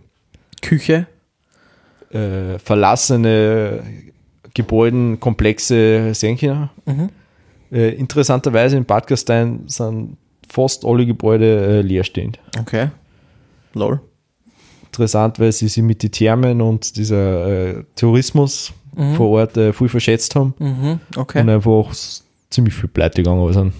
Küche. 0.62 1.08
äh, 2.10 2.58
verlassene 2.60 3.84
Gebäudenkomplexe 4.54 6.14
sehen 6.14 6.38
können. 6.38 6.70
Mhm. 6.86 7.10
Äh, 7.72 7.90
interessanterweise 7.96 8.78
in 8.78 8.86
Bad 8.86 9.08
Gastein 9.08 9.64
sind 9.68 10.18
fast 10.48 10.86
alle 10.86 11.06
Gebäude 11.06 11.80
äh, 11.80 11.82
leerstehend. 11.82 12.40
Okay. 12.60 12.90
Lol. 13.74 14.00
Interessant, 14.86 15.40
weil 15.40 15.52
sie 15.52 15.68
sich 15.68 15.84
mit 15.84 16.02
den 16.02 16.12
Thermen 16.12 16.62
und 16.62 16.96
dieser 16.96 17.76
äh, 17.78 17.84
Tourismus 17.96 18.74
vor 19.16 19.30
Ort 19.30 19.56
äh, 19.58 19.74
viel 19.74 19.90
verschätzt 19.90 20.34
haben 20.36 20.56
Mhm. 20.58 21.00
Okay. 21.16 21.42
und 21.42 21.50
einfach 21.50 21.94
ziemlich 22.50 22.74
viel 22.74 22.90
pleite 22.90 23.22
gegangen 23.22 23.54
sind. 23.54 23.74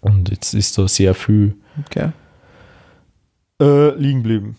Und 0.00 0.30
jetzt 0.30 0.54
ist 0.54 0.78
da 0.78 0.88
sehr 0.88 1.14
viel 1.14 1.54
okay. 1.84 2.12
äh, 3.60 3.94
liegen 3.96 4.22
geblieben. 4.22 4.56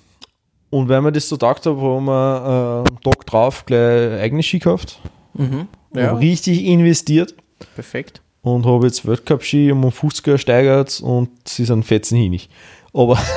Und 0.70 0.90
weil 0.90 1.02
wir 1.02 1.12
das 1.12 1.28
so 1.28 1.38
gedacht 1.38 1.66
haben, 1.66 1.82
haben 1.82 2.06
wir 2.06 2.84
äh, 2.86 3.04
Tag 3.04 3.26
drauf 3.26 3.66
gleich 3.66 4.22
eigene 4.22 4.44
Ski 4.44 4.60
gekauft. 4.60 5.00
Mhm. 5.34 5.68
Ja, 5.96 6.14
richtig 6.14 6.64
investiert 6.66 7.34
perfekt. 7.76 8.22
Und 8.44 8.66
habe 8.66 8.86
jetzt 8.86 9.08
Weltcup-Ski 9.08 9.72
um 9.72 9.84
50er 9.86 10.38
steigert 10.38 11.00
und 11.02 11.30
sie 11.48 11.66
sind 11.66 11.84
fetzen 11.86 12.18
hinig. 12.18 12.50
Aber 12.94 13.18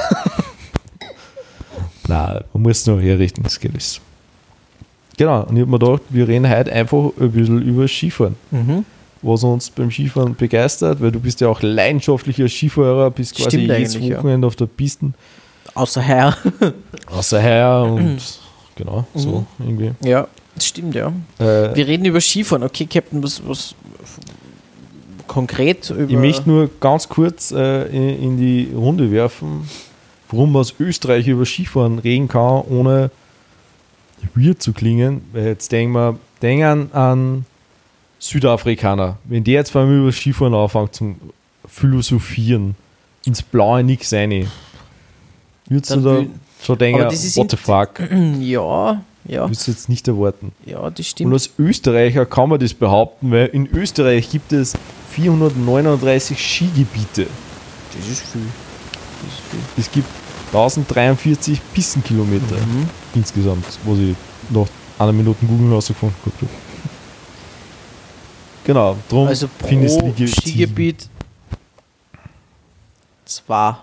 Nein, 2.09 2.45
man 2.53 2.63
muss 2.63 2.87
noch 2.87 3.01
herrichten, 3.01 3.43
das 3.43 3.59
geht 3.59 3.73
alles. 3.73 4.01
Genau, 5.17 5.43
und 5.45 5.57
ich 5.57 5.63
habe 5.63 5.71
mir 5.71 5.79
gedacht, 5.79 6.03
wir 6.11 6.29
reden 6.29 6.49
heute 6.49 6.73
einfach 6.73 7.11
ein 7.19 7.33
bisschen 7.33 7.63
über 7.63 7.89
Skifahren. 7.89 8.37
Mhm. 8.51 8.85
Was 9.23 9.43
uns 9.43 9.71
beim 9.71 9.91
Skifahren 9.91 10.37
begeistert, 10.37 11.01
weil 11.01 11.11
du 11.11 11.19
bist 11.19 11.41
ja 11.41 11.49
auch 11.49 11.63
leidenschaftlicher 11.63 12.49
Skifahrer, 12.49 13.11
bist 13.11 13.35
quasi 13.35 13.49
Stimmt 13.51 13.63
jedes 13.69 13.97
eigentlich, 13.97 14.11
ja. 14.11 14.19
Wochenende 14.19 14.47
auf 14.47 14.57
der 14.57 14.67
Piste, 14.67 15.13
Außer 15.75 16.01
Herr. 16.01 16.37
außer 17.11 17.41
her 17.41 17.83
und 17.91 18.19
genau, 18.77 19.05
so 19.15 19.45
Mhm. 19.59 19.67
irgendwie. 19.67 20.09
ja, 20.09 20.29
das 20.55 20.67
stimmt, 20.67 20.95
ja. 20.95 21.09
Äh, 21.39 21.75
Wir 21.75 21.87
reden 21.87 22.05
über 22.05 22.21
Skifahren. 22.21 22.63
Okay, 22.63 22.87
Captain, 22.87 23.23
was, 23.23 23.43
was 23.47 23.75
konkret 25.27 25.91
über. 25.91 26.09
Ich 26.11 26.17
möchte 26.17 26.49
nur 26.49 26.71
ganz 26.81 27.09
kurz 27.09 27.51
äh, 27.53 27.85
in, 27.89 28.23
in 28.23 28.37
die 28.39 28.71
Runde 28.75 29.11
werfen, 29.11 29.69
warum 30.31 30.53
man 30.53 30.61
aus 30.61 30.75
Österreich 30.79 31.27
über 31.29 31.45
Skifahren 31.45 31.99
reden 31.99 32.29
kann, 32.29 32.63
ohne 32.69 33.11
weird 34.35 34.63
zu 34.63 34.73
klingen. 34.73 35.23
Weil 35.33 35.47
jetzt 35.47 35.71
denken 35.73 35.93
wir, 35.95 36.19
denken 36.43 36.91
an 36.93 37.45
Südafrikaner. 38.19 39.19
Wenn 39.25 39.45
der 39.45 39.55
jetzt 39.55 39.71
vor 39.71 39.83
allem 39.83 40.01
über 40.03 40.13
Skifahren 40.13 40.55
anfängt 40.55 40.95
zum 40.95 41.17
Philosophieren, 41.67 42.75
ins 43.25 43.43
Blaue 43.43 43.83
nichts 43.83 44.13
rein, 44.13 44.49
würdest 45.69 45.95
du 45.95 46.01
da 46.01 46.23
schon 46.63 46.79
denken, 46.79 47.01
Aber 47.03 47.11
das 47.11 47.25
ist 47.25 47.37
what 47.37 47.51
the 47.51 47.57
fuck? 47.57 48.01
Ja, 48.41 49.03
ja, 49.29 49.45
Würdest 49.49 49.67
du 49.67 49.71
jetzt 49.73 49.89
nicht 49.89 50.07
erwarten. 50.07 50.53
ja, 50.65 50.79
das 50.89 50.99
Und 50.99 51.05
stimmt. 51.05 51.33
als 51.33 51.51
Österreicher 51.59 52.25
kann 52.27 52.49
man 52.49 52.61
das 52.61 52.73
behaupten, 52.75 53.31
weil 53.33 53.47
in 53.47 53.67
Österreich 53.67 54.31
gibt 54.31 54.53
es 54.53 54.75
439 55.17 56.39
Skigebiete. 56.39 57.27
Das 57.97 58.07
ist 58.09 58.21
viel. 58.21 58.43
Das 59.23 59.33
ist 59.33 59.41
viel. 59.51 59.61
Es 59.79 59.91
gibt 59.91 60.09
1043 60.53 61.59
Pistenkilometer 61.73 62.57
Mhm. 62.57 62.87
insgesamt, 63.15 63.65
was 63.85 63.99
ich 63.99 64.15
nach 64.51 64.67
einer 64.99 65.13
Minute 65.13 65.45
Google 65.47 65.73
rausgefunden 65.73 66.17
habe. 66.25 66.47
Genau, 68.65 68.97
darum 69.09 69.29
Also 69.29 69.49
pro 69.59 69.69
Skigebiet. 70.27 71.09
Ja, 73.49 73.83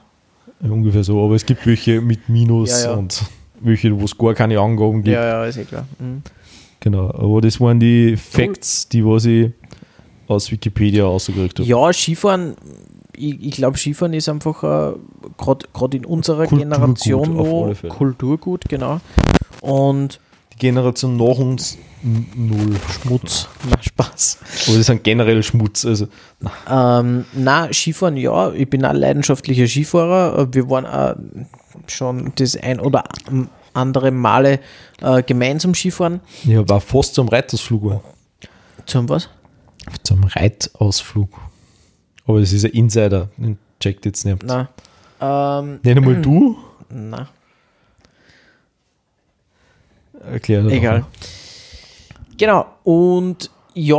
ungefähr 0.62 1.04
so, 1.04 1.26
aber 1.26 1.36
es 1.36 1.46
gibt 1.46 1.66
welche 1.66 2.00
mit 2.00 2.30
Minus 2.30 2.70
Ja, 2.84 2.92
ja. 2.92 2.94
und 2.94 3.24
welche, 3.60 4.00
wo 4.00 4.06
es 4.06 4.16
gar 4.18 4.34
keine 4.36 4.60
Angaben 4.60 5.04
gibt. 5.04 5.16
Ja, 5.16 5.26
ja, 5.26 5.46
ist 5.46 5.58
eh 5.58 5.66
klar. 5.66 5.86
Mhm. 6.00 6.22
Genau, 6.80 7.10
aber 7.10 7.42
das 7.42 7.60
waren 7.60 7.80
die 7.80 8.16
Facts, 8.18 8.88
die 8.88 9.04
was 9.04 9.26
ich 9.26 9.52
aus 10.34 10.52
Wikipedia 10.52 11.06
ausgekriegt 11.06 11.60
habe. 11.60 11.68
Ja, 11.70 11.92
Skifahren, 11.94 12.56
ich, 13.16 13.42
ich 13.44 13.52
glaube, 13.52 13.78
Skifahren 13.78 14.14
ist 14.14 14.30
einfach 14.30 14.62
gerade 15.38 15.98
in 15.98 16.06
unserer 16.06 16.48
Kulturgut, 16.48 16.60
Generation 16.70 17.36
noch. 17.36 17.90
Kulturgut, 17.90 18.62
genau. 18.70 19.00
Und 19.62 20.20
Die 20.54 20.58
Generation 20.58 21.16
nach 21.18 21.38
uns 21.38 21.78
null. 22.04 22.76
Schmutz, 23.02 23.48
na 23.70 23.82
Spaß. 23.82 24.40
Aber 24.68 24.76
die 24.78 24.84
sind 24.84 25.04
generell 25.04 25.42
Schmutz. 25.42 25.86
Also, 25.86 26.08
Ähm, 26.70 27.26
na, 27.34 27.72
Skifahren, 27.72 28.18
ja, 28.18 28.52
ich 28.52 28.70
bin 28.70 28.84
ein 28.84 28.96
leidenschaftlicher 28.98 29.68
Skifahrer. 29.68 30.40
Äh, 30.40 30.54
Wir 30.54 30.70
waren 30.70 30.86
auch 30.86 31.16
schon 31.88 32.34
das 32.36 32.58
ein 32.58 32.80
oder 32.80 33.06
andere 33.74 34.12
Male 34.12 34.60
äh, 35.02 35.24
gemeinsam 35.24 35.74
Skifahren. 35.74 36.20
ich 36.44 36.56
war 36.70 36.82
fast 36.82 37.16
zum 37.16 37.28
geworden. 37.30 38.02
Zum 38.86 39.08
was? 39.10 39.30
Zum 40.04 40.24
Reitausflug. 40.24 41.30
Aber 42.26 42.40
das 42.40 42.54
ist 42.54 42.66
ein 42.66 42.72
Insider, 42.72 43.30
den 43.38 43.58
checkt 43.80 44.06
jetzt 44.06 44.26
nicht. 44.26 44.44
Na. 44.44 44.70
Ähm, 45.22 45.80
Nicht 45.84 45.98
einmal 45.98 46.22
du? 46.22 46.58
na, 46.90 47.28
Erklär 50.32 50.64
das 50.64 50.72
egal. 50.74 51.00
noch. 51.00 51.08
Genau, 52.38 52.66
und 52.84 53.50
ja, 53.74 53.96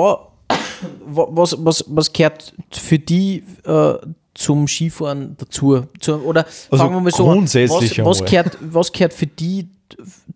wa- 1.07 1.29
was, 1.31 1.57
was, 1.65 1.85
was 1.89 2.13
gehört 2.13 2.53
für 2.71 2.99
die 2.99 3.45
äh, 3.65 3.95
zum 4.35 4.67
Skifahren 4.67 5.37
dazu? 5.39 5.83
Zu, 6.01 6.17
oder 6.23 6.45
Also 6.71 6.77
fangen 6.85 6.95
wir 6.97 7.01
mal 7.01 7.11
so 7.13 7.25
grundsätzlich 7.25 7.99
was, 7.99 8.21
was, 8.21 8.25
gehört, 8.31 8.59
was 8.61 8.93
gehört 8.93 9.13
für 9.15 9.27
die 9.27 9.69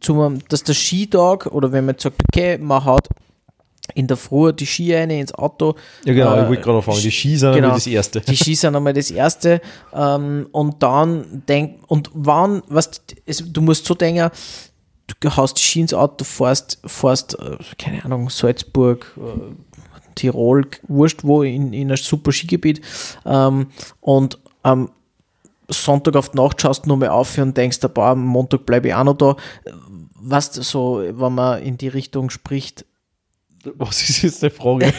zum, 0.00 0.38
dass 0.48 0.62
der 0.62 0.74
Skitag 0.74 1.46
oder 1.46 1.72
wenn 1.72 1.86
man 1.86 1.94
jetzt 1.94 2.02
sagt, 2.02 2.16
okay, 2.30 2.58
man 2.58 2.84
haut 2.84 3.08
in 3.98 4.06
der 4.06 4.16
Früh 4.16 4.52
die 4.52 4.66
Ski 4.66 4.94
rein 4.94 5.10
ins 5.10 5.34
Auto. 5.34 5.74
Ja, 6.04 6.14
genau, 6.14 6.34
äh, 6.34 6.42
ich 6.42 6.48
wollte 6.48 6.62
gerade 6.62 6.78
anfangen. 6.78 7.00
Die 7.02 7.10
Ski 7.10 7.36
sind 7.36 7.52
genau. 7.52 7.70
das 7.70 7.86
Erste. 7.86 8.20
Die 8.20 8.36
Ski 8.36 8.54
sind 8.54 8.76
einmal 8.76 8.92
das 8.94 9.10
Erste. 9.10 9.60
Ähm, 9.92 10.46
und 10.52 10.82
dann 10.82 11.42
denk, 11.48 11.80
und 11.88 12.08
wann, 12.14 12.62
was, 12.68 13.02
du 13.26 13.60
musst 13.60 13.86
so 13.86 13.94
denken, 13.94 14.30
du 15.18 15.36
haust 15.36 15.58
die 15.58 15.62
Ski 15.62 15.80
ins 15.80 15.94
Auto, 15.94 16.24
fährst, 16.24 16.78
fährst 16.86 17.38
äh, 17.40 17.56
keine 17.76 18.04
Ahnung, 18.04 18.30
Salzburg, 18.30 19.04
äh, 19.16 20.12
Tirol, 20.14 20.66
wurscht 20.86 21.24
wo, 21.24 21.42
in, 21.42 21.72
in 21.72 21.90
ein 21.90 21.96
super 21.96 22.30
Skigebiet. 22.30 22.80
Ähm, 23.26 23.66
und 24.00 24.38
am 24.62 24.90
Sonntag 25.68 26.14
auf 26.14 26.30
die 26.30 26.36
Nacht 26.36 26.62
schaust 26.62 26.84
du 26.84 26.88
nochmal 26.88 27.08
auf 27.08 27.36
und 27.36 27.56
denkst, 27.56 27.80
am 27.82 28.24
Montag 28.24 28.64
bleibe 28.64 28.88
ich 28.88 28.94
auch 28.94 29.04
noch 29.04 29.18
da. 29.18 29.36
Was 30.20 30.54
so, 30.54 31.02
wenn 31.02 31.34
man 31.34 31.62
in 31.62 31.78
die 31.78 31.88
Richtung 31.88 32.30
spricht, 32.30 32.84
Was 33.76 34.08
ist 34.08 34.22
jetzt 34.22 34.42
die 34.42 34.50
Frage? 34.50 34.92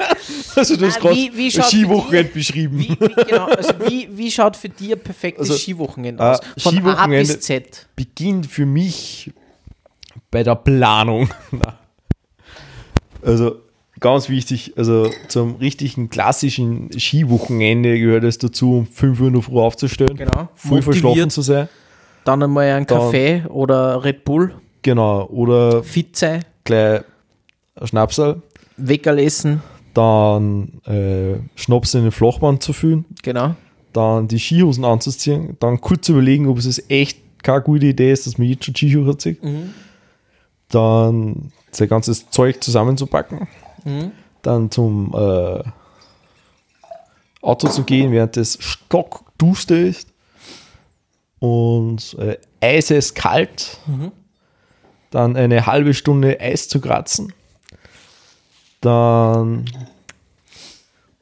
also 0.56 0.76
du 0.76 0.86
hast 0.86 0.96
Ah, 0.98 1.00
gerade 1.00 1.14
die- 1.14 1.30
beschrieben. 1.30 2.78
wie, 2.78 2.90
wie, 2.90 3.24
genau, 3.24 3.46
also 3.46 3.72
wie, 3.88 4.08
wie 4.12 4.30
schaut 4.30 4.56
für 4.56 4.68
dich 4.68 4.92
ein 4.92 5.00
perfektes 5.00 5.50
Also, 5.50 5.54
Skiwochenende 5.60 6.22
äh, 6.22 6.26
aus? 6.26 6.40
Von 6.58 6.74
A 6.78 6.80
Skiwochenende- 6.80 7.34
bis 7.34 7.40
Z. 7.40 7.86
beginnt 7.96 8.46
für 8.46 8.66
mich 8.66 9.32
bei 10.30 10.42
der 10.42 10.54
Planung. 10.56 11.28
Also 13.24 13.56
ganz 14.00 14.28
wichtig, 14.28 14.72
also 14.76 15.08
zum 15.28 15.56
richtigen 15.56 16.10
klassischen 16.10 16.90
Skiwochenende 16.98 17.98
gehört 18.00 18.24
es 18.24 18.38
dazu, 18.38 18.78
um 18.78 18.86
5 18.86 19.20
Uhr 19.20 19.26
in 19.28 19.32
der 19.34 19.42
Früh 19.42 19.58
aufzustehen, 19.60 20.16
Genau. 20.16 20.48
voll 20.56 20.82
verschlafen 20.82 21.30
zu 21.30 21.42
sein. 21.42 21.68
Dann 22.24 22.42
einmal 22.42 22.66
ein 22.72 22.84
Dann- 22.86 22.98
Kaffee 22.98 23.44
oder 23.48 24.02
Red 24.04 24.24
Bull, 24.24 24.54
Genau, 24.82 25.26
oder 25.28 25.84
fit 25.84 26.16
sein, 26.16 26.44
gleich 26.64 27.02
Schnapsal, 27.82 28.42
Weckerl 28.76 29.18
essen, 29.18 29.62
dann 29.94 30.80
äh, 30.84 31.38
Schnaps 31.54 31.94
in 31.94 32.02
den 32.02 32.12
Flachband 32.12 32.62
zu 32.62 32.72
füllen, 32.72 33.04
genau. 33.22 33.54
dann 33.92 34.28
die 34.28 34.38
Skihosen 34.38 34.84
anzuziehen, 34.84 35.56
dann 35.60 35.80
kurz 35.80 36.08
überlegen, 36.08 36.48
ob 36.48 36.58
es 36.58 36.90
echt 36.90 37.18
keine 37.42 37.62
gute 37.62 37.86
Idee 37.86 38.12
ist, 38.12 38.26
dass 38.26 38.38
man 38.38 38.48
jetzt 38.48 38.64
schon 38.64 38.74
Skischuhe 38.74 39.16
zieht. 39.18 39.40
Dann 40.68 41.52
sein 41.70 41.88
ganzes 41.88 42.30
Zeug 42.30 42.62
zusammenzupacken. 42.62 43.48
Dann 44.42 44.70
zum 44.70 45.12
äh, 45.14 45.62
Auto 47.42 47.68
zu 47.68 47.82
gehen, 47.82 48.12
während 48.12 48.36
es 48.36 48.58
stockduster 48.60 49.78
ist. 49.78 50.08
Und 51.40 52.16
äh, 52.18 52.38
eiseskalt. 52.60 53.78
Dann 55.10 55.36
eine 55.36 55.66
halbe 55.66 55.94
Stunde 55.94 56.40
Eis 56.40 56.68
zu 56.68 56.80
kratzen. 56.80 57.32
Dann 58.82 59.64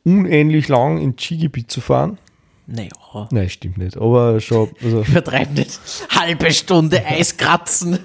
unendlich 0.04 0.68
lang 0.68 0.98
ins 0.98 1.22
Skigebiet 1.22 1.70
zu 1.70 1.80
fahren. 1.80 2.18
Naja, 2.66 2.90
Nein, 3.30 3.48
stimmt 3.48 3.78
nicht. 3.78 3.96
Aber 3.96 4.40
schon, 4.40 4.70
also, 4.82 5.02
übertreib 5.08 5.52
nicht. 5.52 5.78
Halbe 6.10 6.52
Stunde 6.52 7.04
Eiskratzen, 7.04 7.98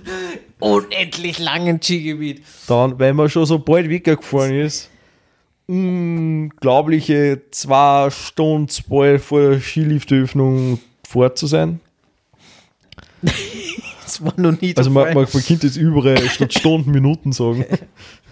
unendlich 0.60 1.40
langen 1.40 1.82
Skigebiet. 1.82 2.44
dann, 2.68 2.98
wenn 2.98 3.16
man 3.16 3.30
schon 3.30 3.46
so 3.46 3.60
bald 3.60 3.90
weggefahren 3.90 4.60
ist, 4.60 4.90
unglaubliche 5.68 7.42
zwei 7.52 8.10
Stunden 8.10 8.74
bald 8.88 9.22
vor 9.22 9.42
der 9.52 9.60
Skiliftöffnung 9.60 10.80
fort 11.08 11.38
zu 11.38 11.48
sein. 11.48 11.80
Das 14.06 14.24
war 14.24 14.34
noch 14.38 14.62
nie 14.62 14.74
Also 14.78 14.92
man, 14.92 15.16
man, 15.16 15.28
man 15.34 15.44
könnte 15.44 15.66
jetzt 15.66 15.78
überall 15.78 16.30
statt 16.30 16.54
Stunden 16.54 16.92
Minuten 16.92 17.32
sagen. 17.32 17.66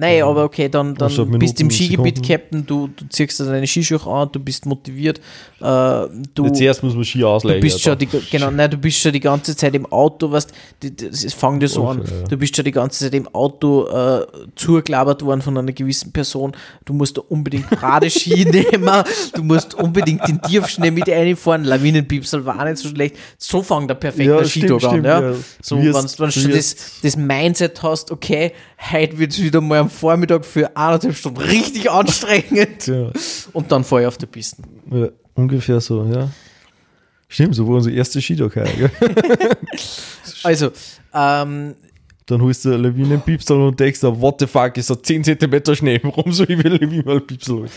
Nein, 0.00 0.22
aber 0.22 0.44
okay, 0.44 0.68
dann, 0.68 0.94
dann 0.94 1.06
Anstatt 1.08 1.28
bist 1.40 1.58
du 1.58 1.64
im 1.64 1.70
Skigebiet. 1.72 2.24
Captain, 2.24 2.64
du, 2.64 2.86
du 2.86 3.04
ziehst 3.08 3.40
deine 3.40 3.66
Skischuhe 3.66 4.06
an, 4.06 4.28
du 4.30 4.38
bist 4.38 4.64
motiviert, 4.64 5.18
äh, 5.60 5.62
du, 5.62 6.44
Jetzt 6.44 6.60
erst 6.60 6.82
muss 6.84 6.94
man 6.94 7.04
Ski 7.04 7.24
ausleihen. 7.24 7.60
du 7.60 7.66
bist 7.66 7.84
ja, 7.84 7.90
schon 7.90 7.98
die, 7.98 8.08
genau, 8.30 8.52
nein, 8.52 8.70
du 8.70 8.76
bist 8.76 9.00
schon 9.00 9.12
die 9.12 9.18
ganze 9.18 9.56
Zeit 9.56 9.74
im 9.74 9.86
Auto, 9.86 10.30
was 10.30 10.46
es 10.80 11.34
fängt 11.34 11.62
ja 11.62 11.68
so 11.68 11.88
an, 11.88 12.00
Okay, 12.02 12.12
ja. 12.20 12.28
du 12.28 12.36
bist 12.36 12.54
schon 12.54 12.64
die 12.64 12.70
ganze 12.70 13.04
Zeit 13.04 13.14
im 13.14 13.26
Auto 13.34 13.88
äh, 13.88 14.24
zugelabert 14.54 15.22
worden 15.24 15.42
von 15.42 15.58
einer 15.58 15.72
gewissen 15.72 16.12
Person, 16.12 16.52
du 16.84 16.92
musst 16.92 17.16
da 17.16 17.22
unbedingt 17.28 17.68
gerade 17.68 18.08
Ski 18.08 18.44
nehmen, 18.48 19.02
du 19.34 19.42
musst 19.42 19.74
unbedingt 19.74 20.28
den 20.28 20.40
Tiefschnee 20.42 20.92
mit 20.92 21.10
einfahren, 21.10 21.64
Lawinenpiepsel 21.64 22.46
war 22.46 22.64
nicht 22.64 22.78
so 22.78 22.88
schlecht, 22.88 23.16
so 23.36 23.64
fängt 23.64 23.90
der 23.90 23.96
perfekte 23.96 24.30
Ja, 24.30 24.44
Skitag 24.44 24.84
an, 24.84 25.04
ja. 25.04 25.20
ja. 25.32 25.34
So, 25.60 25.76
wenn 25.76 26.30
du 26.30 26.48
das, 26.50 26.76
das 27.02 27.16
Mindset 27.16 27.82
hast, 27.82 28.12
okay, 28.12 28.52
heute 28.92 29.18
wird 29.18 29.32
es 29.32 29.42
wieder 29.42 29.60
mal 29.60 29.80
am 29.80 29.87
Vormittag 29.88 30.44
für 30.44 30.76
eineinhalb 30.76 31.14
Stunden 31.16 31.40
richtig 31.40 31.90
anstrengend 31.90 32.86
Ja, 32.86 33.10
und 33.52 33.70
dann 33.72 33.84
fahre 33.84 34.02
ich 34.02 34.06
auf 34.08 34.18
der 34.18 34.26
Piste. 34.26 34.62
ja, 34.90 35.08
ungefähr 35.34 35.80
so, 35.80 36.04
ja. 36.04 36.30
Stimmt, 37.28 37.54
so 37.54 37.66
war 37.68 37.76
unser 37.76 37.90
erster 37.90 38.20
Skitag. 38.20 38.56
heuer, 38.56 38.64
gell? 38.76 38.90
Also, 40.44 40.70
ähm, 41.12 41.74
Dann 42.26 42.42
holst 42.42 42.64
du 42.64 42.70
Lawinenpiepsel 42.76 43.56
und 43.60 43.78
denkst, 43.80 44.00
dir, 44.00 44.20
what 44.20 44.38
the 44.40 44.46
fuck, 44.46 44.76
ist 44.76 44.88
da 44.90 45.02
10 45.02 45.24
cm 45.24 45.74
Schnee, 45.74 46.00
warum 46.02 46.32
soll 46.32 46.50
ich 46.50 46.56
mir 46.62 46.70
Lawinenpiepsel 46.70 47.54
holen? 47.56 47.70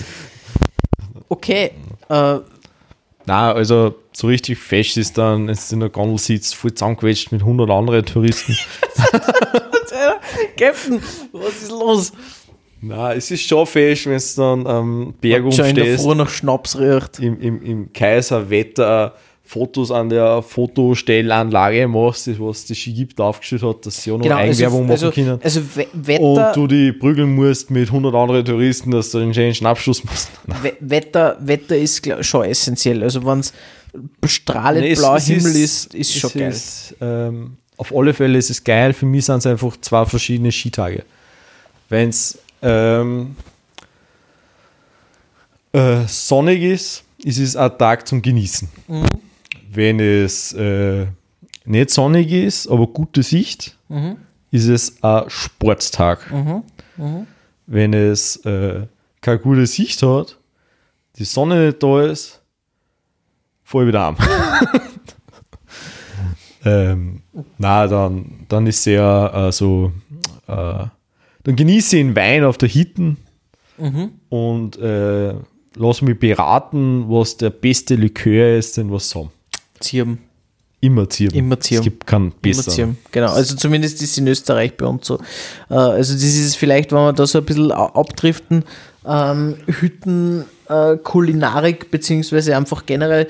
okay, 1.30 1.72
äh, 2.10 2.38
Nein, 3.26 3.56
also 3.56 3.96
so 4.14 4.28
richtig 4.28 4.58
fest 4.60 4.98
ist 4.98 5.18
dann, 5.18 5.50
es 5.50 5.72
in 5.72 5.80
der 5.80 5.90
Gondel 5.90 6.18
sitzt, 6.18 6.56
voll 6.56 6.74
zusammengequetscht 6.74 7.32
mit 7.32 7.42
100 7.42 7.70
anderen 7.70 8.06
Touristen. 8.06 8.58
Captain, 10.58 11.02
was 11.32 11.62
ist 11.64 11.72
los? 11.72 12.12
Nein, 12.82 13.18
es 13.18 13.30
ist 13.30 13.48
schon 13.48 13.66
fest, 13.66 14.08
wenn 14.08 14.18
du 14.18 14.64
dann 14.64 14.68
am 14.68 15.14
Berg 15.22 15.54
Schon 15.54 15.66
in 15.66 15.76
der 15.76 15.84
umstehst, 15.86 16.04
Früh 16.04 16.16
nach 16.16 16.30
Schnaps 16.30 16.80
riecht. 16.80 17.20
im, 17.20 17.40
im, 17.40 17.62
im 17.64 17.94
Kaiserwetter 17.94 19.16
Fotos 19.52 19.92
an 19.92 20.08
der 20.08 20.42
Fotostellanlage 20.42 21.86
machst, 21.86 22.26
das 22.28 22.40
was 22.40 22.64
die 22.64 22.74
Ski 22.74 22.94
gibt, 22.94 23.20
aufgestellt 23.20 23.64
hat, 23.64 23.86
dass 23.86 24.02
sie 24.02 24.10
auch 24.14 24.18
noch 24.18 24.24
Genau, 24.24 24.38
also, 24.38 24.50
Eigenwerbung 24.50 24.84
machen 24.84 24.92
also, 24.92 25.12
können. 25.12 25.42
also 25.44 25.60
Und 25.60 26.08
Wetter, 26.08 26.52
du 26.54 26.68
die 26.68 26.94
prügeln 26.94 27.36
musst 27.36 27.70
mit 27.70 27.90
100 27.90 28.16
anderen 28.16 28.46
Touristen, 28.46 28.92
dass 28.92 29.12
du 29.12 29.18
einen 29.18 29.34
schönen 29.34 29.54
Schnappschuss 29.54 30.06
machst. 30.06 30.32
We 30.62 30.78
Wetter, 30.80 31.38
Wetter 31.42 31.76
ist 31.76 32.02
schon 32.24 32.46
essentiell. 32.46 33.04
Also 33.04 33.26
wenn 33.26 33.40
es 33.42 33.52
bestrahlend 34.22 34.86
Nee, 34.86 34.94
blauer 34.94 35.20
Himmel 35.20 35.54
ist, 35.58 35.94
ist 35.96 36.10
es 36.12 36.16
schon 36.16 36.32
geil. 36.32 36.52
Ist, 36.52 36.96
ähm, 37.02 37.58
auf 37.76 37.94
alle 37.94 38.14
Fälle 38.14 38.38
ist 38.38 38.52
es 38.52 38.64
geil. 38.64 38.94
Für 38.94 39.06
mich 39.06 39.26
sind 39.26 39.40
es 39.40 39.46
einfach 39.46 39.76
zwei 39.82 40.06
verschiedene 40.06 40.54
Skitage. 40.54 41.04
Wenn 41.90 42.08
es 42.08 42.40
ähm, 42.62 43.36
äh, 45.74 46.08
sonnig 46.08 46.64
ist, 46.64 47.04
ist 47.22 47.38
es 47.38 47.58
ein 47.58 47.78
Tag 47.78 48.08
zum 48.08 48.22
Genießen. 48.22 48.70
Mhm. 48.88 49.04
Wenn 49.74 50.00
es 50.00 50.54
äh, 50.54 51.06
nicht 51.66 51.90
sonnig 51.92 52.32
ist, 52.32 52.68
aber 52.68 52.88
gute 52.88 53.24
Sicht, 53.24 53.78
Mhm. 53.90 54.18
ist 54.52 54.68
es 54.68 55.04
ein 55.04 55.24
Sportstag. 55.30 56.32
Wenn 57.68 57.94
es 57.94 58.38
äh, 58.46 58.86
keine 59.22 59.40
gute 59.40 59.66
Sicht 59.66 60.02
hat, 60.04 60.38
die 61.18 61.24
Sonne 61.26 61.68
nicht 61.68 61.82
da 61.84 62.02
ist, 62.04 62.42
voll 63.64 63.88
wieder 63.88 64.02
arm. 64.02 64.18
ähm, 66.66 67.22
na, 67.58 67.88
dann, 67.88 68.46
dann 68.50 68.68
ist 68.68 68.84
sehr 68.84 69.32
äh, 69.34 69.52
so, 69.52 69.92
äh, 70.48 70.86
dann 71.44 71.56
genieße 71.56 71.98
ich 71.98 72.04
den 72.04 72.16
Wein 72.16 72.44
auf 72.44 72.58
der 72.58 72.70
Hitten 72.70 73.18
und 74.30 74.78
äh, 74.78 75.34
lass 75.76 76.02
mich 76.02 76.20
beraten, 76.20 77.06
was 77.10 77.38
der 77.38 77.50
beste 77.50 77.96
Likör 77.96 78.58
ist, 78.58 78.78
den 78.78 78.92
wir 78.92 79.00
haben. 79.00 79.32
Zirben. 79.82 80.20
Immer 80.80 81.08
Zirben. 81.10 81.38
Immer 81.38 81.60
Zirben. 81.60 81.80
Es 81.80 81.84
gibt 81.84 82.08
keinen 82.08 82.28
Immer 82.28 82.36
besseren. 82.42 82.74
Zirben. 82.74 82.98
Genau, 83.12 83.32
also 83.32 83.56
zumindest 83.56 84.02
ist 84.02 84.18
in 84.18 84.28
Österreich 84.28 84.76
bei 84.78 84.86
uns 84.88 85.06
so. 85.06 85.20
Äh, 85.70 85.76
also 85.76 86.14
das 86.14 86.24
ist 86.24 86.56
vielleicht, 86.58 86.92
wenn 86.92 87.00
wir 87.00 87.14
da 87.14 87.28
so 87.28 87.38
ein 87.40 87.46
bisschen 87.46 87.72
abdriften, 87.72 88.64
ähm, 89.06 89.58
Hütten, 89.68 90.46
äh, 90.70 90.98
Kulinarik, 90.98 91.92
beziehungsweise 91.92 92.56
einfach 92.56 92.86
generell, 92.86 93.28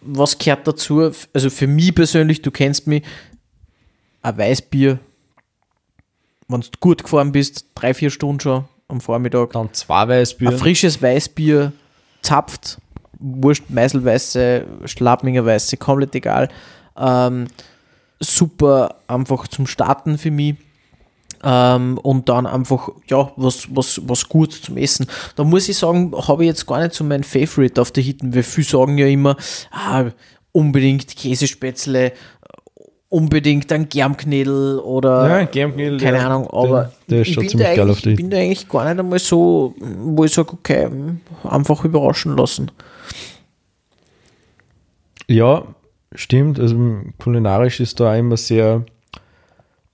was 0.00 0.38
gehört 0.38 0.66
dazu? 0.66 1.10
Also 1.32 1.50
für 1.50 1.66
mich 1.66 1.94
persönlich, 1.94 2.42
du 2.42 2.50
kennst 2.50 2.86
mich, 2.86 3.02
ein 4.22 4.36
Weißbier, 4.36 4.98
wenn 6.48 6.60
du 6.60 6.68
gut 6.80 7.02
gefahren 7.02 7.32
bist, 7.32 7.66
drei, 7.74 7.94
vier 7.94 8.10
Stunden 8.10 8.40
schon 8.40 8.64
am 8.88 9.00
Vormittag, 9.00 9.52
Dann 9.52 9.72
zwei 9.72 10.08
Weißbier. 10.08 10.50
ein 10.50 10.58
frisches 10.58 11.00
Weißbier, 11.00 11.72
zapft, 12.22 12.78
Wurscht, 13.20 13.64
Meiselweiße, 13.68 14.64
Schlapminger 14.84 15.44
Weiße, 15.44 15.76
komplett 15.76 16.14
egal. 16.14 16.48
Ähm, 16.96 17.46
super 18.20 18.96
einfach 19.06 19.48
zum 19.48 19.66
Starten 19.66 20.18
für 20.18 20.30
mich. 20.30 20.56
Ähm, 21.44 21.98
und 21.98 22.28
dann 22.28 22.46
einfach, 22.46 22.88
ja, 23.06 23.30
was, 23.36 23.68
was, 23.74 24.00
was 24.06 24.28
gut 24.28 24.52
zum 24.52 24.76
Essen. 24.76 25.06
Da 25.36 25.44
muss 25.44 25.68
ich 25.68 25.76
sagen, 25.76 26.12
habe 26.26 26.42
ich 26.42 26.48
jetzt 26.48 26.66
gar 26.66 26.80
nicht 26.80 26.94
so 26.94 27.04
mein 27.04 27.22
Favorite 27.22 27.80
auf 27.80 27.92
der 27.92 28.02
Hitten, 28.02 28.34
weil 28.34 28.42
viele 28.42 28.66
sagen 28.66 28.98
ja 28.98 29.06
immer, 29.06 29.36
ah, 29.70 30.06
unbedingt 30.50 31.14
Käsespätzle, 31.16 32.12
unbedingt 33.08 33.72
ein 33.72 33.88
Germknädel 33.88 34.80
oder 34.80 35.28
Ja, 35.28 35.44
Germknädel, 35.44 35.98
keine 36.00 36.18
ja. 36.18 36.26
Ahnung, 36.26 36.48
aber 36.50 36.90
Der- 37.08 37.18
der 37.18 37.20
ist 37.22 37.28
ich, 37.28 37.36
bin 37.38 37.48
ziemlich 37.48 37.76
da 37.76 37.86
ich 37.88 38.02
bin 38.16 38.30
da 38.30 38.36
eigentlich 38.36 38.68
gar 38.68 38.84
nicht 38.84 38.98
einmal 38.98 39.18
so, 39.20 39.74
wo 39.78 40.24
ich 40.24 40.32
sage, 40.32 40.52
okay, 40.52 40.88
einfach 41.44 41.84
überraschen 41.84 42.36
lassen. 42.36 42.70
Ja, 45.28 45.64
stimmt. 46.14 46.58
Also 46.58 46.76
kulinarisch 47.18 47.80
ist 47.80 48.00
da 48.00 48.14
immer 48.16 48.36
sehr 48.36 48.84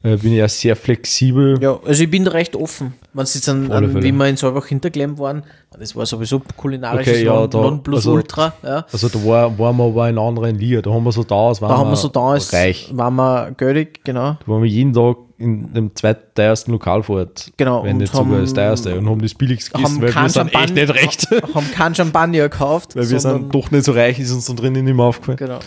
äh, 0.05 0.19
bin 0.19 0.33
ich 0.33 0.39
ja 0.39 0.49
sehr 0.49 0.77
flexibel. 0.77 1.59
Ja, 1.63 1.79
also 1.85 2.03
ich 2.05 2.11
bin 2.11 2.27
da 2.27 2.33
recht 2.33 2.55
offen. 2.57 2.93
Wenn 3.15 3.23
es 3.25 3.35
jetzt 3.35 3.49
an, 3.49 3.73
an 3.73 4.03
wie 4.03 4.13
wir 4.13 4.27
in 4.29 4.37
Solbach 4.37 4.67
hinterklemmt 4.67 5.19
waren, 5.19 5.45
das 5.79 5.97
war 5.97 6.05
sowieso 6.05 6.43
kulinarisches 6.57 7.15
Okay, 7.15 7.25
ja, 7.25 7.47
Nonplusultra. 7.47 8.53
ja. 8.63 8.85
Also 8.93 9.09
da 9.09 9.25
war, 9.25 9.59
waren 9.59 9.77
wir 9.79 9.85
aber 9.85 10.11
in 10.11 10.19
anderen 10.19 10.59
Liga. 10.59 10.83
Da 10.83 10.93
haben 10.93 11.05
wir 11.05 11.13
so 11.13 11.25
da 11.25 11.35
aus, 11.35 11.63
waren 11.63 11.71
Da 11.71 11.79
haben 11.79 11.91
wir 11.91 11.97
so 11.97 12.09
da 12.09 12.33
als 12.33 12.53
reich. 12.53 12.91
waren 12.93 13.15
wir 13.17 13.53
gültig, 13.57 14.05
genau. 14.05 14.37
Da 14.41 14.47
waren 14.47 14.63
wir 14.63 14.69
jeden 14.69 14.93
Tag 14.93 15.17
in 15.39 15.73
dem 15.75 15.95
zwetteuersten 15.95 16.73
Lokal 16.73 17.03
fort. 17.03 17.51
Genau, 17.57 17.83
Wenn 17.85 17.93
und 17.93 17.99
nicht 17.99 18.13
sogar 18.15 18.33
haben- 18.37 18.41
das 18.43 18.55
teuerste. 18.55 18.99
Und 18.99 19.09
haben 19.09 19.21
das 19.23 19.35
billigste 19.35 19.71
gegessen, 19.73 19.95
Haben 19.97 20.03
weil 20.03 20.15
wir 20.15 20.29
sind 20.29 20.55
echt 20.55 20.75
nicht 20.75 20.91
recht. 20.95 21.29
haben 21.55 21.71
kein 21.73 21.95
Champagner 21.95 22.43
gekauft. 22.49 22.95
weil 22.97 23.09
wir 23.11 23.21
sind 23.21 23.55
doch 23.55 23.71
nicht 23.71 23.85
so 23.85 23.93
reich, 23.93 24.19
ist 24.19 24.31
uns 24.33 24.47
dann 24.47 24.57
drinnen 24.57 24.85
nicht 24.85 24.95
mehr 24.95 25.05
aufgefallen. 25.05 25.39
Genau. 25.39 25.59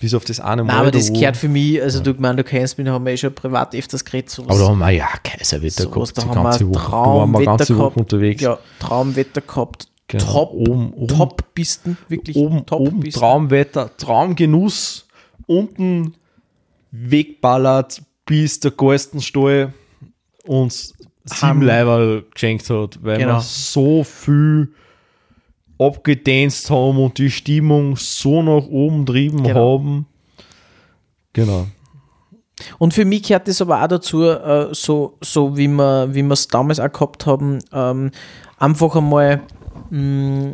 Bis 0.00 0.12
auf 0.12 0.24
das 0.26 0.38
eine 0.38 0.62
Mal. 0.64 0.72
Nein, 0.72 0.80
aber 0.82 0.90
da 0.90 0.98
das 0.98 1.10
gehört 1.10 1.38
für 1.38 1.48
mich, 1.48 1.80
also 1.80 2.00
du, 2.02 2.12
mein, 2.18 2.36
du 2.36 2.44
kennst 2.44 2.76
mich, 2.76 2.86
da 2.86 2.92
haben 2.92 3.06
wir 3.06 3.12
eh 3.14 3.16
schon 3.16 3.34
privat 3.34 3.74
öfters 3.74 4.04
geredet. 4.04 4.28
Sowas, 4.28 4.50
Aber 4.50 4.58
da 4.58 4.68
haben 4.68 4.78
wir 4.80 4.90
ja 4.90 5.08
Kaiserwetter 5.22 5.84
sowas, 5.84 6.12
gehabt, 6.12 6.18
da 6.18 6.34
haben 6.34 6.42
wir 6.42 6.42
ganze 6.50 6.68
Woche. 6.68 6.90
Da 6.90 6.90
wir 6.90 6.90
Traumwetter 6.90 7.44
ganze 7.46 7.74
Woche 7.78 7.78
gehabt. 7.84 7.96
unterwegs. 7.96 8.42
Ja, 8.42 8.58
Traumwetter 8.78 9.40
gehabt. 9.40 9.88
Genau. 10.08 10.24
Top, 10.24 10.52
Oben- 10.52 10.92
oben- 10.92 11.08
Top-Pisten, 11.16 11.96
wirklich 12.10 12.36
oben, 12.36 12.66
top 12.66 12.80
oben 12.80 13.10
Traumwetter, 13.10 13.90
Traumgenuss, 13.96 15.06
unten 15.46 16.12
wegballert, 16.90 18.02
bis 18.26 18.60
der 18.60 18.70
Gerstenstall 18.70 19.72
uns 20.44 20.94
sieben 21.24 21.62
Leiberl 21.62 22.24
geschenkt 22.32 22.68
hat, 22.70 22.98
weil 23.02 23.18
Genau. 23.18 23.34
wir 23.36 23.40
so 23.40 24.04
viel 24.04 24.68
abgedanzt 25.78 26.70
haben 26.70 26.98
und 26.98 27.18
die 27.18 27.30
Stimmung 27.30 27.96
so 27.96 28.42
nach 28.42 28.66
oben 28.66 29.06
trieben 29.06 29.42
Genau. 29.42 29.78
haben. 29.78 30.06
Genau. 31.32 31.66
Und 32.78 32.94
für 32.94 33.04
mich 33.04 33.24
gehört 33.24 33.48
das 33.48 33.60
aber 33.60 33.82
auch 33.82 33.88
dazu, 33.88 34.22
äh, 34.24 34.68
so, 34.72 35.16
so 35.20 35.56
wie 35.56 35.66
wir 35.66 36.14
wie 36.14 36.20
es 36.30 36.46
damals 36.48 36.78
auch 36.78 36.92
gehabt 36.92 37.26
haben, 37.26 37.58
ähm, 37.72 38.12
einfach 38.58 38.94
einmal 38.94 39.42
mh, 39.90 40.52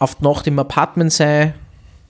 auf 0.00 0.16
die 0.16 0.24
Nacht 0.24 0.46
im 0.48 0.58
Apartment 0.58 1.12
sein, 1.12 1.54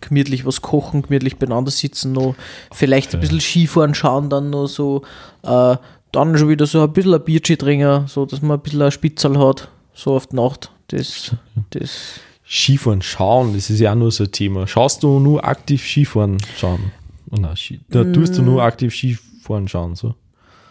gemütlich 0.00 0.44
was 0.46 0.62
kochen, 0.62 1.02
gemütlich 1.02 1.36
beieinander 1.38 1.70
sitzen, 1.70 2.12
noch 2.12 2.34
vielleicht 2.72 3.14
ein 3.14 3.20
bisschen 3.20 3.40
Skifahren 3.40 3.94
schauen, 3.94 4.30
dann 4.30 4.50
noch 4.50 4.66
so, 4.66 5.02
äh, 5.42 5.76
dann 6.12 6.36
schon 6.38 6.48
wieder 6.48 6.66
so 6.66 6.82
ein 6.82 6.92
bisschen 6.92 7.14
ein 7.14 7.24
Bierchen 7.24 7.58
trinken, 7.58 8.06
so 8.06 8.26
dass 8.26 8.42
man 8.42 8.58
ein 8.58 8.62
bisschen 8.62 8.82
ein 8.82 8.90
Spitzel 8.90 9.38
hat, 9.38 9.68
so 9.94 10.14
auf 10.16 10.26
die 10.28 10.36
Nacht. 10.36 10.70
Das, 10.88 11.32
das 11.70 12.20
Skifahren 12.48 13.02
schauen, 13.02 13.54
das 13.54 13.70
ist 13.70 13.78
ja 13.80 13.92
auch 13.92 13.96
nur 13.96 14.10
so 14.10 14.24
ein 14.24 14.32
Thema. 14.32 14.66
Schaust 14.66 15.02
du 15.02 15.20
nur 15.20 15.44
aktiv 15.44 15.84
Skifahren 15.86 16.38
schauen? 16.56 16.92
Oh 17.30 17.36
nein, 17.38 17.56
Ski, 17.56 17.80
da 17.90 18.02
tust 18.02 18.36
du 18.36 18.42
Mm. 18.42 18.46
nur 18.46 18.62
aktiv 18.62 18.92
Skifahren 18.94 19.68
schauen, 19.68 19.94
so? 19.94 20.14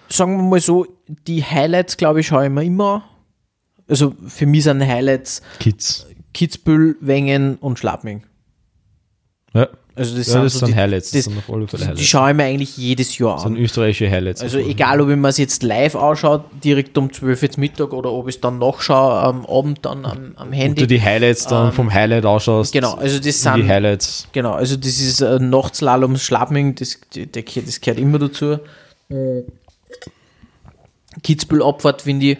sagen 0.10 0.38
wir 0.38 0.44
mal 0.44 0.60
so, 0.60 0.88
die 1.28 1.44
Highlights, 1.44 1.96
glaube 1.96 2.20
ich, 2.22 2.28
schaue 2.28 2.46
ich 2.46 2.52
mir 2.52 2.64
immer. 2.64 3.04
Also 3.88 4.14
für 4.28 4.46
mich 4.48 4.64
sind 4.64 4.86
Highlights 4.86 5.42
Kids. 5.60 6.08
Kitzbühel, 6.34 6.96
Wengen 7.00 7.56
und 7.58 7.80
Schladming. 7.80 8.24
Ja, 9.54 9.68
Also 9.96 10.16
das 10.16 10.28
ja 10.28 10.34
sind 10.34 10.44
das 10.44 10.54
so 10.54 10.60
sind 10.60 10.68
die, 10.70 10.76
Highlights. 10.76 11.12
Das 11.12 11.24
das- 11.26 11.34
sind 11.34 11.38
auf 11.40 11.54
alle 11.54 11.68
Fälle 11.68 11.82
die 11.84 11.88
Highlights. 11.90 12.06
schaue 12.08 12.30
ich 12.32 12.38
mir 12.38 12.44
eigentlich 12.44 12.78
jedes 12.78 13.18
Jahr 13.18 13.34
Das 13.34 13.44
sind 13.44 13.56
an. 13.56 13.62
österreichische 13.62 14.10
Highlights. 14.12 14.42
Also 14.42 14.60
egal, 14.60 15.02
ob 15.02 15.10
ich 15.10 15.16
mir 15.18 15.28
es 15.28 15.38
jetzt 15.38 15.64
live 15.64 15.96
anschaue, 15.96 16.44
direkt 16.64 16.98
um 16.98 17.12
12 17.12 17.42
Uhr 17.44 17.50
Mittag 17.58 17.94
oder 17.94 18.12
ob 18.12 18.28
ich 18.30 18.36
es 18.36 18.42
dann 18.42 18.60
nachschaue 18.60 19.12
am 19.20 19.46
Abend 19.48 19.80
dann 19.86 20.06
am, 20.06 20.34
am 20.36 20.52
Handy. 20.52 20.82
du 20.82 20.88
die 20.88 21.02
Highlights 21.02 21.48
dann 21.48 21.72
vom 21.74 21.92
Highlight 21.92 22.26
ausschaust. 22.26 22.72
genau, 22.72 22.94
also 22.94 23.18
das 23.20 23.42
sind 23.42 23.56
die 23.58 23.68
Highlights. 23.68 24.28
Genau, 24.32 24.52
also 24.52 24.76
das 24.78 25.00
ist 25.02 25.22
äh, 25.22 25.40
Nachtslalom, 25.40 26.18
Schlabming, 26.18 26.76
das, 26.76 27.00
der, 27.16 27.26
das 27.44 27.82
gehört 27.82 28.00
immer 28.00 28.20
dazu. 28.20 28.60
Kitzbühel-Abfahrt 31.24 32.04
finde 32.04 32.26
ich, 32.34 32.38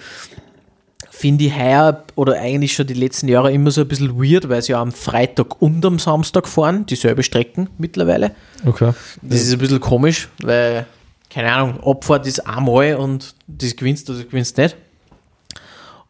finde 1.20 1.44
ich 1.44 1.54
heuer 1.54 2.06
oder 2.16 2.40
eigentlich 2.40 2.74
schon 2.74 2.88
die 2.88 2.94
letzten 2.94 3.28
Jahre 3.28 3.52
immer 3.52 3.72
so 3.72 3.82
ein 3.82 3.90
bisschen 3.90 4.18
weird, 4.18 4.48
weil 4.48 4.62
sie 4.62 4.72
ja 4.72 4.82
am 4.82 4.94
Freitag 4.94 5.62
und 5.62 5.86
am 5.86 6.00
Samstag 6.00 6.48
fahren, 6.48 6.86
dieselbe 6.86 7.24
Strecken 7.24 7.70
mittlerweile. 7.78 8.32
Okay. 8.66 8.94
Das 9.22 9.42
ist 9.42 9.52
ein 9.52 9.60
bisschen 9.60 9.82
komisch, 9.82 10.30
weil, 10.42 10.86
keine 11.30 11.52
Ahnung, 11.52 11.84
Abfahrt 11.84 12.26
ist 12.26 12.48
einmal 12.48 12.96
und 12.96 13.36
das 13.48 13.76
gewinnst 13.76 14.08
du, 14.08 14.14
das 14.14 14.24
gewinnst 14.28 14.58
nicht. 14.58 14.78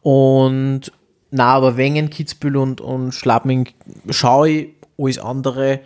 Und 0.03 0.91
na, 1.31 1.55
aber 1.55 1.75
Wengen, 1.75 2.11
Kitzbühel 2.11 2.57
und, 2.57 2.79
und 2.79 3.11
Schlabming 3.11 3.69
schaue 4.11 4.49
ich, 4.49 4.69
alles 4.99 5.17
andere 5.17 5.79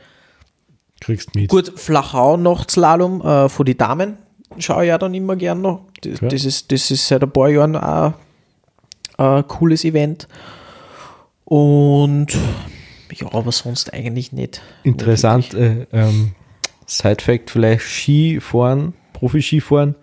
Kriegst 1.00 1.34
mit. 1.34 1.48
Gut, 1.48 1.72
Flachau 1.80 2.36
Nachtslalom 2.36 3.22
äh, 3.22 3.48
von 3.48 3.66
den 3.66 3.78
Damen 3.78 4.18
schaue 4.58 4.84
ich 4.84 4.90
ja 4.90 4.98
dann 4.98 5.14
immer 5.14 5.38
gern 5.38 5.62
noch. 5.62 5.86
Das, 6.02 6.16
Okay. 6.16 6.28
das, 6.28 6.44
ist, 6.44 6.70
das 6.74 6.92
ist 6.92 7.08
seit 7.08 7.24
ein 7.24 7.32
paar 7.32 7.48
Jahren 7.48 7.78
auch 7.78 8.14
ein 9.18 9.48
cooles 9.48 9.86
Event. 9.86 10.28
Und 11.46 12.28
ja, 13.12 13.32
aber 13.32 13.52
sonst 13.52 13.94
eigentlich 13.94 14.32
nicht. 14.32 14.62
Interessant, 14.84 15.54
äh, 15.54 15.86
ähm, 15.92 16.34
Side-Fact 16.88 17.52
vielleicht, 17.52 17.86
Skifahren, 17.86 18.94
Profi-Skifahren 19.14 19.96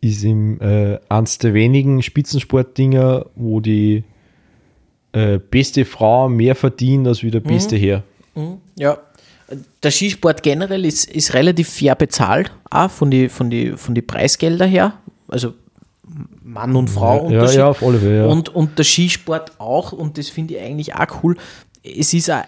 ist 0.00 0.24
im, 0.24 0.60
äh, 0.60 0.98
eins 1.08 1.38
der 1.38 1.54
wenigen 1.54 2.02
Spitzensportdinger, 2.02 3.26
wo 3.34 3.60
die 3.60 4.04
äh, 5.12 5.38
beste 5.38 5.84
Frau 5.84 6.28
mehr 6.28 6.54
verdient 6.54 7.08
als 7.08 7.22
wie 7.22 7.30
der 7.30 7.40
beste 7.40 7.76
Herr. 7.76 8.02
Ja, 8.78 8.98
der 9.82 9.90
Skisport 9.90 10.42
generell 10.42 10.84
ist, 10.84 11.10
ist 11.10 11.32
relativ 11.34 11.68
fair 11.70 11.94
bezahlt, 11.94 12.52
auch 12.70 12.90
von 12.90 13.10
den 13.10 13.30
von 13.30 13.48
die, 13.48 13.72
von 13.72 13.94
die 13.94 14.02
Preisgelder 14.02 14.66
her. 14.66 14.94
Also 15.28 15.54
Mann 16.44 16.76
und 16.76 16.88
Frau 16.88 17.28
Ja, 17.30 17.50
ja, 17.50 17.68
auf 17.68 17.82
alle 17.82 17.98
Fälle. 17.98 18.18
Ja. 18.18 18.26
Und, 18.26 18.48
und 18.54 18.78
der 18.78 18.84
Skisport 18.84 19.52
auch, 19.58 19.92
und 19.92 20.18
das 20.18 20.28
finde 20.28 20.54
ich 20.54 20.60
eigentlich 20.60 20.94
auch 20.94 21.22
cool, 21.22 21.36
es 21.82 22.14
ist 22.14 22.30
auch 22.30 22.44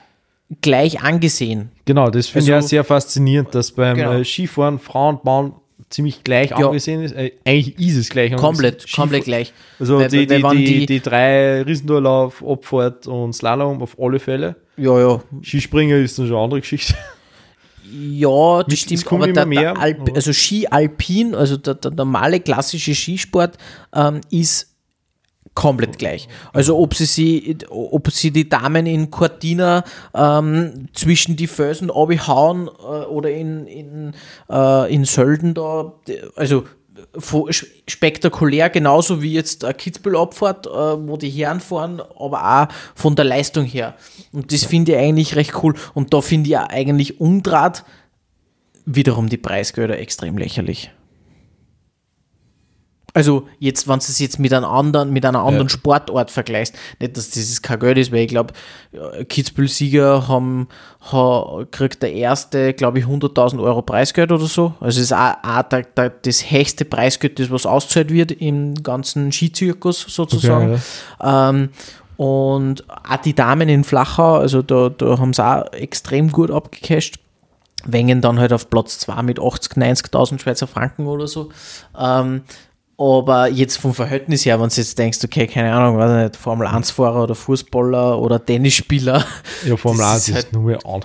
gleich 0.63 1.03
angesehen. 1.03 1.71
Genau, 1.85 2.09
das 2.11 2.29
finde 2.29 2.47
ich 2.49 2.55
Also- 2.55 2.67
auch 2.67 2.69
sehr 2.71 2.85
faszinierend, 2.85 3.55
dass 3.55 3.73
beim 3.73 3.97
Genau. 3.97 4.13
äh, 4.13 4.25
Skifahren 4.25 4.79
Frauen 4.79 5.17
und 5.17 5.25
Mann 5.25 5.53
ziemlich 5.91 6.23
gleich 6.25 6.51
Ja. 6.51 6.57
angesehen 6.57 7.03
ist. 7.03 7.13
Äh, 7.13 7.33
eigentlich 7.45 7.79
ist 7.79 7.97
es 7.97 8.09
gleich 8.11 8.35
Komplett, 8.37 8.75
angesehen. 8.83 8.95
komplett 8.97 9.25
gleich. 9.25 9.53
Also 9.81 9.99
Weil- 9.99 10.09
die, 10.09 10.29
weil 10.43 10.57
die, 10.57 10.65
die, 10.65 10.79
die- 10.81 10.87
die, 10.87 11.01
drei 11.01 11.63
Riesendurlauf, 11.63 12.45
Abfahrt 12.47 13.07
und 13.07 13.33
Slalom 13.33 13.83
auf 13.83 13.97
alle 14.01 14.19
Fälle. 14.21 14.57
Ja, 14.77 14.99
ja. 15.01 15.21
Skispringer 15.43 15.97
ist 15.97 16.19
eine 16.21 16.37
andere 16.37 16.61
Geschichte. 16.61 16.95
Ja, 17.91 18.63
das 18.63 18.69
Mit- 18.69 18.79
stimmt, 18.79 19.13
aber 19.13 19.33
der, 19.33 19.47
mehr, 19.47 19.75
der 19.75 19.79
Alp, 19.79 20.13
also 20.15 20.33
Ski 20.33 20.67
Alpin, 20.67 21.35
also 21.35 21.57
der, 21.57 21.75
der 21.75 21.91
normale 21.93 22.41
klassische 22.41 22.95
Skisport, 22.95 23.57
ähm, 23.95 24.21
ist 24.31 24.75
komplett 25.55 25.99
gleich. 25.99 26.29
Also 26.53 26.79
ob 26.79 26.95
sie, 26.95 27.07
sie, 27.07 27.59
ob 27.69 28.11
sie 28.13 28.31
die 28.31 28.49
Damen 28.49 28.87
in 28.87 29.11
Cortina 29.11 29.83
ähm, 30.15 30.89
zwischen 30.93 31.35
die 31.35 31.49
Felsen 31.49 31.91
abhauen 31.91 32.69
äh, 32.69 33.07
oder 33.07 33.31
in, 33.31 33.67
in, 33.67 34.13
äh, 34.49 34.95
in 34.95 35.05
Sölden 35.05 35.55
da, 35.55 35.95
also 36.37 36.65
spektakulär, 37.87 38.71
genauso 38.71 39.23
wie 39.23 39.33
jetzt 39.33 39.65
eine 39.65 39.75
Kitzbühel-Abfahrt, 39.75 40.67
äh, 40.67 40.71
wo 40.71 41.17
die 41.17 41.31
Herren 41.31 41.61
fahren, 41.61 42.01
aber 42.01 42.63
auch 42.63 42.75
von 42.95 43.17
der 43.17 43.25
Leistung 43.25 43.65
her. 43.65 43.95
Und 44.33 44.53
das 44.53 44.65
finde 44.65 44.93
ich 44.93 44.99
eigentlich 44.99 45.37
recht 45.37 45.63
cool. 45.63 45.75
Und 45.95 46.13
da 46.15 46.21
finde 46.21 46.51
ich 46.51 46.59
auch 46.59 46.69
eigentlich 46.69 47.21
umdraht 47.21 47.85
wiederum 48.85 49.29
die 49.29 49.37
Preisgelder 49.37 49.99
extrem 49.99 50.39
lächerlich. 50.39 50.91
Also 53.19 53.49
jetzt, 53.59 53.89
wenn 53.89 53.99
du 53.99 54.05
es 54.05 54.19
jetzt 54.21 54.39
mit 54.39 54.53
einem 54.55 54.65
anderen, 54.65 55.13
mit 55.13 55.27
einer 55.27 55.41
anderen 55.41 55.67
Ja. 55.67 55.71
Sportart 55.71 56.31
vergleichst, 56.31 56.73
nicht, 57.01 57.17
dass 57.17 57.31
dieses 57.31 57.61
kein 57.63 57.81
Geld 57.81 57.99
ist, 57.99 58.13
weil 58.13 58.21
ich 58.21 58.29
glaube, 58.29 58.55
Kitzbühel-Sieger 59.29 60.29
haben, 60.29 60.69
ha, 61.11 61.65
kriegt 61.73 62.01
der 62.05 62.13
erste, 62.13 62.75
glaube 62.75 63.01
ich, 63.01 63.07
100.000 63.07 63.61
Euro 63.61 63.83
Preisgeld 63.83 64.31
oder 64.31 64.47
so. 64.47 64.75
Also 64.79 65.01
es 65.01 65.07
ist 65.07 65.13
auch, 65.13 65.35
auch 65.43 65.63
der, 65.65 65.83
der, 65.83 66.11
das 66.11 66.49
höchste 66.49 66.85
Preisgeld, 66.85 67.41
das 67.41 67.51
was 67.51 67.67
auszahlt 67.67 68.11
wird 68.11 68.31
im 68.31 68.75
ganzen 68.85 69.33
Skizirkus 69.33 70.03
sozusagen. 70.09 70.81
Ähm, 71.21 71.71
und 72.17 72.85
auch 72.89 73.17
die 73.17 73.35
Damen 73.35 73.69
in 73.69 73.83
Flachau, 73.83 74.37
also 74.37 74.63
da, 74.63 74.91
da 74.91 75.19
haben 75.19 75.33
sie 75.33 75.45
auch 75.45 75.73
extrem 75.73 76.31
gut 76.31 76.53
abgecasht. 76.53 77.17
Wengen 77.85 78.21
dann 78.21 78.39
halt 78.39 78.53
auf 78.53 78.71
Platz 78.71 79.01
2 79.01 79.23
mit 79.23 79.39
80.000, 79.41 80.11
90.000 80.13 80.41
Schweizer 80.41 80.67
Franken 80.69 81.07
oder 81.07 81.27
so. 81.27 81.51
Ähm, 81.99 82.43
aber 82.99 83.49
jetzt 83.49 83.77
vom 83.79 83.95
Verhältnis 83.95 84.45
her, 84.45 84.61
wenn 84.61 84.69
du 84.69 84.75
jetzt 84.75 84.99
denkst, 84.99 85.19
okay, 85.25 85.47
keine 85.47 85.73
Ahnung, 85.73 85.97
weiß 85.99 86.25
nicht, 86.25 86.37
Formel 86.37 86.67
1-Fahrer 86.67 87.23
oder 87.23 87.35
Fußballer 87.35 88.19
oder 88.19 88.45
Tennisspieler. 88.45 89.25
Ja, 89.67 89.77
Formel 89.77 90.01
Das 90.01 90.13
1 90.15 90.21
ist 90.23 90.29
ist, 90.29 90.35
halt- 90.35 90.53
nur 90.53 90.63
mehr 90.65 90.79
an. 90.85 91.03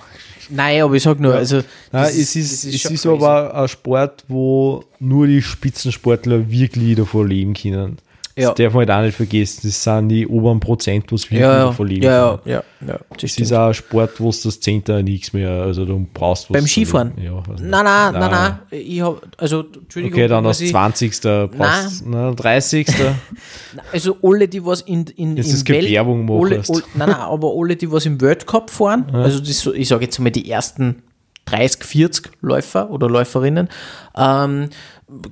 Nein, 0.50 0.82
aber 0.82 0.94
ich 0.94 1.02
sag 1.02 1.18
nur, 1.20 1.34
also. 1.34 1.62
Nein, 1.90 2.04
es 2.10 2.36
ist, 2.36 2.64
das 2.64 2.64
es 2.64 2.74
ist 2.84 2.86
crazy. 3.02 3.08
aber 3.08 3.54
ein 3.54 3.66
Sport, 3.68 4.24
wo 4.28 4.84
nur 5.00 5.26
die 5.26 5.40
Spitzensportler 5.40 6.50
wirklich 6.50 6.96
davon 6.96 7.28
leben 7.28 7.54
können. 7.54 7.96
Ja. 8.36 8.48
Das 8.48 8.56
darf 8.56 8.72
man 8.74 8.80
halt 8.80 8.90
auch 8.90 9.02
nicht 9.06 9.14
vergessen. 9.16 9.60
Das 9.62 9.82
sind 9.84 10.08
die 10.08 10.26
oberen 10.26 10.58
Prozent, 10.58 11.12
was 11.12 11.30
wir 11.30 11.38
Ja, 11.38 11.52
ja, 11.56 11.64
davon 11.66 11.86
leben. 11.86 12.02
ja, 12.02 12.10
ja, 12.10 12.40
ja, 12.44 12.62
ja. 12.84 12.98
Das 13.10 13.20
Das 13.20 13.30
stimmt. 13.30 13.46
ist 13.46 13.52
auch 13.52 13.68
ein 13.68 13.74
Sport, 13.74 14.20
wo 14.20 14.30
du 14.32 14.36
das 14.42 14.58
Zehnter 14.58 15.02
nichts 15.04 15.32
mehr, 15.32 15.50
also 15.50 15.84
du 15.84 16.04
brauchst 16.12 16.50
was. 16.50 16.54
Beim 16.54 16.66
Skifahren? 16.66 17.12
Ja, 17.16 17.36
also 17.48 17.62
Nein, 17.64 17.84
nein, 17.84 18.12
nein, 18.12 18.30
nein. 18.32 18.58
Ich 18.72 19.00
hab, 19.00 19.22
also, 19.38 19.60
Entschuldigung. 19.60 20.18
Okay, 20.18 20.26
dann 20.26 20.44
ich- 20.46 20.68
20. 20.68 21.12
passt, 21.56 22.06
ne, 22.06 22.34
30. 22.34 22.88
Also 23.92 24.16
alle, 24.22 24.48
die 24.48 24.64
was 24.64 24.80
in, 24.82 25.04
in, 25.16 25.36
Jetzt 25.36 25.48
im 25.50 25.54
ist 25.54 25.68
Welt- 25.68 25.88
Werbung 25.90 26.24
machen 26.24 26.44
alle, 26.46 26.56
alle, 26.68 26.82
Nein, 26.94 27.08
nein, 27.10 27.14
aber 27.16 27.52
alle, 27.56 27.76
die 27.76 27.90
was 27.90 28.04
im 28.06 28.20
World 28.20 28.46
Cup 28.46 28.70
fahren, 28.70 29.06
also 29.12 29.38
das, 29.40 29.66
ich 29.66 29.88
sage 29.88 30.04
jetzt 30.04 30.18
mal 30.18 30.30
die 30.30 30.50
ersten 30.50 31.02
30, 31.46 31.84
40 31.84 32.30
Läufer 32.40 32.90
oder 32.90 33.08
Läuferinnen, 33.08 33.68
ähm, 34.16 34.70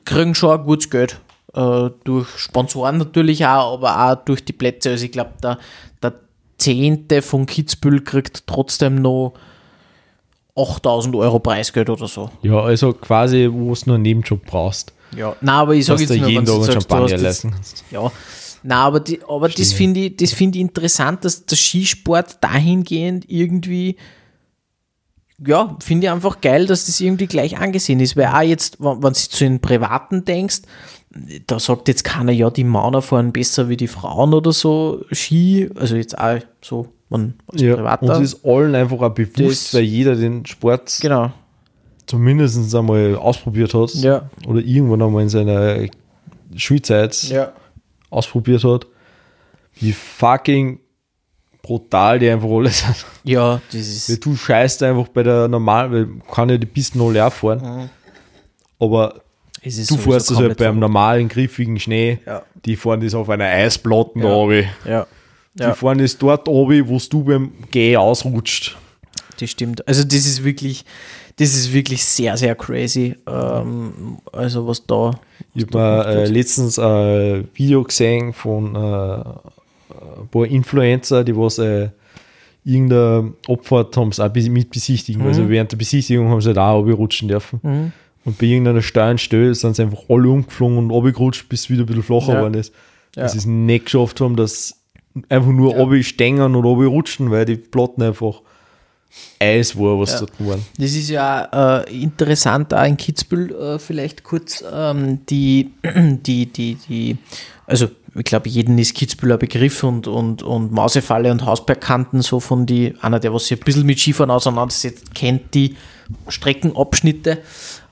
kriegen 0.04 0.34
schon 0.34 0.58
ein 0.60 0.64
gutes 0.64 0.90
Geld. 0.90 1.18
Äh, 1.54 1.90
durch 2.04 2.28
Sponsoren 2.38 2.98
natürlich 2.98 3.44
auch, 3.44 3.74
aber 3.74 4.12
auch 4.12 4.24
durch 4.24 4.44
die 4.44 4.52
Plätze. 4.52 4.90
Also 4.90 5.04
ich 5.04 5.12
glaube, 5.12 5.32
der, 5.42 5.58
der 6.02 6.14
Zehnte 6.58 7.20
von 7.20 7.46
Kitzbühel 7.46 8.02
kriegt 8.02 8.46
trotzdem 8.46 8.96
noch 8.96 9.34
8000 10.56 11.14
Euro 11.16 11.38
Preisgeld 11.38 11.90
oder 11.90 12.08
so. 12.08 12.30
ja, 12.42 12.60
also 12.60 12.92
quasi, 12.92 13.48
wo 13.50 13.74
du 13.74 13.80
nur 13.86 13.94
einen 13.96 14.02
Nebenjob 14.02 14.44
brauchst. 14.46 14.92
Ja, 15.16 15.36
nein, 15.40 15.54
aber 15.54 15.74
ich 15.74 15.84
sage 15.84 16.02
jetzt 16.02 16.10
nur, 16.10 16.28
jeden 16.28 16.46
wenn 16.46 16.54
Tag 16.54 16.64
sagst, 16.64 16.90
Champagner 16.90 17.18
leisten 17.18 17.50
kannst. 17.50 17.84
ja, 17.90 18.10
na, 18.62 18.84
aber, 18.84 19.00
die, 19.00 19.20
aber 19.26 19.48
das 19.48 19.72
finde 19.72 20.00
ich, 20.00 20.16
das 20.16 20.32
finde 20.32 20.58
ich 20.58 20.62
interessant, 20.62 21.24
dass 21.24 21.44
der 21.46 21.56
Skisport 21.56 22.42
dahingehend 22.42 23.28
irgendwie, 23.28 23.96
ja, 25.44 25.76
finde 25.80 26.06
ich 26.06 26.12
einfach 26.12 26.40
geil, 26.40 26.66
dass 26.66 26.86
das 26.86 27.00
irgendwie 27.00 27.26
gleich 27.26 27.58
angesehen 27.58 27.98
ist. 27.98 28.16
Weil 28.16 28.28
auch 28.28 28.40
jetzt, 28.42 28.80
wenn, 28.80 29.02
wenn 29.02 29.12
du 29.12 29.18
zu 29.18 29.44
den 29.44 29.60
Privaten 29.60 30.24
denkst, 30.24 30.62
da 31.46 31.58
sagt 31.58 31.88
jetzt 31.88 32.04
keiner, 32.04 32.32
ja, 32.32 32.50
die 32.50 32.64
Männer 32.64 33.02
fahren 33.02 33.32
besser 33.32 33.68
wie 33.68 33.76
die 33.76 33.88
Frauen 33.88 34.32
oder 34.32 34.52
so 34.52 35.04
Ski, 35.12 35.68
also 35.74 35.96
jetzt 35.96 36.16
auch 36.18 36.38
so, 36.62 36.88
man 37.10 37.34
als 37.48 37.60
Ja, 37.60 37.76
Privater. 37.76 38.02
und 38.16 38.22
es 38.22 38.32
ist 38.34 38.44
allen 38.46 38.74
einfach 38.74 39.00
auch 39.00 39.10
bewusst, 39.14 39.66
Das- 39.68 39.74
weil 39.74 39.82
jeder 39.82 40.16
den 40.16 40.46
Sport 40.46 40.98
genau, 41.02 41.30
zumindest 42.06 42.74
einmal 42.74 43.16
ausprobiert 43.16 43.74
hat 43.74 43.92
Ja. 43.94 44.28
oder 44.46 44.60
irgendwann 44.60 45.02
einmal 45.02 45.22
in 45.22 45.28
seiner 45.28 45.86
Schulzeit 46.56 47.22
ja. 47.24 47.52
ausprobiert 48.10 48.64
hat, 48.64 48.86
wie 49.74 49.92
fucking 49.92 50.80
brutal 51.62 52.18
die 52.18 52.28
einfach 52.30 52.48
alle 52.48 52.70
sind. 52.70 53.04
Ja, 53.24 53.60
das 53.66 53.74
Weil 54.08 54.14
ist, 54.16 54.24
du 54.26 54.34
scheißt 54.34 54.82
einfach 54.82 55.08
bei 55.08 55.22
der 55.22 55.46
normalen, 55.48 55.92
weil 55.92 56.08
kann 56.32 56.48
ja 56.48 56.56
die 56.58 56.66
Pisten 56.66 57.00
alle 57.00 57.24
auch 57.26 57.32
fahren, 57.32 57.90
aber 58.78 59.14
es 59.14 59.16
ist 59.16 59.21
du 59.62 59.96
fährst 59.96 60.30
das 60.30 60.36
halt 60.38 60.48
komplett 60.48 60.58
beim 60.58 60.78
normalen, 60.78 61.28
griffigen 61.28 61.78
Schnee, 61.78 62.18
Ja. 62.26 62.42
die 62.64 62.76
fahren 62.76 63.00
das 63.00 63.14
auf 63.14 63.28
einer 63.28 63.44
Eisplatte 63.44 64.18
Ja. 64.18 64.32
runter. 64.32 64.64
Ja, 64.84 65.06
Die 65.54 65.62
ja. 65.62 65.74
fahren 65.74 65.98
das 65.98 66.16
dort 66.18 66.48
runter, 66.48 66.88
wo 66.88 66.98
du 67.10 67.24
beim 67.24 67.52
Gehen 67.70 67.96
ausrutscht. 67.98 68.76
Das 69.38 69.50
stimmt. 69.50 69.86
Also 69.88 70.04
das 70.04 70.26
ist 70.26 70.44
wirklich, 70.44 70.84
das 71.36 71.54
ist 71.54 71.72
wirklich 71.72 72.04
sehr, 72.04 72.36
sehr 72.36 72.54
crazy. 72.54 73.16
Ähm, 73.26 74.18
also 74.32 74.66
was 74.66 74.84
da. 74.86 75.12
Ich 75.54 75.64
habe 75.74 76.04
äh, 76.06 76.26
letztens 76.26 76.78
ein 76.78 77.48
Video 77.54 77.82
gesehen 77.82 78.32
von 78.32 78.74
äh, 78.74 78.78
ein 78.78 80.28
paar 80.30 80.46
Influencer, 80.46 81.24
die 81.24 81.36
was 81.36 81.58
äh, 81.58 81.88
irgendeine 82.64 83.32
Abfahrt 83.48 83.96
haben 83.96 84.12
sie 84.12 84.24
auch 84.24 84.32
mit 84.34 84.70
besichtigen. 84.70 85.22
Also 85.22 85.48
während 85.48 85.72
der 85.72 85.76
Besichtigung 85.78 86.28
haben 86.28 86.40
sie 86.40 86.48
halt 86.48 86.58
auch 86.58 86.78
runterrutschen 86.80 87.28
dürfen. 87.28 87.92
Und 88.24 88.38
bei 88.38 88.46
irgendeiner 88.46 88.82
steilen 88.82 89.18
Stelle 89.18 89.54
sind 89.54 89.76
sie 89.76 89.82
einfach 89.82 90.04
alle 90.08 90.28
umgeflogen 90.28 90.78
und 90.78 90.90
runtergerutscht, 90.90 91.48
bis 91.48 91.62
es 91.62 91.70
wieder 91.70 91.82
ein 91.82 91.86
bisschen 91.86 92.02
flacher 92.02 92.28
Ja. 92.32 92.34
geworden 92.36 92.54
ist. 92.54 92.72
Dass 93.14 93.22
Ja. 93.22 93.28
sie 93.28 93.38
es 93.38 93.46
nicht 93.46 93.86
geschafft 93.86 94.20
haben, 94.20 94.36
dass 94.36 94.76
einfach 95.28 95.50
nur 95.50 95.76
ja. 95.96 96.02
stängen 96.02 96.54
und 96.54 96.64
rutschen, 96.64 97.30
weil 97.30 97.44
die 97.44 97.56
Platten 97.56 98.02
einfach 98.02 98.40
Eis 99.38 99.76
war, 99.76 99.98
was 100.00 100.12
Ja. 100.12 100.18
dort 100.20 100.32
waren. 100.38 100.64
Das 100.78 100.92
ist 100.92 101.10
ja 101.10 101.82
äh, 101.82 102.02
interessant, 102.02 102.72
auch 102.72 102.84
in 102.86 102.96
Kitzbühel 102.96 103.54
äh, 103.54 103.78
vielleicht 103.78 104.22
kurz, 104.24 104.64
ähm, 104.72 105.26
die, 105.26 105.72
die, 105.84 106.46
die, 106.46 106.76
die, 106.76 107.18
also 107.66 107.88
ich 108.14 108.24
glaube, 108.24 108.48
jeden 108.48 108.78
ist 108.78 108.94
Kitzbühler 108.94 109.36
Begriff 109.38 109.82
und, 109.84 110.06
und, 110.06 110.42
und 110.42 110.70
Mausefalle 110.72 111.30
und 111.30 111.44
Hausbergkanten, 111.44 112.22
so 112.22 112.40
von 112.40 112.64
die, 112.66 112.94
einer, 113.00 113.20
der 113.20 113.34
was 113.34 113.46
sich 113.48 113.58
ein 113.60 113.64
bisschen 113.64 113.84
mit 113.86 113.98
Skifahren 113.98 114.30
auseinandersetzt, 114.30 115.14
kennt 115.14 115.54
die 115.54 115.76
Streckenabschnitte. 116.28 117.38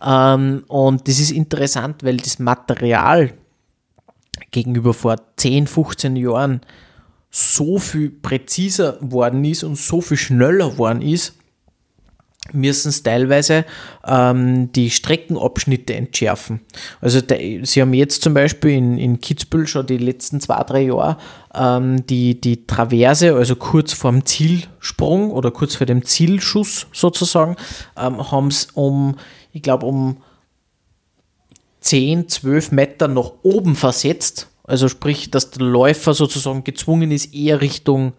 Ähm, 0.04 0.64
und 0.68 1.06
das 1.08 1.18
ist 1.18 1.30
interessant, 1.30 2.04
weil 2.04 2.16
das 2.16 2.38
Material 2.38 3.32
gegenüber 4.50 4.94
vor 4.94 5.16
10, 5.36 5.66
15 5.66 6.16
Jahren 6.16 6.60
so 7.30 7.78
viel 7.78 8.10
präziser 8.10 8.98
worden 9.00 9.44
ist 9.44 9.62
und 9.62 9.76
so 9.76 10.00
viel 10.00 10.16
schneller 10.16 10.78
worden 10.78 11.02
ist, 11.02 11.34
müssen 12.52 12.88
es 12.88 13.02
teilweise 13.02 13.64
ähm, 14.04 14.72
die 14.72 14.90
Streckenabschnitte 14.90 15.94
entschärfen. 15.94 16.60
Also 17.00 17.20
de, 17.20 17.64
sie 17.64 17.80
haben 17.80 17.94
jetzt 17.94 18.22
zum 18.22 18.34
Beispiel 18.34 18.72
in, 18.72 18.98
in 18.98 19.20
Kitzbühel 19.20 19.66
schon 19.66 19.86
die 19.86 19.98
letzten 19.98 20.40
zwei, 20.40 20.62
drei 20.64 20.82
Jahre 20.82 21.18
ähm, 21.54 22.04
die, 22.06 22.40
die 22.40 22.66
Traverse, 22.66 23.34
also 23.34 23.56
kurz 23.56 23.92
vorm 23.92 24.24
Zielsprung 24.24 25.30
oder 25.30 25.50
kurz 25.50 25.76
vor 25.76 25.86
dem 25.86 26.04
Zielschuss 26.04 26.86
sozusagen, 26.92 27.56
ähm, 27.96 28.30
haben 28.30 28.48
es 28.48 28.68
um, 28.74 29.16
ich 29.52 29.62
glaube, 29.62 29.86
um 29.86 30.18
10, 31.80 32.28
12 32.28 32.72
Meter 32.72 33.08
nach 33.08 33.32
oben 33.42 33.74
versetzt. 33.74 34.48
Also 34.64 34.88
sprich, 34.88 35.30
dass 35.30 35.50
der 35.50 35.66
Läufer 35.66 36.14
sozusagen 36.14 36.64
gezwungen 36.64 37.10
ist, 37.10 37.34
eher 37.34 37.60
Richtung 37.60 38.12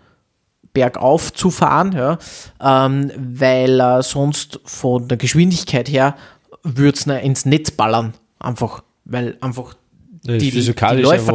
bergauf 0.73 1.33
zu 1.33 1.49
fahren, 1.49 1.91
ja, 1.93 2.17
ähm, 2.61 3.11
weil 3.17 3.79
er 3.79 4.03
sonst 4.03 4.59
von 4.65 5.07
der 5.07 5.17
Geschwindigkeit 5.17 5.89
her 5.89 6.15
würde 6.63 6.97
es 6.97 7.05
ins 7.05 7.45
Netz 7.45 7.71
ballern. 7.71 8.13
Einfach, 8.39 8.83
weil 9.05 9.37
einfach 9.41 9.75
die, 10.23 10.51
die 10.97 11.01
Läufer 11.01 11.31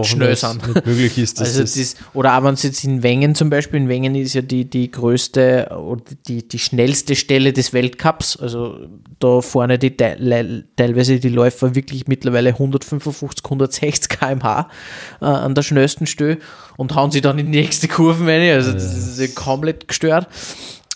nicht 0.68 0.87
möglich 0.87 1.18
ist, 1.18 1.41
also 1.41 1.61
das- 1.62 1.97
oder 2.14 2.39
auch 2.39 2.45
wenn 2.45 2.55
es 2.55 2.62
jetzt 2.62 2.84
in 2.84 3.03
Wengen 3.03 3.34
zum 3.34 3.51
Beispiel, 3.51 3.80
in 3.80 3.89
Wengen 3.89 4.14
ist 4.14 4.34
ja 4.34 4.43
die, 4.43 4.64
die 4.64 4.91
größte 4.91 5.70
oder 5.76 6.03
die, 6.28 6.47
die 6.47 6.59
schnellste 6.59 7.16
Stelle 7.16 7.53
des 7.53 7.72
Weltcups. 7.72 8.37
Also 8.37 8.78
da 9.18 9.41
vorne 9.41 9.78
die 9.78 9.97
teil- 9.97 10.64
teilweise 10.76 11.18
die 11.18 11.28
Läufer 11.30 11.74
wirklich 11.74 12.07
mittlerweile 12.07 12.51
155, 12.51 13.45
160 13.45 14.09
km/h 14.09 14.68
äh, 15.20 15.24
an 15.24 15.55
der 15.57 15.62
schnellsten 15.62 16.07
Stelle 16.07 16.39
und 16.76 16.95
hauen 16.95 17.11
sie 17.11 17.20
dann 17.20 17.39
in 17.39 17.51
die 17.51 17.59
nächste 17.59 17.89
Kurve 17.89 18.24
rein. 18.26 18.53
Also 18.53 18.72
das 18.72 18.97
ist 18.97 19.18
ja 19.18 19.26
komplett 19.34 19.89
gestört. 19.89 20.28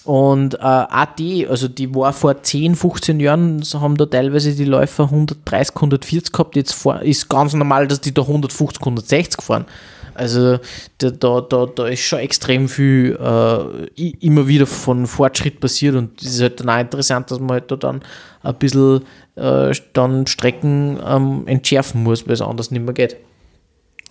Und 0.04 0.54
äh, 0.54 0.58
auch 0.58 1.14
die, 1.18 1.46
also 1.46 1.68
die 1.68 1.94
war 1.94 2.12
vor 2.12 2.42
10, 2.42 2.74
15 2.74 3.20
Jahren, 3.20 3.62
haben 3.74 3.96
da 3.96 4.06
teilweise 4.06 4.54
die 4.54 4.64
Läufer 4.64 5.04
130, 5.04 5.76
140 5.76 6.32
gehabt. 6.32 6.56
Jetzt 6.56 6.72
vor, 6.72 7.02
ist 7.02 7.28
ganz 7.28 7.52
normal, 7.52 7.86
dass 7.86 8.00
die 8.00 8.14
da 8.14 8.22
150, 8.22 8.80
160 8.80 9.42
fahren. 9.42 9.66
Also 10.14 10.58
da, 10.98 11.10
da, 11.10 11.40
da, 11.40 11.66
da 11.66 11.86
ist 11.86 12.00
schon 12.00 12.18
extrem 12.18 12.68
viel 12.68 13.18
äh, 13.18 14.08
immer 14.20 14.48
wieder 14.48 14.66
von 14.66 15.06
Fortschritt 15.06 15.60
passiert 15.60 15.94
und 15.94 16.20
es 16.20 16.34
ist 16.34 16.42
halt 16.42 16.60
dann 16.60 16.68
auch 16.68 16.78
interessant, 16.78 17.30
dass 17.30 17.38
man 17.38 17.52
halt 17.52 17.70
da 17.70 17.76
dann 17.76 18.02
ein 18.42 18.54
bisschen 18.56 19.02
äh, 19.36 19.72
dann 19.92 20.26
Strecken 20.26 20.98
ähm, 21.06 21.44
entschärfen 21.46 22.02
muss, 22.02 22.26
weil 22.26 22.34
es 22.34 22.42
anders 22.42 22.70
nicht 22.70 22.84
mehr 22.84 22.94
geht. 22.94 23.16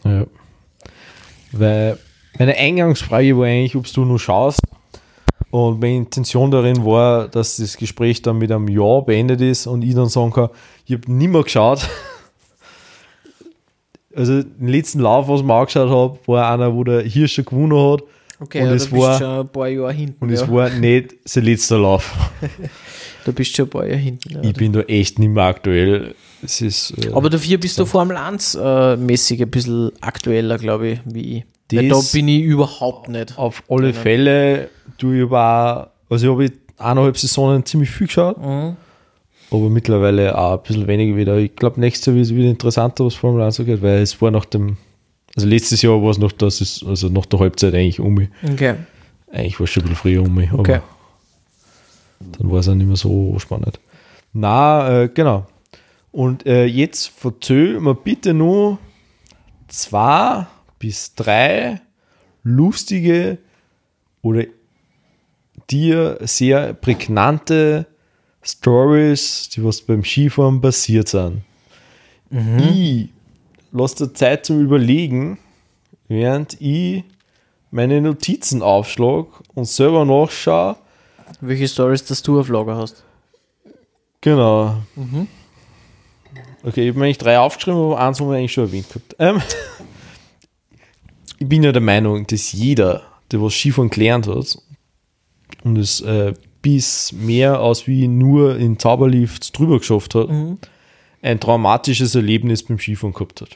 Ja. 0.03 0.25
Weil 1.51 1.97
meine 2.37 2.55
Eingangsfrage 2.55 3.37
war 3.37 3.45
eigentlich, 3.45 3.75
ob 3.75 3.91
du 3.91 4.05
nur 4.05 4.19
schaust. 4.19 4.61
Und 5.51 5.79
meine 5.79 5.97
Intention 5.97 6.51
darin 6.51 6.85
war, 6.85 7.27
dass 7.27 7.57
das 7.57 7.75
Gespräch 7.75 8.21
dann 8.21 8.37
mit 8.37 8.51
einem 8.51 8.67
Ja 8.67 8.99
beendet 8.99 9.41
ist 9.41 9.65
und 9.65 9.81
ich 9.81 9.95
dann 9.95 10.09
sagen 10.09 10.31
kann, 10.31 10.49
ich 10.85 10.93
habe 10.93 11.11
nicht 11.11 11.29
mehr 11.29 11.43
geschaut. 11.43 11.87
Also 14.15 14.41
den 14.41 14.67
letzten 14.67 14.99
Lauf, 15.01 15.27
was 15.27 15.41
ich 15.41 15.45
mir 15.45 15.53
angeschaut 15.53 15.89
habe, 15.89 16.19
war 16.25 16.51
einer, 16.51 16.73
wo 16.73 16.83
der 16.83 17.03
Hirscher 17.03 17.43
gewonnen 17.43 17.77
hat. 17.77 18.01
Okay, 18.39 18.61
und 18.61 18.67
ja, 18.67 18.73
es 18.73 18.91
war, 18.91 19.17
schon 19.17 19.27
ein 19.27 19.47
paar 19.47 19.67
Jahre 19.67 19.93
hinten. 19.93 20.23
und 20.23 20.29
ja. 20.29 20.41
es 20.41 20.51
war 20.51 20.69
nicht 20.71 21.15
sein 21.25 21.43
letzter 21.45 21.77
Lauf. 21.77 22.11
da 23.25 23.31
bist 23.31 23.51
du 23.51 23.55
schon 23.55 23.65
ein 23.67 23.69
paar 23.69 23.85
Jahre 23.85 23.99
hinten. 23.99 24.33
Ja. 24.33 24.41
Ich 24.41 24.53
bin 24.53 24.73
da 24.73 24.81
echt 24.81 25.19
nicht 25.19 25.29
mehr 25.29 25.43
aktuell. 25.43 26.15
Es 26.41 26.59
ist, 26.59 26.93
äh, 27.05 27.11
Aber 27.11 27.29
dafür 27.29 27.59
bist 27.59 27.77
du 27.77 27.85
Formel 27.85 28.17
1 28.17 28.55
äh, 28.55 28.93
ein 28.93 29.07
bisschen 29.07 29.91
aktueller, 30.01 30.57
glaube 30.57 30.87
ich, 30.87 30.99
wie 31.05 31.37
ich. 31.37 31.43
Da 31.67 32.01
bin 32.11 32.27
ich 32.27 32.41
überhaupt 32.41 33.09
nicht. 33.09 33.37
auf 33.37 33.63
alle 33.69 33.93
Fälle 33.93 34.69
tue 34.99 35.17
ich 35.23 35.31
auch, 35.31 35.87
also 36.09 36.25
ich 36.25 36.31
habe 36.49 36.51
eineinhalb 36.77 37.17
Saisonen 37.17 37.65
ziemlich 37.65 37.89
viel 37.89 38.07
geschaut, 38.07 38.37
Mhm. 38.37 38.75
aber 39.51 39.69
mittlerweile 39.69 40.37
auch 40.37 40.57
ein 40.57 40.63
bisschen 40.63 40.87
weniger 40.87 41.15
wieder. 41.17 41.37
Ich 41.37 41.55
glaube, 41.55 41.79
nächstes 41.79 42.05
Jahr 42.07 42.15
wird 42.15 42.25
es 42.25 42.35
wieder 42.35 42.49
interessanter, 42.49 43.05
was 43.05 43.15
Formel 43.15 43.41
1 43.41 43.59
angeht, 43.59 43.81
weil 43.81 44.01
es 44.01 44.21
war 44.21 44.31
nach 44.31 44.45
dem, 44.45 44.77
also 45.35 45.47
letztes 45.47 45.81
Jahr 45.81 46.01
war 46.01 46.11
es 46.11 46.17
noch 46.17 46.31
das, 46.31 46.61
ist, 46.61 46.83
also 46.85 47.09
nach 47.09 47.25
der 47.25 47.39
Halbzeit 47.39 47.73
eigentlich 47.73 47.99
um 47.99 48.13
mich. 48.13 48.29
Okay. 48.43 48.75
Eigentlich 49.31 49.59
war 49.59 49.63
es 49.65 49.69
schon 49.71 49.83
ein 49.83 49.89
bisschen 49.89 50.01
früher 50.01 50.21
um 50.23 50.33
mich, 50.35 50.51
Okay. 50.53 50.79
dann 52.37 52.51
war 52.51 52.59
es 52.59 52.67
auch 52.69 52.75
nicht 52.75 52.87
mehr 52.87 52.95
so 52.95 53.37
spannend. 53.39 53.79
Na, 54.33 55.03
äh, 55.03 55.09
genau. 55.09 55.47
Und 56.11 56.45
äh, 56.45 56.65
jetzt 56.65 57.07
verzöh 57.09 57.79
mir 57.79 57.93
bitte 57.95 58.33
nur 58.33 58.77
zwei 59.67 60.47
bis 60.79 61.13
drei 61.15 61.81
lustige 62.43 63.37
oder 64.21 64.43
dir 65.71 66.17
sehr 66.21 66.73
prägnante 66.73 67.85
Stories, 68.41 69.49
die 69.49 69.63
was 69.63 69.81
beim 69.81 70.03
Skifahren 70.03 70.61
passiert 70.61 71.09
sind. 71.09 71.41
Ich 72.57 73.09
lasse 73.71 74.07
dir 74.07 74.13
Zeit 74.13 74.45
zum 74.45 74.61
Überlegen, 74.61 75.39
während 76.07 76.59
ich 76.61 77.03
meine 77.71 78.01
Notizen 78.01 78.61
aufschlag 78.61 79.27
und 79.53 79.65
selber 79.65 80.05
nachschaue. 80.05 80.75
Welche 81.41 81.67
Stories, 81.67 82.05
dass 82.05 82.21
du 82.21 82.39
auf 82.39 82.49
Lager 82.49 82.75
hast? 82.75 83.03
Genau. 84.21 84.77
Okay, 86.63 86.83
ich 86.83 86.89
habe 86.89 86.99
mir 86.99 87.05
eigentlich 87.05 87.17
drei 87.19 87.39
aufgeschrieben, 87.39 87.79
aber 87.79 87.99
eins 87.99 88.19
haben 88.19 88.29
wir 88.29 88.37
eigentlich 88.37 88.53
schon 88.53 88.65
erwähnt 88.65 88.89
gehabt. 88.89 89.15
Ähm, 89.19 89.41
ich 91.39 91.47
bin 91.47 91.63
ja 91.63 91.71
der 91.71 91.81
Meinung, 91.81 92.27
dass 92.27 92.51
jeder, 92.51 93.03
der 93.31 93.41
was 93.41 93.53
Skifahren 93.53 93.89
gelernt 93.89 94.27
hat 94.27 94.57
und 95.63 95.77
es 95.77 96.01
äh, 96.01 96.33
bis 96.61 97.11
mehr 97.13 97.59
als 97.59 97.87
wie 97.87 98.07
nur 98.07 98.57
in 98.57 98.77
Zauberlifts 98.79 99.51
drüber 99.51 99.79
geschafft 99.79 100.15
hat, 100.15 100.29
ein 101.21 101.39
traumatisches 101.39 102.15
Erlebnis 102.15 102.63
beim 102.63 102.77
Skifahren 102.79 103.13
gehabt 103.13 103.41
hat. 103.41 103.49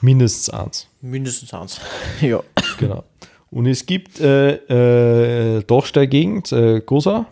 Mindestens 0.00 0.50
eins. 0.50 0.88
Mindestens 1.00 1.54
eins. 1.54 1.80
ja. 2.20 2.40
Genau. 2.78 3.04
Und 3.50 3.66
es 3.66 3.86
gibt 3.86 4.20
äh, 4.20 5.56
äh, 5.58 5.62
Dachsteigegend, 5.64 6.50
äh, 6.52 6.80
Gosau, 6.84 7.26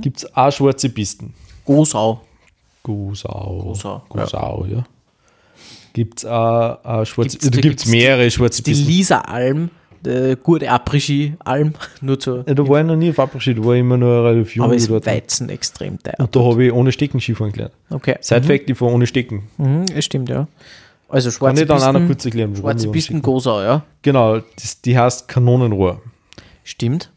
gibt 0.00 0.18
es 0.18 0.36
auch 0.36 0.52
schwarze 0.52 0.88
Pisten. 0.88 1.34
Gosau. 1.64 2.20
Gosau. 2.84 3.64
Gosau, 3.68 4.02
Gosau, 4.08 4.66
ja. 4.70 4.84
Gibt 5.92 6.18
es 6.18 6.24
auch, 6.26 6.84
auch 6.84 7.04
schwarze 7.04 7.38
Gibt's- 7.38 7.50
Da 7.50 7.60
gibt 7.60 7.80
es 7.80 7.86
mehrere 7.86 8.30
schwarze 8.30 8.62
Die 8.62 8.70
Pisten. 8.70 8.86
Lisa-Alm, 8.86 9.70
der 10.04 10.36
gute 10.36 10.70
Après-Ski-Alm, 10.70 11.72
nur 12.00 12.18
zur. 12.20 12.44
Ja, 12.46 12.54
da 12.54 12.68
war 12.68 12.80
ich 12.80 12.86
noch 12.86 12.96
nie 12.96 13.10
auf 13.10 13.18
Abschied, 13.18 13.58
da 13.58 13.64
war 13.64 13.74
ich 13.74 13.80
immer 13.80 13.96
nur 13.96 14.24
relativ 14.24 14.54
jung. 14.56 14.66
aber 14.66 14.74
ist 14.74 14.90
dort. 14.90 15.06
Weizen 15.06 15.48
extrem 15.48 15.98
teuer. 16.02 16.14
Und 16.18 16.34
da 16.34 16.40
habe 16.40 16.64
ich 16.64 16.72
ohne 16.72 16.92
Stecken 16.92 17.20
Skifahren 17.20 17.52
gelernt. 17.52 17.74
Okay. 17.90 18.16
Side 18.20 18.42
Fact, 18.44 18.68
ich 18.70 18.76
fahre 18.78 18.92
ohne 18.92 19.06
Stecken. 19.06 19.44
Mhm, 19.58 19.86
das 19.86 20.04
stimmt, 20.04 20.28
ja. 20.28 20.46
Also 21.08 21.28
Kann 21.30 21.36
schwarze 21.38 21.62
ich 21.62 21.68
dann 21.68 21.78
auch 21.82 21.92
noch 21.92 22.00
Pisten, 22.00 22.06
kurz 22.08 22.24
erklären. 22.24 22.56
schwarze 22.56 22.90
Pisten 22.90 23.22
Gosau, 23.22 23.62
ja. 23.62 23.84
Genau, 24.02 24.40
das, 24.56 24.80
die 24.80 24.98
heißt 24.98 25.28
Kanonenrohr. 25.28 26.00
Stimmt. 26.64 27.10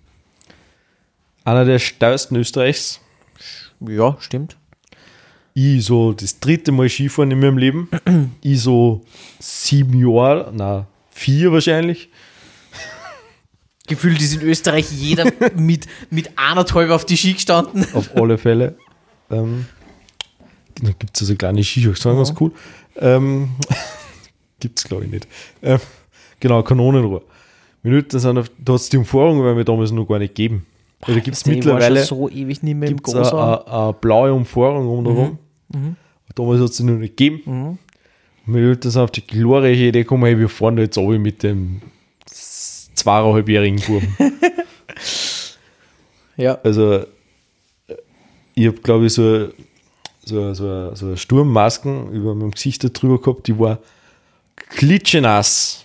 Einer 1.46 1.66
der 1.66 1.80
steilsten 1.80 2.36
Österreichs. 2.38 3.00
Ja, 3.80 4.18
stimmt. 4.20 4.58
Ich 5.54 5.86
so 5.86 6.14
das 6.14 6.40
dritte 6.40 6.72
Mal 6.72 6.90
Skifahren 6.90 7.32
in 7.32 7.40
meinem 7.40 7.58
Leben. 7.58 7.90
Ich 8.42 8.62
so 8.62 9.02
sieben 9.40 9.98
Jahre, 9.98 10.52
na 10.54 10.88
vier 11.10 11.52
wahrscheinlich. 11.52 12.10
Gefühlt 13.88 14.22
ist 14.22 14.36
in 14.36 14.42
Österreich 14.42 14.92
jeder 14.92 15.26
mit, 15.56 15.88
mit 16.10 16.32
anderthalb 16.36 16.92
auf 16.92 17.06
die 17.06 17.18
Ski 17.18 17.34
gestanden. 17.34 17.86
Auf 17.94 18.16
alle 18.16 18.38
Fälle. 18.38 18.76
Ähm, 19.32 19.66
da 20.82 20.92
gibt 20.92 21.16
es 21.16 21.22
also 21.22 21.36
kleine 21.36 21.64
Skischach, 21.64 21.92
das 21.92 22.00
ist 22.00 22.04
ganz 22.06 22.34
cool. 22.40 22.52
Ähm, 22.98 23.50
gibt 24.60 24.80
es 24.80 24.86
glaube 24.86 25.06
ich 25.06 25.12
nicht. 25.12 25.28
Ähm, 25.62 25.80
genau, 26.40 26.62
Kanonenrohr. 26.64 27.24
Minuten 27.84 28.20
sind 28.20 28.38
auf, 28.38 28.52
da 28.58 28.74
hat 28.74 28.82
es 28.82 28.90
die 28.90 28.98
Umfahrung, 28.98 29.44
weil 29.44 29.56
wir 29.56 29.64
damals 29.64 29.92
noch 29.92 30.06
gar 30.06 30.20
nicht 30.20 30.36
gegeben. 30.36 30.66
Da 31.06 31.14
gibt 31.14 31.38
es 31.38 31.46
mittlerweile 31.46 32.04
so 32.04 32.28
ewig 32.28 32.64
nicht 32.64 32.76
mehr 32.76 32.90
im 32.90 33.00
eine, 33.06 33.94
blaue 34.02 34.34
Umfahrung 34.34 34.88
um 34.88 35.04
darum. 35.04 35.38
Damals 36.36 36.62
hat 36.62 36.70
es 36.70 36.78
sie 36.78 36.84
noch 36.84 36.98
nicht 36.98 37.16
gegeben. 37.16 37.78
Mhm. 38.46 38.56
Eltern 38.56 38.92
sind 38.92 39.02
auf 39.02 39.12
die 39.12 39.26
glorreiche 39.26 39.86
Idee 39.86 40.04
gekommen, 40.04 40.26
hey, 40.26 40.40
wir 40.40 40.50
fahren 40.50 40.78
da 40.78 40.84
jetzt 40.84 40.98
runter 40.98 41.20
mit 41.20 41.44
dem 41.44 41.82
zweieinhalbjährigen 42.98 43.82
Buben. 43.82 44.16
Ja. 46.38 46.60
Also, 46.64 47.04
ich 48.54 48.68
habe, 48.68 48.80
glaube 48.82 49.08
ich, 49.08 49.14
so, 49.14 49.50
so, 50.24 50.54
so, 50.54 50.94
so 50.94 51.16
Sturmmasken 51.16 52.12
über 52.12 52.36
meinem 52.36 52.52
Gesicht 52.52 52.84
drüber 53.02 53.20
gehabt, 53.20 53.48
die 53.48 53.58
war 53.58 53.80
klitschenass. 54.56 55.84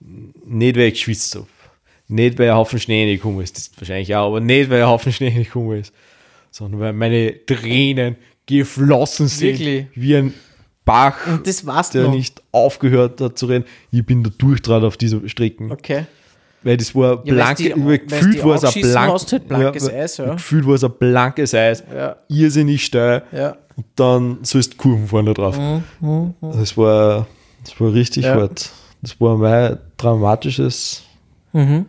Nicht, 0.00 0.76
weil 0.76 0.88
ich 0.88 0.94
geschwitzt 0.94 1.36
habe. 1.36 1.46
Nicht, 2.08 2.38
weil 2.38 2.50
ein 2.50 2.56
Haufen 2.56 2.78
Schnee 2.78 3.04
reingekommen 3.04 3.40
ist. 3.40 3.56
Das 3.56 3.70
wahrscheinlich 3.76 4.14
auch, 4.14 4.28
aber 4.28 4.40
nicht, 4.40 4.70
weil 4.70 4.82
ein 4.82 4.88
Haufen 4.88 5.12
Schnee 5.12 5.28
reingekommen 5.28 5.80
ist. 5.80 5.92
Sondern 6.50 6.80
weil 6.80 6.92
meine 6.92 7.44
Tränen 7.46 8.16
geflossen 8.46 9.28
sind. 9.28 9.58
Wirklich? 9.58 9.86
Wie 9.94 10.16
ein 10.16 10.34
Bach, 10.86 11.26
Und 11.26 11.46
das 11.46 11.66
war's 11.66 11.90
der 11.90 12.04
noch. 12.04 12.12
nicht 12.12 12.40
aufgehört 12.52 13.20
hat 13.20 13.36
zu 13.36 13.44
rennen. 13.46 13.64
Ich 13.90 14.06
bin 14.06 14.22
da 14.24 14.30
durchtrat 14.38 14.82
auf 14.84 14.96
dieser 14.96 15.28
Strecke. 15.28 15.68
Okay. 15.70 16.06
Weil 16.62 16.78
das 16.78 16.94
war 16.94 17.20
Ja, 17.26 17.52
die- 17.54 17.68
gefühlt 17.70 18.42
war 18.44 18.54
es 18.54 18.64
ein 18.64 18.80
blank, 18.82 19.12
halt 19.30 19.48
blankes 19.48 19.92
Eis, 19.92 20.16
ja. 20.16 20.32
Gefühlt 20.32 20.66
war 20.66 20.74
es 20.74 20.84
ein 20.84 20.92
blankes 20.98 21.54
Eis, 21.54 21.84
Ja. 21.94 22.16
irrsinnig 22.28 22.84
steil 22.86 23.22
Ja. 23.32 23.56
und 23.76 23.84
dann 23.96 24.38
sollst 24.42 24.78
Kurven 24.78 25.26
da 25.26 25.32
drauf. 25.34 25.58
Das 26.40 26.76
war, 26.76 27.26
das 27.64 27.78
war 27.80 27.92
richtig 27.92 28.24
Mhm, 28.24 28.30
Ja. 28.30 28.36
hart. 28.40 28.70
Das 29.02 29.20
war 29.20 29.36
mein 29.36 29.78
dramatisches, 29.96 31.02
Mhm. 31.52 31.86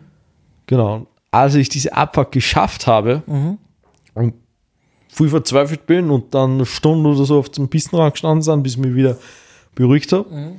genau. 0.66 1.06
Als 1.30 1.54
ich 1.54 1.68
diese 1.68 1.92
Abfahrt 1.92 2.32
geschafft 2.32 2.86
habe 2.86 3.22
Mhm. 3.26 3.58
und 4.14 4.34
viel 5.18 5.28
verzweifelt 5.28 5.86
bin 5.86 6.10
und 6.10 6.34
dann 6.34 6.52
eine 6.54 6.66
Stunde 6.66 7.10
oder 7.10 7.24
so 7.24 7.38
auf 7.38 7.48
dem 7.50 7.68
Pistenrand 7.68 8.14
gestanden 8.14 8.42
sind, 8.42 8.62
bis 8.62 8.72
ich 8.72 8.78
mich 8.78 8.94
wieder 8.94 9.16
beruhigt 9.74 10.12
habe 10.12 10.28
Mhm. 10.30 10.52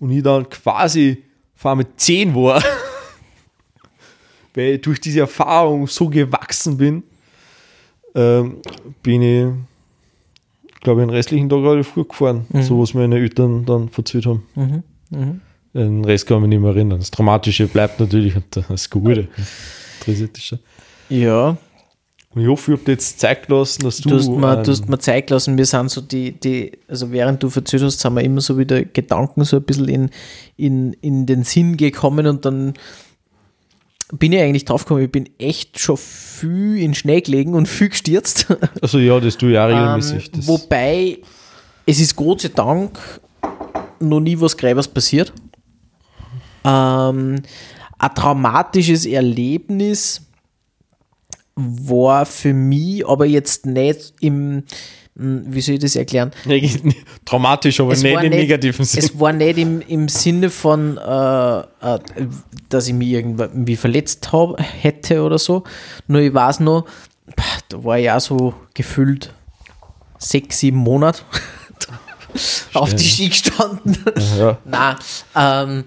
und 0.00 0.10
ich 0.10 0.22
dann 0.22 0.48
quasi 0.48 1.22
vor 1.54 1.76
mit 1.76 1.88
10 2.00 2.34
war, 2.34 2.62
weil 4.54 4.74
ich 4.74 4.80
durch 4.82 5.00
diese 5.00 5.20
Erfahrung 5.20 5.86
so 5.86 6.08
gewachsen 6.08 6.76
bin, 6.76 7.02
ähm, 8.14 8.56
bin 9.02 9.22
ich, 9.22 9.46
glaube 10.80 11.00
ich, 11.02 11.06
den 11.06 11.14
restlichen 11.14 11.48
Tag 11.48 11.58
relativ 11.62 11.88
früh 11.88 12.04
gefahren, 12.04 12.46
so 12.60 12.80
was 12.80 12.92
meine 12.94 13.16
Eltern 13.16 13.64
dann 13.64 13.88
verzählt 13.88 14.26
haben. 14.26 14.42
Den 15.74 16.04
Rest 16.04 16.26
kann 16.26 16.36
ich 16.38 16.40
mich 16.42 16.50
nicht 16.50 16.60
mehr 16.60 16.72
erinnern. 16.74 16.98
Das 16.98 17.10
Dramatische 17.10 17.66
bleibt 17.66 17.98
natürlich 18.00 18.36
und 18.36 18.44
das 18.68 18.90
Gute. 18.90 19.28
schon. 20.38 20.58
Ja, 21.08 21.56
Und 22.34 22.42
ich 22.42 22.48
hoffe, 22.48 22.72
ich 22.72 22.78
habe 22.78 22.86
dir 22.86 22.92
jetzt 22.92 23.20
Zeit 23.20 23.46
gelassen, 23.46 23.82
dass 23.82 23.98
du. 23.98 24.08
du 24.08 24.16
hast, 24.16 24.28
mir, 24.28 24.56
ähm, 24.56 24.64
du 24.64 24.70
hast 24.70 24.88
mir 24.88 24.98
Zeit 24.98 25.26
gelassen, 25.26 25.58
wir 25.58 25.66
sind 25.66 25.90
so 25.90 26.00
die, 26.00 26.32
die, 26.32 26.72
also 26.88 27.12
während 27.12 27.42
du 27.42 27.50
verzählt 27.50 27.82
hast, 27.82 28.00
sind 28.00 28.14
wir 28.14 28.22
immer 28.22 28.40
so 28.40 28.56
wieder 28.58 28.84
Gedanken 28.84 29.44
so 29.44 29.56
ein 29.56 29.62
bisschen 29.62 29.88
in, 29.88 30.10
in, 30.56 30.92
in 30.94 31.26
den 31.26 31.44
Sinn 31.44 31.76
gekommen 31.76 32.26
und 32.26 32.44
dann 32.44 32.72
bin 34.12 34.32
ich 34.32 34.40
eigentlich 34.40 34.64
drauf 34.64 34.84
gekommen, 34.84 35.04
ich 35.04 35.12
bin 35.12 35.28
echt 35.38 35.78
schon 35.78 35.96
viel 35.96 36.78
in 36.78 36.94
Schnee 36.94 37.20
gelegen 37.20 37.54
und 37.54 37.66
viel 37.66 37.88
gestürzt. 37.88 38.46
also 38.82 38.98
ja, 38.98 39.18
das 39.20 39.36
tue 39.36 39.52
ich 39.52 39.58
auch 39.58 39.68
regelmäßig. 39.68 40.30
Ähm, 40.34 40.46
wobei 40.46 41.18
es 41.86 42.00
ist 42.00 42.14
Gott 42.16 42.42
sei 42.42 42.48
Dank 42.48 42.98
noch 44.00 44.20
nie 44.20 44.38
was 44.40 44.56
Gräbers 44.56 44.88
passiert. 44.88 45.32
Ähm, 46.64 47.42
ein 47.98 48.14
traumatisches 48.14 49.06
Erlebnis 49.06 50.22
war 51.54 52.26
für 52.26 52.52
mich 52.54 53.06
aber 53.06 53.26
jetzt 53.26 53.66
nicht 53.66 54.14
im, 54.20 54.64
hm, 55.16 55.44
wie 55.46 55.60
soll 55.60 55.74
ich 55.74 55.80
das 55.80 55.96
erklären? 55.96 56.30
Traumatisch, 57.24 57.80
aber 57.80 57.92
Es 57.92 58.02
nicht 58.02 58.12
im 58.14 58.20
nicht- 58.20 58.30
negativen 58.30 58.84
Sinn. 58.84 59.00
Es 59.04 59.18
war 59.20 59.32
nicht 59.32 59.58
im, 59.58 59.80
im 59.82 60.08
Sinne 60.08 60.48
von, 60.50 60.96
äh, 60.98 61.58
äh, 61.60 61.98
dass 62.68 62.88
ich 62.88 62.94
mich 62.94 63.08
irgendwie 63.08 63.76
verletzt 63.76 64.32
hab, 64.32 64.60
hätte 64.60 65.22
oder 65.22 65.38
so. 65.38 65.64
Nur 66.06 66.20
ich 66.22 66.32
weiß 66.32 66.60
noch, 66.60 66.86
da 67.68 67.84
war 67.84 67.98
ich 67.98 68.10
auch 68.10 68.20
so 68.20 68.54
gefühlt 68.74 69.32
sechs, 70.18 70.58
sieben 70.60 70.78
Monate 70.78 71.22
auf 72.74 72.94
die 72.94 73.04
Ski 73.04 73.28
gestanden. 73.28 73.98
Ja. 74.38 74.58
Nein, 74.64 74.96
ähm, 75.36 75.84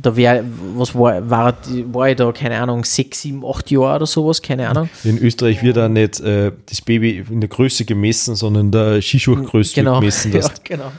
da 0.00 0.14
wäre, 0.14 0.44
was 0.74 0.94
war, 0.94 1.28
war, 1.28 1.56
war 1.86 2.08
ich 2.08 2.16
da, 2.16 2.30
keine 2.30 2.60
Ahnung, 2.60 2.84
sechs, 2.84 3.22
sieben, 3.22 3.44
acht 3.44 3.70
Jahre 3.70 3.96
oder 3.96 4.06
sowas, 4.06 4.40
keine 4.40 4.68
Ahnung. 4.68 4.88
In 5.02 5.18
Österreich 5.18 5.62
wird 5.62 5.76
da 5.76 5.88
nicht 5.88 6.20
äh, 6.20 6.52
das 6.66 6.80
Baby 6.80 7.24
in 7.28 7.40
der 7.40 7.48
Größe 7.48 7.84
gemessen, 7.84 8.36
sondern 8.36 8.70
der 8.70 9.02
Skischuhgröße 9.02 9.74
genau. 9.74 9.98
gemessen. 9.98 10.32
ja, 10.34 10.48
genau. 10.62 10.92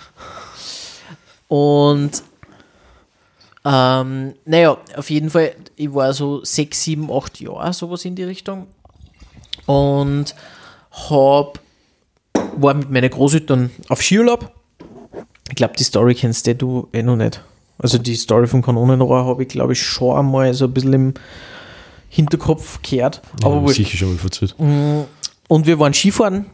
Und 1.48 2.22
ähm, 3.64 4.34
naja, 4.46 4.78
auf 4.96 5.10
jeden 5.10 5.30
Fall, 5.30 5.54
ich 5.76 5.94
war 5.94 6.14
so 6.14 6.44
sechs, 6.44 6.84
sieben, 6.84 7.12
acht 7.12 7.40
Jahre, 7.40 7.72
sowas 7.74 8.04
in 8.06 8.16
die 8.16 8.24
Richtung. 8.24 8.68
Und 9.66 10.36
hab, 11.10 11.60
war 12.58 12.74
mit 12.74 12.90
meinen 12.90 13.10
Großeltern 13.10 13.72
auf 13.90 14.02
Skiurlaub. 14.02 14.52
Ich 15.50 15.56
glaube, 15.56 15.76
die 15.78 15.84
Story 15.84 16.16
kennst 16.16 16.48
du, 16.48 16.56
du 16.56 16.90
eh 16.92 17.04
noch 17.04 17.16
nicht. 17.16 17.42
Also 17.80 17.98
die 17.98 18.16
Story 18.16 18.48
vom 18.48 18.62
Kanonenrohr 18.62 19.26
habe 19.26 19.44
ich, 19.44 19.50
glaube 19.50 19.74
ich, 19.74 19.82
schon 19.82 20.18
einmal 20.18 20.54
so 20.54 20.66
ein 20.66 20.74
bisschen 20.74 20.94
im 20.94 21.14
Hinterkopf 22.10 22.82
gehört. 22.82 23.22
Aber 23.44 23.68
ja, 23.68 23.74
sicher 23.74 23.98
schon 23.98 24.10
mal 24.10 24.18
verzählt. 24.18 24.56
Und 25.48 25.66
wir 25.66 25.80
waren 25.80 25.94
Skifahren 25.94 26.46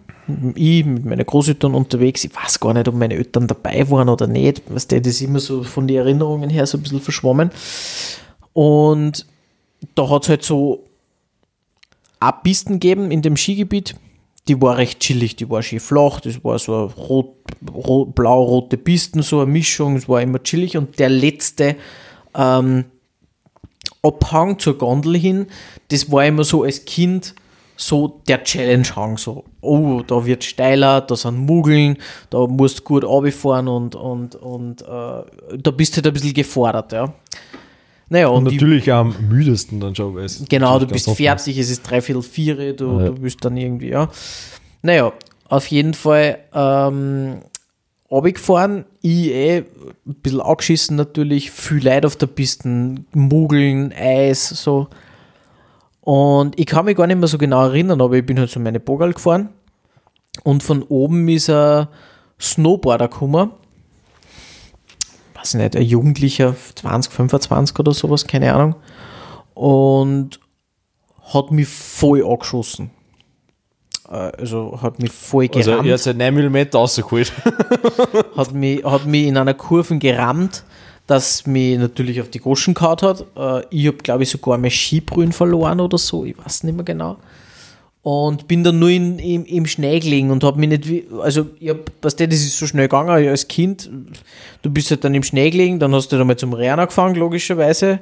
ich 0.56 0.86
mit 0.86 1.06
meinen 1.06 1.26
Großeltern 1.26 1.74
unterwegs. 1.74 2.24
Ich 2.24 2.36
weiß 2.36 2.60
gar 2.60 2.74
nicht, 2.74 2.88
ob 2.88 2.96
meine 2.96 3.16
Eltern 3.16 3.48
dabei 3.48 3.90
waren 3.90 4.10
oder 4.10 4.28
nicht. 4.28 4.62
Das 4.70 4.86
ist 4.86 5.22
immer 5.22 5.40
so 5.40 5.64
von 5.64 5.88
den 5.88 5.98
Erinnerungen 5.98 6.50
her 6.50 6.66
so 6.66 6.78
ein 6.78 6.82
bisschen 6.82 7.02
verschwommen. 7.02 7.52
Und 8.54 9.26
da 9.96 10.10
hat 10.10 10.24
es 10.24 10.30
halt 10.30 10.44
so 10.44 10.86
Pisten 12.44 12.80
gegeben 12.80 13.12
in 13.12 13.22
dem 13.22 13.36
Skigebiet. 13.36 13.96
Die 14.48 14.62
war 14.62 14.78
recht 14.78 15.00
chillig, 15.00 15.36
die 15.38 15.50
war 15.50 15.64
schön 15.64 15.80
flach, 15.80 16.20
das 16.20 16.44
war 16.44 16.60
so 16.60 16.86
rot, 16.86 17.36
rot, 17.74 18.14
blau-rote 18.14 18.78
Pisten, 18.78 19.22
so 19.22 19.40
eine 19.40 19.52
Mischung, 19.52 19.96
es 19.96 20.10
war 20.10 20.22
immer 20.22 20.44
chillig. 20.44 20.76
Und 20.76 21.00
der 21.00 21.10
letzte 21.10 21.78
ähm, 22.36 22.86
Abhang 24.02 24.60
zur 24.60 24.78
Gondel 24.78 25.18
hin, 25.18 25.48
das 25.90 26.12
war 26.12 26.26
immer 26.26 26.44
so 26.44 26.64
als 26.64 26.84
Kind 26.84 27.36
so 27.76 28.22
der 28.28 28.44
Challenge-Hang, 28.44 29.18
so, 29.18 29.46
oh, 29.62 30.02
da 30.06 30.26
wird 30.26 30.44
steiler, 30.44 31.02
da 31.02 31.16
sind 31.16 31.38
Mugeln, 31.38 31.98
da 32.30 32.46
musst 32.46 32.80
du 32.80 32.84
gut 32.84 33.04
runterfahren 33.04 33.68
und, 33.68 33.96
und, 33.96 34.36
und 34.36 34.82
äh, 34.82 34.86
da 34.86 35.72
bist 35.72 35.94
du 35.94 35.98
halt 35.98 36.08
ein 36.08 36.14
bisschen 36.14 36.34
gefordert, 36.34 36.92
ja. 36.92 37.14
Naja, 38.14 38.28
Und 38.28 38.46
und 38.46 38.52
die, 38.52 38.58
natürlich 38.58 38.92
am 38.94 39.16
müdesten 39.28 39.80
dann 39.80 39.96
schon, 39.96 40.14
weil 40.14 40.26
es 40.26 40.46
genau, 40.48 40.78
du 40.78 40.86
bist 40.86 41.10
fertig, 41.10 41.58
es 41.58 41.72
ist 41.72 41.82
dreiviertel 41.82 42.22
vier, 42.22 42.74
du, 42.74 43.00
Ja. 43.00 43.06
du 43.08 43.14
bist 43.14 43.44
dann 43.44 43.58
irgendwie, 43.58 43.90
ja. 43.90 44.08
Naja, 44.84 45.14
auf 45.50 45.66
jeden 45.66 45.96
Fall 45.96 46.38
ähm, 46.54 47.40
runtergefahren, 48.12 48.86
ich 49.02 49.30
eh, 49.32 49.58
ein 49.58 50.14
bisschen 50.22 50.42
angeschissen 50.42 50.96
natürlich, 50.96 51.50
viel 51.50 51.84
Leid 51.84 52.06
auf 52.06 52.16
der 52.16 52.28
Piste, 52.28 52.70
Mugeln, 53.14 53.92
Eis, 53.98 54.48
so. 54.50 54.90
Und 56.02 56.60
ich 56.60 56.68
kann 56.68 56.86
mich 56.86 56.96
gar 56.96 57.08
nicht 57.08 57.18
mehr 57.18 57.28
so 57.28 57.40
genau 57.40 57.66
erinnern, 57.66 58.00
aber 58.00 58.16
ich 58.18 58.26
bin 58.28 58.38
halt 58.38 58.52
so 58.52 58.60
meine 58.60 58.80
Bogal 58.80 59.14
gefahren 59.14 59.50
und 60.44 60.62
von 60.62 60.84
oben 60.84 61.28
ist 61.30 61.50
ein 61.50 61.88
Snowboarder 62.40 63.08
gekommen. 63.08 63.50
Weiß 65.44 65.56
ich 65.56 65.60
nicht, 65.60 65.76
ein 65.76 65.84
Jugendlicher, 65.84 66.56
20, 66.76 67.12
25 67.12 67.78
oder 67.80 67.94
sowas, 67.94 68.26
keine 68.26 68.54
Ahnung. 68.54 68.76
Und 69.54 70.40
hat 71.34 71.52
mich 71.52 71.68
voll 71.68 72.26
angeschossen. 72.26 72.92
Äh, 74.10 74.32
Also 74.40 74.80
hat 74.82 75.00
mich 75.00 75.12
voll 75.12 75.50
Also 75.54 75.72
gerammt 75.72 75.88
er 75.88 75.94
hat 75.96 76.00
seit 76.00 76.16
9 76.16 76.34
mm 76.34 76.58
rausgeholt. 76.74 77.34
hat 78.38 78.54
mich, 78.54 78.86
hat 78.86 79.06
mich 79.06 79.28
in 79.28 79.36
einer 79.36 79.54
Kurve 79.54 79.98
gerammt, 79.98 80.64
das 81.08 81.46
mich 81.46 81.78
natürlich 81.78 82.22
auf 82.22 82.30
die 82.30 82.40
Goschen 82.40 82.74
gehauen 82.74 83.02
hat. 83.02 83.26
Äh, 83.36 83.66
ich 83.70 83.88
habe, 83.88 83.98
glaube 83.98 84.24
ich, 84.24 84.30
sogar 84.30 84.58
mein 84.58 84.72
Skibrühen 84.72 85.34
verloren 85.34 85.82
oder 85.82 85.98
so, 85.98 86.24
ich 86.24 86.38
weiß 86.38 86.64
nicht 86.64 86.76
mehr 86.76 86.86
genau. 86.86 87.18
Und 88.04 88.50
bin 88.50 88.66
dann 88.66 88.80
nur 88.80 88.90
in, 88.90 89.18
im, 89.18 89.46
im 89.46 89.66
Schnee 89.66 89.98
gelegen 90.02 90.30
und 90.30 90.44
habe 90.44 90.60
mich 90.60 90.68
nicht, 90.68 91.06
also 91.22 91.48
ich 91.58 91.70
hab, 91.70 91.90
weißt 92.02 92.20
du, 92.20 92.28
das 92.28 92.40
ist 92.40 92.58
so 92.58 92.68
schnell 92.68 92.90
gegangen 92.90 93.10
als 93.10 93.48
Kind. 93.48 93.90
Du 94.62 94.70
bist 94.70 94.92
halt 94.92 95.06
dann 95.06 95.16
im 95.16 95.24
Schnee 95.24 95.50
gelegen, 95.50 95.80
dann 95.80 95.96
hast 95.96 96.12
du 96.12 96.18
dann 96.18 96.28
mal 96.28 96.36
zum 96.36 96.52
Rennen 96.52 96.82
angefangen, 96.82 97.16
logischerweise. 97.16 98.02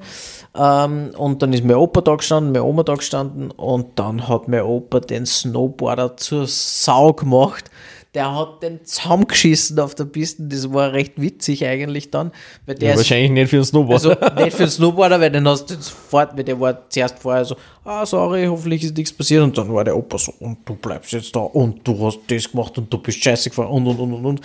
Ähm, 0.58 1.12
und 1.16 1.44
dann 1.44 1.54
ist 1.54 1.64
mein 1.64 1.78
Opa 1.78 2.02
da 2.02 2.16
gestanden, 2.16 2.52
meine 2.52 2.64
Oma 2.64 2.82
da 2.82 2.96
gestanden 2.96 3.52
und 3.52 4.00
dann 4.00 4.28
hat 4.28 4.48
mein 4.48 4.64
Opa 4.64 5.02
den 5.02 5.28
Snowboarder 5.28 6.18
zur 6.18 6.48
Sau 6.48 7.14
gemacht. 7.14 7.70
Der 8.14 8.36
hat 8.38 8.62
den 8.62 8.84
zusammengeschissen 8.84 9.80
auf 9.80 9.96
der 9.96 10.04
Piste. 10.04 10.44
Das 10.44 10.74
war 10.74 10.92
recht 10.92 11.14
witzig 11.16 11.66
eigentlich 11.66 12.12
dann. 12.12 12.32
Weil 12.66 12.76
der 12.76 12.90
Ja, 12.90 12.94
ist 12.96 13.00
wahrscheinlich 13.00 13.32
nicht 13.32 13.50
für 13.50 13.56
den 13.58 13.64
Snowboard. 13.66 14.06
also 14.06 14.10
nicht 14.44 14.52
für 14.58 14.64
den 14.64 14.70
Snowboarder, 14.70 15.22
weil 15.22 15.32
den 15.32 15.48
hast 15.48 15.70
du 15.70 15.76
sofort, 15.76 16.36
weil 16.36 16.44
der 16.44 16.60
war 16.60 16.90
zuerst 16.90 17.20
vorher 17.20 17.46
so, 17.46 17.56
ah, 17.86 18.06
sorry, 18.06 18.46
hoffentlich 18.48 18.84
ist 18.84 18.98
nichts 18.98 19.14
passiert. 19.14 19.42
Und 19.44 19.58
dann 19.58 19.74
war 19.74 19.86
der 19.86 19.96
Opa 19.96 20.18
so, 20.18 20.34
und 20.40 20.58
du 20.68 20.76
bleibst 20.76 21.14
jetzt 21.14 21.34
da 21.34 21.40
und 21.40 21.88
du 21.88 22.06
hast 22.06 22.20
das 22.28 22.52
gemacht 22.52 22.78
und 22.78 22.92
du 22.92 22.98
bist 22.98 23.24
scheiße 23.24 23.50
gefahren 23.50 23.70
und 23.70 23.88
und 23.88 24.00
und 24.00 24.14
und 24.14 24.26
und. 24.26 24.42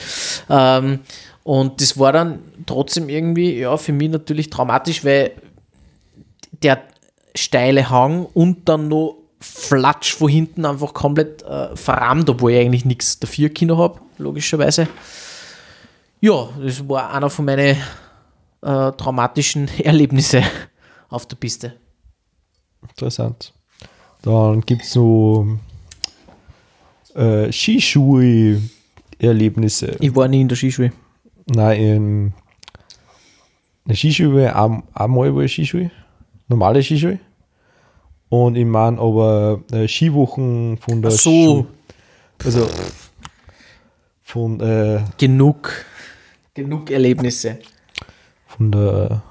Ähm, 0.48 1.00
und 1.42 1.80
das 1.80 1.98
war 1.98 2.12
dann 2.12 2.38
trotzdem 2.66 3.08
irgendwie, 3.08 3.58
ja, 3.58 3.76
für 3.76 3.92
mich 3.92 4.10
natürlich 4.10 4.48
traumatisch, 4.48 5.04
weil 5.04 5.32
der 6.62 6.82
steile 7.34 7.90
Hang 7.90 8.26
und 8.32 8.68
dann 8.68 8.86
noch 8.88 9.16
Flatsch 9.54 10.14
von 10.14 10.28
hinten 10.28 10.64
einfach 10.64 10.94
komplett 10.94 11.42
äh, 11.42 11.74
verrammt, 11.76 12.28
obwohl 12.30 12.52
ich 12.52 12.60
eigentlich 12.60 12.84
nichts 12.84 13.18
dafür 13.18 13.48
Kino 13.48 13.76
habe, 13.78 14.00
logischerweise. 14.18 14.86
Ja, 16.20 16.48
das 16.62 16.88
war 16.88 17.12
einer 17.12 17.28
von 17.30 17.44
meinen 17.44 17.76
äh, 18.62 18.92
traumatischen 18.92 19.68
Erlebnisse 19.84 20.42
auf 21.08 21.26
der 21.26 21.36
Piste. 21.36 21.74
Interessant. 22.82 23.52
Dann 24.22 24.60
gibt 24.62 24.82
es 24.82 24.94
noch 24.96 25.46
äh, 27.14 27.50
Skischuhe-Erlebnisse. 27.52 29.96
Ich 30.00 30.14
war 30.14 30.28
nie 30.28 30.40
in 30.42 30.48
der 30.48 30.56
Skischule. 30.56 30.92
Nein, 31.46 31.80
in 31.80 32.32
der 33.84 33.94
Skischule 33.96 34.54
ein- 34.54 34.82
einmal 34.94 35.34
war 35.34 35.42
ich 35.42 35.52
Skischule, 35.52 35.90
normale 36.48 36.82
Skischule. 36.82 37.18
Und 38.28 38.56
ich 38.56 38.64
meine 38.66 38.98
aber 39.00 39.60
äh, 39.72 39.86
Skiwochen 39.86 40.78
von 40.78 41.00
der 41.02 41.12
Ach 41.12 41.16
so. 41.16 41.30
Schu- 41.30 41.66
also 42.44 42.68
von, 44.22 44.60
äh, 44.60 45.00
Genug. 45.18 45.72
Genug 46.54 46.90
Erlebnisse. 46.90 47.58
von 48.46 48.72
der, 48.72 49.22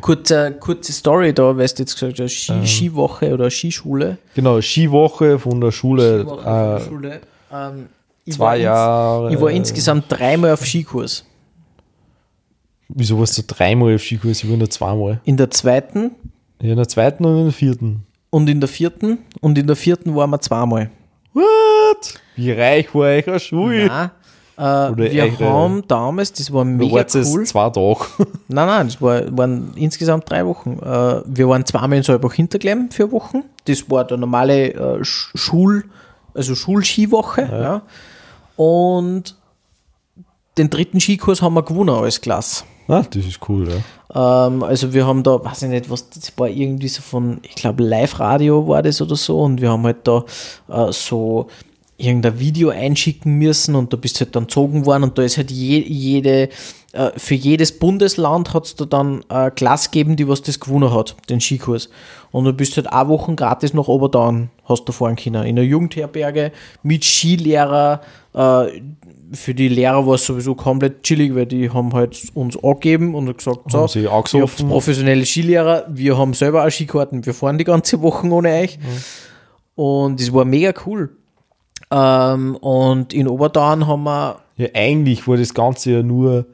Kurze, 0.00 0.56
kurze 0.58 0.92
Story 0.92 1.34
da, 1.34 1.54
weil 1.56 1.66
du 1.68 1.74
jetzt 1.82 1.94
gesagt 1.94 2.18
hast, 2.18 2.32
Ski, 2.32 2.66
Skiwoche 2.66 3.34
oder 3.34 3.50
Skischule. 3.50 4.16
genau, 4.34 4.60
Skiwoche 4.60 5.38
von 5.38 5.60
der 5.60 5.70
Schule, 5.70 6.20
Skiwoche 6.20 6.42
von 6.42 6.44
der 6.44 6.76
äh, 6.76 6.80
Schule. 6.88 7.20
Ähm, 7.52 7.86
ich 8.24 8.34
zwei 8.36 8.56
Jahre. 8.58 9.32
Ich 9.34 9.40
war 9.40 9.50
insgesamt 9.50 10.04
dreimal 10.08 10.52
auf 10.52 10.64
Skikurs. 10.64 11.24
Wieso 12.88 13.18
warst 13.18 13.36
du 13.38 13.42
dreimal 13.46 13.94
auf 13.94 14.02
Skikurs? 14.02 14.42
Ich 14.42 14.48
war 14.50 14.56
nur 14.56 14.70
zweimal. 14.70 15.20
In 15.24 15.36
der 15.36 15.50
zweiten 15.50 16.12
Ja, 16.60 16.70
in 16.70 16.76
der 16.76 16.88
zweiten 16.88 17.24
und 17.24 17.36
in 17.38 17.44
der 17.44 17.52
vierten. 17.52 18.06
und 18.30 18.48
in 18.48 18.60
der 18.60 18.68
vierten. 18.68 19.18
Und 19.40 19.56
in 19.58 19.66
der 19.66 19.76
vierten 19.76 20.14
waren 20.14 20.30
wir 20.30 20.40
zweimal. 20.40 20.90
What? 21.32 22.14
Wie 22.36 22.52
reich 22.52 22.94
war 22.94 23.12
ich 23.12 23.26
als 23.28 23.44
Schule? 23.44 23.86
Nein, 23.86 24.10
äh, 24.56 24.90
Oder 24.92 24.96
wir 25.10 25.24
äh, 25.24 25.30
haben 25.38 25.82
damals, 25.88 26.32
das 26.32 26.52
war 26.52 26.64
Du 26.64 26.70
mega 26.70 26.96
warst 26.96 27.14
jetzt 27.14 27.32
cool. 27.34 27.44
zwei 27.46 27.70
Tage. 27.70 28.00
Nein, 28.48 28.66
nein, 28.66 28.86
das 28.88 29.00
war, 29.00 29.36
waren 29.36 29.72
insgesamt 29.76 30.28
drei 30.28 30.44
Wochen. 30.44 30.78
Äh, 30.82 31.22
wir 31.24 31.48
waren 31.48 31.64
zweimal 31.64 31.96
in 31.98 32.02
Salbach 32.02 32.34
Hinterglemm 32.34 32.90
für 32.90 33.10
Wochen. 33.12 33.44
Das 33.64 33.88
war 33.90 34.04
der 34.04 34.16
normale 34.18 34.72
äh, 34.74 35.00
Sch- 35.02 35.30
Schul, 35.36 35.84
also 36.34 36.54
Schulskiwoche. 36.54 37.42
Ja. 37.50 37.82
Und 38.56 39.36
den 40.58 40.68
dritten 40.68 41.00
Skikurs 41.00 41.40
haben 41.40 41.54
wir 41.54 41.62
gewonnen 41.62 41.90
als 41.90 42.20
Klasse. 42.20 42.64
Ah, 42.88 43.02
das 43.08 43.24
ist 43.24 43.38
cool, 43.48 43.68
ja. 43.68 43.76
Ähm, 44.14 44.62
also 44.62 44.92
wir 44.92 45.06
haben 45.06 45.22
da, 45.22 45.44
weiß 45.44 45.62
ich 45.62 45.68
nicht, 45.68 45.90
was, 45.90 46.08
das 46.10 46.32
war 46.36 46.48
irgendwie 46.48 46.88
so 46.88 47.02
von, 47.02 47.38
ich 47.42 47.54
glaube 47.54 47.84
Live-Radio 47.84 48.66
war 48.66 48.82
das 48.82 49.00
oder 49.00 49.16
so 49.16 49.40
und 49.40 49.60
wir 49.60 49.70
haben 49.70 49.84
halt 49.84 49.98
da 50.04 50.24
äh, 50.68 50.92
so 50.92 51.46
irgendein 51.96 52.38
Video 52.38 52.70
einschicken 52.70 53.34
müssen 53.34 53.74
und 53.74 53.92
da 53.92 53.96
bist 53.96 54.16
du 54.16 54.24
halt 54.24 54.34
dann 54.34 54.44
gezogen 54.44 54.86
worden 54.86 55.04
und 55.04 55.18
da 55.18 55.22
ist 55.22 55.36
halt 55.36 55.50
je, 55.50 55.78
jede, 55.80 56.48
äh, 56.92 57.10
für 57.16 57.34
jedes 57.34 57.78
Bundesland 57.78 58.52
hat 58.54 58.64
es 58.64 58.74
da 58.74 58.84
dann 58.84 59.22
eine 59.28 59.50
Klasse 59.50 59.90
gegeben, 59.90 60.16
die 60.16 60.26
was 60.26 60.42
das 60.42 60.58
gewonnen 60.58 60.92
hat, 60.92 61.14
den 61.28 61.40
Skikurs. 61.40 61.90
Und 62.32 62.44
du 62.44 62.52
bist 62.52 62.76
halt 62.76 62.92
eine 62.92 63.08
Woche 63.08 63.34
gratis 63.34 63.74
nach 63.74 63.88
Oberdaun, 63.88 64.50
hast 64.64 64.84
du 64.86 64.92
fahren 64.92 65.16
können, 65.16 65.44
in 65.44 65.58
einer 65.58 65.62
Jugendherberge 65.62 66.52
mit 66.82 67.04
Skilehrer, 67.04 68.00
äh, 68.34 68.80
für 69.32 69.54
die 69.54 69.68
Lehrer 69.68 70.06
war 70.06 70.14
es 70.14 70.26
sowieso 70.26 70.54
komplett 70.54 71.02
chillig, 71.02 71.34
weil 71.34 71.46
die 71.46 71.70
haben 71.70 71.92
halt 71.92 72.20
uns 72.34 72.62
angegeben 72.62 73.14
und 73.14 73.36
gesagt, 73.36 73.70
so, 73.70 73.80
Haben 73.80 73.88
sie 73.88 74.00
ihr 74.02 74.12
habt 74.12 74.68
professionelle 74.68 75.24
Skilehrer, 75.24 75.86
wir 75.88 76.18
haben 76.18 76.34
selber 76.34 76.64
auch 76.64 76.70
Skikarten, 76.70 77.24
wir 77.24 77.34
fahren 77.34 77.58
die 77.58 77.64
ganze 77.64 78.00
Woche 78.02 78.26
ohne 78.28 78.50
euch. 78.50 78.78
Und 79.74 80.20
das 80.20 80.32
war 80.32 80.44
mega 80.44 80.72
cool. 80.86 81.10
Ähm, 81.90 82.56
und 82.56 83.12
in 83.12 83.28
Oberdaun 83.28 83.86
haben 83.86 84.04
wir, 84.04 84.40
Ja, 84.56 84.68
eigentlich 84.74 85.26
war 85.26 85.36
das 85.36 85.54
Ganze 85.54 85.92
ja 85.92 86.02
nur 86.02 86.46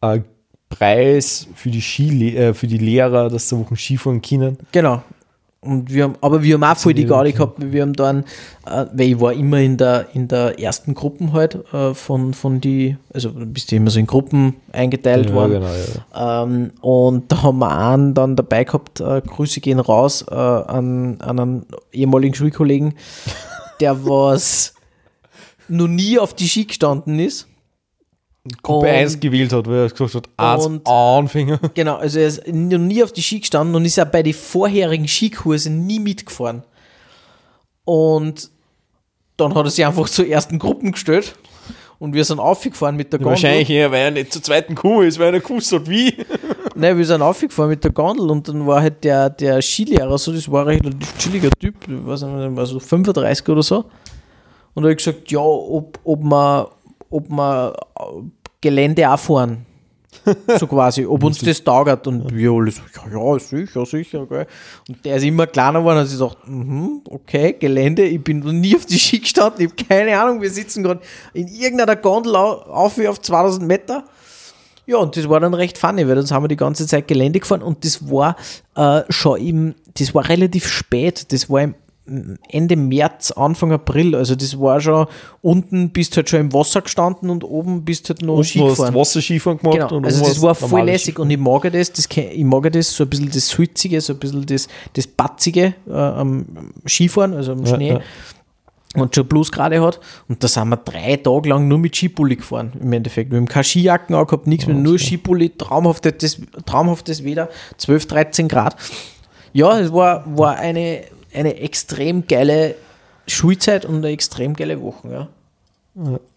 ein 0.00 0.24
Preis 0.68 1.48
für 1.54 1.70
die, 1.70 1.80
Skile 1.80 2.48
äh, 2.48 2.54
für 2.54 2.66
die 2.66 2.78
Lehrer, 2.78 3.28
dass 3.30 3.48
sie 3.48 3.58
Wochen 3.58 3.76
Skifahren 3.76 4.20
können. 4.20 4.58
genau. 4.72 5.02
Und 5.60 5.92
wir 5.92 6.04
haben, 6.04 6.14
aber 6.20 6.44
wir 6.44 6.54
haben 6.54 6.62
auch 6.62 6.76
voll 6.76 6.94
die 6.94 7.02
Ja, 7.02 7.08
Gaudi 7.08 7.32
gehabt, 7.32 7.56
wir 7.58 7.82
haben 7.82 7.92
dann, 7.94 8.20
äh, 8.64 8.86
weil 8.92 9.08
ich 9.08 9.20
war 9.20 9.32
immer 9.32 9.58
in 9.58 9.76
der, 9.76 10.06
in 10.14 10.28
der 10.28 10.60
ersten 10.60 10.94
Gruppen 10.94 11.32
halt 11.32 11.58
äh, 11.74 11.94
von, 11.94 12.32
von 12.32 12.60
die, 12.60 12.96
also 13.12 13.32
bist 13.34 13.72
du 13.72 13.76
immer 13.76 13.90
so 13.90 13.98
in 13.98 14.06
Gruppen 14.06 14.54
eingeteilt 14.70 15.32
worden. 15.32 15.54
genau, 15.54 15.72
ja. 16.14 16.42
Ähm, 16.44 16.70
und 16.80 17.32
da 17.32 17.42
haben 17.42 17.58
wir 17.58 17.76
einen 17.76 18.14
dann 18.14 18.36
dabei 18.36 18.62
gehabt, 18.62 19.00
äh, 19.00 19.20
Grüße 19.20 19.60
gehen 19.60 19.80
raus 19.80 20.24
äh, 20.30 20.34
an, 20.34 21.20
an 21.20 21.40
einen 21.40 21.66
ehemaligen 21.92 22.34
Schulkollegen, 22.34 22.94
der 23.80 24.04
was 24.04 24.74
noch 25.66 25.88
nie 25.88 26.20
auf 26.20 26.34
die 26.34 26.48
Ski 26.48 26.66
gestanden 26.66 27.18
ist. 27.18 27.47
Gruppe 28.62 28.86
Und- 28.86 28.92
1 28.92 29.20
gewählt 29.20 29.52
hat, 29.52 29.66
weil 29.66 29.84
er 29.84 29.88
gesagt 29.90 30.14
hat, 30.14 30.28
als 30.36 30.68
Anfänger. 30.84 31.58
Genau, 31.74 31.96
also 31.96 32.18
er 32.18 32.26
ist 32.28 32.46
noch 32.48 32.78
nie 32.78 33.02
auf 33.02 33.12
die 33.12 33.22
Ski 33.22 33.40
gestanden 33.40 33.74
und 33.74 33.84
ist 33.84 33.98
auch 34.00 34.06
bei 34.06 34.22
den 34.22 34.34
vorherigen 34.34 35.06
Skikursen 35.08 35.86
nie 35.86 35.98
mitgefahren. 36.00 36.62
Und 37.84 38.50
dann 39.36 39.54
hat 39.54 39.66
er 39.66 39.70
sich 39.70 39.84
einfach 39.86 40.08
zur 40.08 40.26
ersten 40.26 40.58
Gruppen 40.58 40.92
gestellt 40.92 41.36
und 41.98 42.12
wir 42.14 42.24
sind 42.24 42.38
aufgefahren 42.40 42.96
mit 42.96 43.12
der 43.12 43.18
Gondel. 43.18 43.32
Wahrscheinlich 43.32 43.70
eher, 43.70 43.90
weil 43.90 44.00
er 44.02 44.10
nicht 44.10 44.32
zur 44.32 44.42
zweiten 44.42 44.74
Kuh 44.74 45.02
ist, 45.02 45.18
weil 45.18 45.32
er 45.34 45.40
gewusst 45.40 45.72
hat, 45.72 45.88
wie. 45.88 46.14
Nein, 46.74 46.96
wir 46.96 47.04
sind 47.06 47.22
aufgefahren 47.22 47.70
mit 47.70 47.82
der 47.82 47.90
Gondel 47.92 48.30
und 48.30 48.46
dann 48.48 48.66
war 48.66 48.82
halt 48.82 49.02
der, 49.02 49.30
der 49.30 49.60
Skilehrer 49.62 50.16
so, 50.18 50.32
das 50.32 50.50
war 50.50 50.66
ein 50.68 50.80
chilliger 51.18 51.50
Typ, 51.50 51.74
ich 51.88 52.06
weiß 52.06 52.22
nicht, 52.22 52.56
war 52.56 52.66
so 52.66 52.78
35 52.78 53.48
oder 53.48 53.62
so. 53.62 53.84
Und 54.74 54.84
er 54.84 54.90
hat 54.90 54.98
gesagt, 54.98 55.30
ja, 55.30 55.40
ob, 55.40 55.98
ob 56.04 56.22
wir, 56.22 56.70
ob 57.10 57.28
wir 57.30 57.74
Gelände 58.60 59.10
auch 59.10 59.18
fahren. 59.18 59.64
So 60.58 60.66
quasi, 60.66 61.04
ob 61.04 61.22
uns 61.22 61.38
das 61.44 61.62
taugt. 61.62 62.06
Und 62.06 62.34
wir 62.34 62.50
alle 62.50 62.70
so, 62.70 62.80
ja, 62.94 63.18
ja, 63.32 63.38
sicher, 63.38 63.86
sicher. 63.86 64.26
Gell. 64.26 64.46
Und 64.88 65.04
der 65.04 65.16
ist 65.16 65.22
immer 65.24 65.46
kleiner 65.46 65.80
geworden 65.80 65.98
und 66.00 66.10
ich 66.12 66.18
dachte, 66.18 66.50
mhm, 66.50 67.02
okay, 67.10 67.54
Gelände, 67.58 68.02
ich 68.04 68.22
bin 68.22 68.40
noch 68.40 68.52
nie 68.52 68.74
auf 68.74 68.86
die 68.86 68.98
Ski 68.98 69.20
gestanden, 69.20 69.60
ich 69.66 69.70
habe 69.72 69.84
keine 69.88 70.18
Ahnung, 70.20 70.40
wir 70.40 70.50
sitzen 70.50 70.82
gerade 70.82 71.00
in 71.34 71.46
irgendeiner 71.48 71.96
Gondel 71.96 72.34
au- 72.36 72.62
auf 72.62 72.98
wie 72.98 73.06
auf 73.06 73.20
2000 73.20 73.66
Meter. 73.66 74.04
Ja, 74.86 74.96
und 74.96 75.14
das 75.16 75.28
war 75.28 75.38
dann 75.40 75.52
recht 75.52 75.76
funny, 75.76 76.08
weil 76.08 76.14
dann 76.14 76.30
haben 76.30 76.44
wir 76.44 76.48
die 76.48 76.56
ganze 76.56 76.86
Zeit 76.86 77.06
Gelände 77.06 77.38
gefahren 77.40 77.62
und 77.62 77.84
das 77.84 78.10
war 78.10 78.34
äh, 78.74 79.02
schon 79.10 79.38
im, 79.38 79.74
das 79.98 80.14
war 80.14 80.26
relativ 80.26 80.66
spät, 80.66 81.30
das 81.32 81.50
war 81.50 81.60
im 81.60 81.74
Ende 82.48 82.76
März, 82.76 83.30
Anfang 83.32 83.72
April, 83.72 84.14
also 84.14 84.34
das 84.34 84.58
war 84.58 84.80
schon, 84.80 85.06
unten 85.42 85.90
bist 85.90 86.16
halt 86.16 86.28
schon 86.28 86.40
im 86.40 86.52
Wasser 86.52 86.80
gestanden 86.82 87.30
und 87.30 87.44
oben 87.44 87.84
bist 87.84 88.08
halt 88.08 88.22
noch 88.22 88.36
Und 88.38 88.44
Ski 88.44 88.60
gefahren. 88.60 88.94
Wasserskifahren 88.94 89.58
gemacht. 89.58 89.88
Genau, 89.88 90.02
also 90.04 90.24
das 90.24 90.40
war 90.42 90.54
voll 90.54 90.82
lässig 90.82 91.18
und 91.18 91.30
ich 91.30 91.38
mag 91.38 91.64
ja 91.64 91.70
das, 91.70 91.92
das 91.92 92.08
ich 92.14 92.44
mag 92.44 92.64
ja 92.64 92.70
das, 92.70 92.94
so 92.94 93.04
ein 93.04 93.10
bisschen 93.10 93.30
das 93.30 93.48
Sulzige, 93.48 94.00
so 94.00 94.14
ein 94.14 94.18
bisschen 94.18 94.46
das, 94.46 94.68
das 94.94 95.06
Batzige 95.06 95.74
äh, 95.88 95.92
am 95.92 96.46
Skifahren, 96.86 97.34
also 97.34 97.52
am 97.52 97.64
Ja, 97.64 97.74
Schnee. 97.74 97.88
ja. 97.92 98.00
Und 98.94 99.14
schon 99.14 99.26
bloß 99.26 99.52
gerade 99.52 99.82
hat. 99.82 100.00
Und 100.28 100.42
da 100.42 100.48
sind 100.48 100.70
wir 100.70 100.78
drei 100.78 101.16
Tage 101.16 101.50
lang 101.50 101.68
nur 101.68 101.76
mit 101.78 101.94
Skipulli 101.94 102.36
gefahren, 102.36 102.72
im 102.80 102.90
Endeffekt. 102.94 103.30
Wir 103.30 103.36
haben 103.36 103.46
keine 103.46 103.62
Skijacken 103.64 104.14
angehabt, 104.16 104.46
nichts 104.46 104.66
mehr, 104.66 104.74
nur 104.76 104.98
Skipulli, 104.98 105.50
traumhaftes, 105.50 106.40
traumhaftes 106.64 107.22
Wetter, 107.22 107.50
12, 107.76 108.06
13 108.06 108.48
Grad. 108.48 108.76
Ja, 109.52 109.78
es 109.78 109.92
war, 109.92 110.24
war 110.36 110.56
eine, 110.56 111.02
eine 111.38 111.56
extrem 111.56 112.26
geile 112.26 112.74
Schulzeit 113.26 113.84
und 113.84 113.96
eine 113.96 114.08
extrem 114.08 114.54
geile 114.54 114.80
Woche. 114.80 115.08
Ja. 115.10 115.28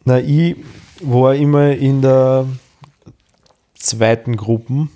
Na, 0.05 0.19
ich 0.19 0.55
war 1.01 1.35
immer 1.35 1.71
in 1.71 2.01
der 2.01 2.47
zweiten 3.75 4.35
Gruppe, 4.37 4.87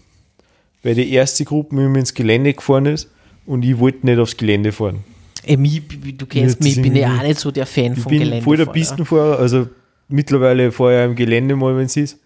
weil 0.84 0.96
die 0.96 1.12
erste 1.12 1.46
Gruppe 1.46 1.76
immer 1.76 1.98
ins 2.00 2.14
Gelände 2.14 2.54
gefahren 2.54 2.86
ist 2.86 3.10
und 3.46 3.64
ich 3.66 3.78
wollte 3.80 4.06
nicht 4.06 4.20
aufs 4.20 4.38
Gelände 4.38 4.72
fahren. 4.72 5.04
Ey, 5.44 5.58
mich, 5.58 5.82
du 6.18 6.26
kennst 6.26 6.62
mich, 6.62 6.78
ich 6.78 6.82
bin 6.82 6.96
ja 6.96 7.16
auch 7.18 7.22
nicht 7.22 7.40
so 7.40 7.52
der 7.52 7.68
Fan 7.68 7.94
Ich 7.94 8.00
von 8.00 8.10
bin 8.10 8.20
Gelände. 8.20 8.44
voll 8.44 8.58
der 8.58 8.66
Pistenfahrer, 8.66 9.38
also 9.38 9.68
mittlerweile 10.08 10.72
fahre 10.72 11.04
ich 11.04 11.10
im 11.10 11.16
Gelände 11.16 11.56
mal, 11.56 11.76
wenn 11.78 11.86
es 11.86 11.98
ist, 11.98 12.18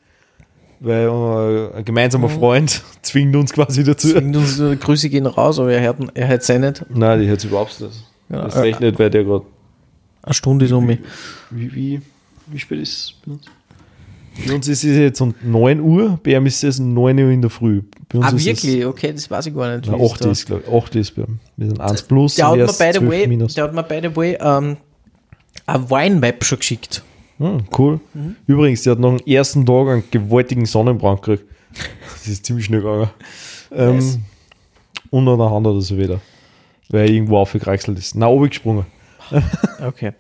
weil 0.80 1.08
äh, 1.08 1.78
ein 1.78 1.86
gemeinsamer 1.86 2.30
Freund 2.30 2.82
zwingt 3.02 3.36
uns 3.36 3.54
quasi 3.54 3.84
dazu. 3.84 4.10
Zwingt 4.10 4.36
uns, 4.36 4.60
äh, 4.60 4.76
Grüße 4.76 5.10
gehen 5.10 5.26
raus, 5.26 5.60
aber 5.60 5.72
er 5.74 5.82
hört, 5.82 5.98
er 6.14 6.28
hört 6.28 6.42
es 6.42 6.50
eh 6.50 6.60
nicht. 6.60 6.86
Nein, 6.90 7.22
die 7.22 7.28
hört 7.28 7.44
überhaupt 7.44 7.80
nicht. 7.82 7.94
Ja, 8.30 8.44
das 8.44 8.56
äh, 8.56 8.60
recht 8.60 8.80
nicht, 8.80 8.98
weil 9.00 9.10
der 9.10 9.24
gerade. 9.24 9.46
Eine 10.22 10.34
Stunde 10.34 10.66
ist 10.66 10.72
um 10.72 10.86
mich. 10.86 11.00
Wie, 11.50 11.74
wie, 11.74 12.02
wie 12.48 12.60
spät 12.60 12.80
ist 12.82 12.92
es 12.94 13.14
bei 13.26 13.32
uns? 13.34 13.46
Bei 14.48 14.54
uns 14.54 14.68
ist 14.68 14.84
es 14.86 14.98
jetzt 14.98 15.20
um 15.22 15.34
9 15.44 15.82
Uhr, 15.82 16.20
bei 16.24 16.32
ihm 16.36 16.46
ist 16.46 16.64
es 16.64 16.80
9 16.80 17.20
Uhr 17.20 17.30
in 17.30 17.42
der 17.42 17.50
Früh. 17.50 17.82
Ah, 18.22 18.32
wirklich? 18.32 18.86
Okay, 18.86 19.12
das 19.12 19.30
weiß 19.30 19.48
ich 19.48 19.56
gar 19.56 19.76
nicht. 19.76 19.86
Es, 19.86 19.92
na, 19.92 19.98
wie 20.00 20.04
es 20.06 20.12
8 20.14 20.26
da- 20.26 20.32
ist, 20.32 20.46
glaube 20.46 20.64
ich. 20.66 20.74
8 20.74 20.96
ist 20.96 21.12
bei 21.16 21.22
ihm. 21.24 21.40
Wir 21.58 21.68
sind 21.68 21.82
1 21.82 22.02
plus 22.04 22.36
Der 22.36 22.48
hat, 22.48 22.56
mir, 22.58 22.66
by 22.66 22.72
the 22.72 22.76
12 23.00 23.10
way, 23.10 23.28
minus. 23.28 23.54
der 23.56 23.64
hat 23.66 23.74
mir, 23.74 23.84
by 23.84 24.00
the 24.02 24.16
way, 24.16 24.38
ähm, 24.40 24.78
eine 25.66 25.90
Wine-Map 25.90 26.44
schon 26.46 26.60
geschickt. 26.60 27.04
Hm, 27.40 27.64
cool. 27.78 28.00
Mhm. 28.14 28.36
Übrigens, 28.48 28.84
der 28.84 28.92
hat 28.92 29.00
noch 29.00 29.12
am 29.14 29.20
ersten 29.26 29.66
Tag 29.66 29.88
einen 29.88 30.04
gewaltigen 30.12 30.66
Sonnenbrand 30.66 31.22
gekriegt. 31.22 31.46
Das 32.14 32.28
ist 32.28 32.46
ziemlich 32.46 32.66
schnell 32.66 32.82
gegangen. 32.82 33.10
Ähm, 33.72 33.96
Nice. 33.96 34.20
Und 35.10 35.26
dann 35.26 35.40
hat 35.42 35.66
er 35.66 35.82
so 35.82 35.98
wieder. 35.98 36.20
Weil 36.90 37.08
er 37.08 37.10
irgendwo 37.14 37.38
aufgekraxelt 37.38 37.98
ist. 37.98 38.16
Na, 38.16 38.28
oben 38.28 38.50
gesprungen. 38.50 38.86
Okay. 39.86 40.12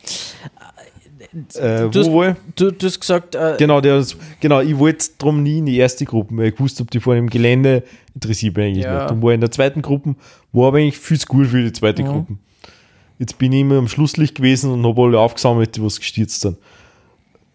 Äh, 1.55 1.89
Du 1.89 1.99
hast- 1.99 2.09
wo 2.11 2.23
ich? 2.23 2.35
Du, 2.55 2.71
du 2.71 2.85
hast 2.87 2.99
gesagt, 2.99 3.35
äh, 3.35 3.55
Genau, 3.59 3.81
der, 3.81 4.03
genau, 4.39 4.61
ich 4.61 4.77
wollte 4.77 5.05
drum 5.17 5.43
nie 5.43 5.59
in 5.59 5.65
die 5.65 5.77
erste 5.77 6.05
Gruppe, 6.05 6.35
weil 6.37 6.47
ich 6.47 6.55
gewusst 6.55 6.79
habe, 6.79 6.89
die 6.89 6.99
fahren 6.99 7.17
im 7.17 7.29
Gelände, 7.29 7.83
interessiert 8.15 8.55
mich 8.55 8.65
eigentlich 8.67 8.85
Ja. 8.85 8.99
nicht. 8.99 9.09
Dann 9.11 9.21
war 9.21 9.33
in 9.33 9.41
der 9.41 9.51
zweiten 9.51 9.81
Gruppe, 9.81 10.15
war 10.53 10.69
aber 10.69 10.77
eigentlich 10.77 10.97
viel 10.97 11.19
zu 11.19 11.27
gut 11.27 11.47
für 11.47 11.61
die 11.61 11.71
zweite 11.73 12.03
Mhm. 12.03 12.07
Gruppe. 12.07 12.37
Jetzt 13.19 13.37
bin 13.37 13.51
ich 13.51 13.61
immer 13.61 13.77
am 13.77 13.87
Schlusslicht 13.89 14.35
gewesen 14.35 14.71
und 14.71 14.83
habe 14.85 15.01
alle 15.03 15.19
aufgesammelt, 15.19 15.75
die 15.75 15.83
was 15.83 15.99
gestürzt 15.99 16.39
sind. 16.41 16.57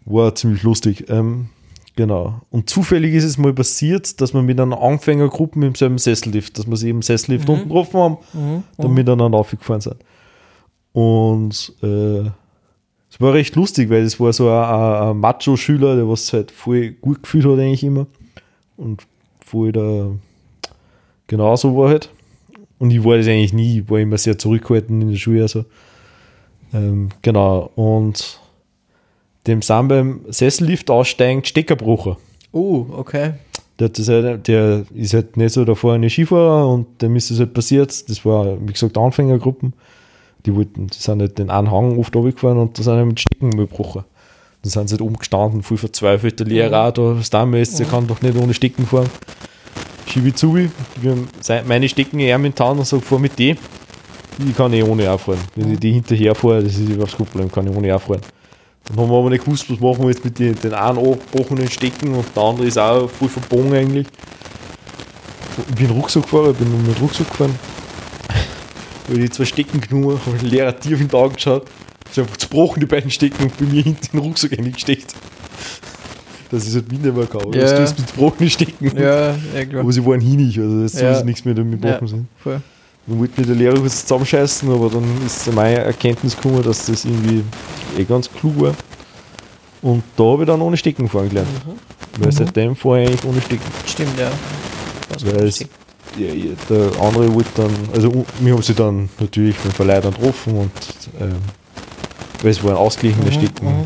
War 0.05 0.35
ziemlich 0.35 0.63
lustig. 0.63 1.09
Ähm, 1.09 1.49
genau. 1.97 2.41
Und 2.51 2.69
zufällig 2.69 3.15
ist 3.15 3.25
es 3.25 3.39
mal 3.39 3.53
passiert, 3.53 4.21
dass 4.21 4.35
wir 4.35 4.43
mit 4.43 4.61
einer 4.61 4.81
Anfängergruppe 4.81 5.65
im 5.65 5.75
selben 5.75 5.99
Sessellift, 5.99 6.59
dass 6.59 6.67
wir 6.67 6.77
sie 6.77 6.91
im 6.91 7.03
Sessellift 7.03 7.49
unten 7.49 7.69
getroffen 7.69 8.01
haben, 8.01 8.17
dann 8.77 8.95
miteinander 8.95 9.39
aufgefahren 9.39 9.81
sind. 9.81 9.97
Und 10.93 11.73
äh, 11.83 12.31
es 13.11 13.21
war 13.21 13.33
recht 13.33 13.57
lustig, 13.57 13.91
weil 13.91 14.03
es 14.03 14.19
war 14.19 14.33
so 14.33 14.49
ein, 14.51 15.09
ein, 15.11 15.19
Macho-Schüler, 15.19 15.97
der 15.97 16.09
was 16.09 16.33
halt 16.33 16.51
voll 16.51 16.91
gut 16.93 17.23
gefühlt 17.23 17.45
hat 17.45 17.59
eigentlich 17.59 17.85
immer. 17.85 18.07
Und 18.77 19.07
voll 19.45 19.73
der 19.73 20.13
genau 21.27 21.57
so 21.57 21.77
war 21.77 21.91
halt. 21.91 22.11
Und 22.79 22.91
ich 22.91 23.05
war 23.05 23.17
das 23.17 23.27
eigentlich 23.27 23.53
nie, 23.53 23.81
ich 23.81 23.91
war 23.91 24.01
immer 24.01 24.19
sehr 24.19 24.37
zurückgehalten 24.37 25.01
in 25.01 25.11
der 25.11 25.17
Schule. 25.17 25.43
Also. 25.43 25.65
Ähm, 26.73 27.11
genau. 27.23 27.71
Und 27.77 28.41
dem 29.47 29.62
sind 29.62 29.88
beim 29.88 30.20
Sessellift 30.28 30.90
aussteigend 30.90 31.47
Steckerbrucher. 31.47 32.16
oh, 32.53 32.86
okay. 32.97 33.34
Der, 33.80 33.88
das 33.88 34.09
halt, 34.09 34.47
der 34.47 34.84
ist 34.95 35.14
halt 35.14 35.36
nicht 35.36 35.53
so 35.53 35.64
der 35.64 35.74
vorne 35.74 36.09
Skifahrer 36.09 36.68
und 36.68 37.03
dem 37.03 37.16
ist 37.16 37.32
das 37.32 37.40
halt 37.40 37.55
passiert. 37.55 38.09
Das 38.09 38.24
war, 38.24 38.57
wie 38.61 38.72
gesagt, 38.72 38.97
Anfängergruppen. 38.97 39.72
Die 40.47 40.55
wollten, 40.55 40.86
die 40.86 40.97
sind 40.97 41.20
halt 41.20 41.38
den 41.38 41.51
einen 41.51 41.72
Hang 41.72 41.99
oft 41.99 42.14
runtergefahren 42.14 42.59
und 42.59 42.78
da 42.78 42.84
sind 42.84 42.95
halt 42.95 43.07
mit 43.07 43.18
Stecken 43.20 43.51
gebrochen. 43.51 44.05
Dann 44.62 44.70
sind 44.70 44.88
sie 44.88 44.92
halt 44.95 45.01
umgestanden, 45.01 45.62
voll 45.62 45.76
verzweifelt. 45.76 46.38
Der 46.38 46.47
Lehrer 46.47 46.88
auch 46.88 46.92
da, 46.92 47.18
was 47.18 47.30
da 47.30 47.45
ist, 47.55 47.78
der 47.80 47.86
kann 47.86 48.07
doch 48.07 48.22
nicht 48.22 48.36
ohne 48.36 48.55
Stecken 48.55 48.86
fahren. 48.86 49.11
Schiebe 50.07 50.28
ich 50.28 50.36
zu, 50.36 50.55
wir 50.55 50.68
haben 51.11 51.28
meine 51.66 51.88
Stecken 51.88 52.20
eher 52.20 52.38
mit 52.38 52.55
Tan 52.55 52.78
und 52.78 52.86
sage, 52.86 53.03
fahr 53.03 53.18
mit 53.18 53.36
die. 53.38 53.57
Ich 54.38 54.57
kann 54.57 54.72
eh 54.72 54.84
ohne 54.84 55.11
auch 55.11 55.18
fahren. 55.18 55.38
Wenn 55.57 55.72
ich 55.72 55.80
die 55.80 55.92
hinterher 55.92 56.34
fahre, 56.34 56.62
das 56.62 56.74
ist 56.74 56.88
überhaupt 56.88 57.16
kein 57.16 57.26
Problem, 57.26 57.51
kann 57.51 57.66
ich 57.66 57.76
ohne 57.76 57.97
auch 57.97 58.01
fahren. 58.01 58.20
Dann 58.87 58.99
haben 58.99 59.11
wir 59.11 59.18
aber 59.18 59.30
nicht 59.30 59.45
gewusst, 59.45 59.70
was 59.70 59.80
machen 59.80 60.03
wir 60.03 60.11
jetzt 60.11 60.24
mit 60.24 60.39
den, 60.39 60.55
den 60.57 60.74
einen 60.74 60.99
abgebrochenen 60.99 61.70
Stecken 61.70 62.14
und 62.14 62.26
der 62.37 62.43
andere 62.43 62.66
ist 62.66 62.78
auch 62.78 63.09
voll 63.09 63.28
verbogen 63.28 63.72
eigentlich. 63.72 64.07
Ich 65.70 65.74
bin 65.76 65.91
Rucksack 65.91 66.24
gefahren, 66.24 66.51
ich 66.51 66.57
bin 66.59 66.68
nur 66.70 66.80
mit 66.80 67.01
Rucksack 67.01 67.28
gefahren. 67.30 67.55
Weil 69.09 69.18
die 69.18 69.30
zwei 69.30 69.45
Stecken 69.45 69.80
genommen 69.80 70.18
habe, 70.26 70.39
den 70.39 70.49
Lehrer 70.49 70.78
tief 70.78 71.01
in 71.01 71.09
die 71.09 71.14
Augen 71.14 71.35
geschaut, 71.35 71.66
ist 72.11 72.18
einfach 72.18 72.37
zerbrochen, 72.37 72.80
die 72.80 72.87
beiden 72.87 73.11
Stecken 73.11 73.45
und 73.45 73.57
bei 73.59 73.64
mir 73.64 73.82
hinten 73.82 74.05
in 74.07 74.11
den 74.12 74.20
Rucksack 74.20 74.53
eingesteckt. 74.59 75.14
Das 76.51 76.66
ist 76.66 76.74
halt 76.74 76.89
gehabt. 76.89 77.55
Ja. 77.55 77.61
Das 77.62 77.91
ist 77.91 77.99
mit 77.99 78.09
zerbrochenen 78.09 78.51
Stecken. 78.51 78.99
Ja, 78.99 79.30
ja, 79.55 79.64
klar. 79.68 79.80
Aber 79.80 79.93
sie 79.93 80.05
waren 80.05 80.20
hinig, 80.20 80.59
also 80.61 80.82
das 80.82 80.95
ist 80.95 81.01
Ja. 81.01 81.09
sowieso 81.14 81.25
nichts 81.25 81.45
mehr 81.45 81.54
damit 81.54 81.83
Ja, 81.83 81.91
gebrochen 81.92 82.09
sind. 82.09 82.26
voll. 82.42 82.61
Dann 83.07 83.18
wollte 83.18 83.41
mir 83.41 83.47
der 83.47 83.57
Lehrer 83.57 83.79
kurz 83.79 84.03
zusammenscheißen, 84.03 84.71
aber 84.71 84.89
dann 84.89 85.05
ist 85.26 85.45
zu 85.45 85.53
meiner 85.53 85.81
Erkenntnis 85.81 86.37
gekommen, 86.37 86.63
dass 86.63 86.87
das 86.87 87.05
irgendwie 87.05 87.43
eh 87.99 88.05
ganz 88.05 88.31
klug 88.31 88.61
war. 88.61 88.75
Und 89.83 90.03
da 90.17 90.25
habe 90.25 90.45
ich 90.45 90.47
dann 90.47 90.63
ohne 90.63 90.76
Stecken 90.76 91.09
fahren 91.09 91.29
gelernt. 91.29 91.49
Weil 92.18 92.33
seitdem 92.33 92.75
fahre 92.75 93.03
ich 93.03 93.09
eigentlich 93.09 93.25
ohne 93.25 93.41
Stecken. 93.43 93.64
Stimmt, 93.87 94.18
ja. 94.18 94.31
Was 95.11 95.26
Weil 95.26 95.47
es, 95.47 95.61
ja, 95.61 95.67
der 96.71 97.01
andere 97.03 97.35
wollte 97.35 97.51
dann, 97.57 97.71
also 97.93 98.25
wir 98.41 98.55
haben 98.55 98.63
sie 98.63 98.75
dann 98.75 99.11
natürlich 99.18 99.57
beim 99.59 99.72
Verleih 99.72 100.01
dann 100.01 100.14
getroffen 100.14 100.57
und 100.57 100.71
ähm, 101.21 101.37
weil 102.41 102.51
es 102.51 102.63
waren 102.63 102.76
ausgeglichene 102.76 103.33
Stecken. 103.33 103.85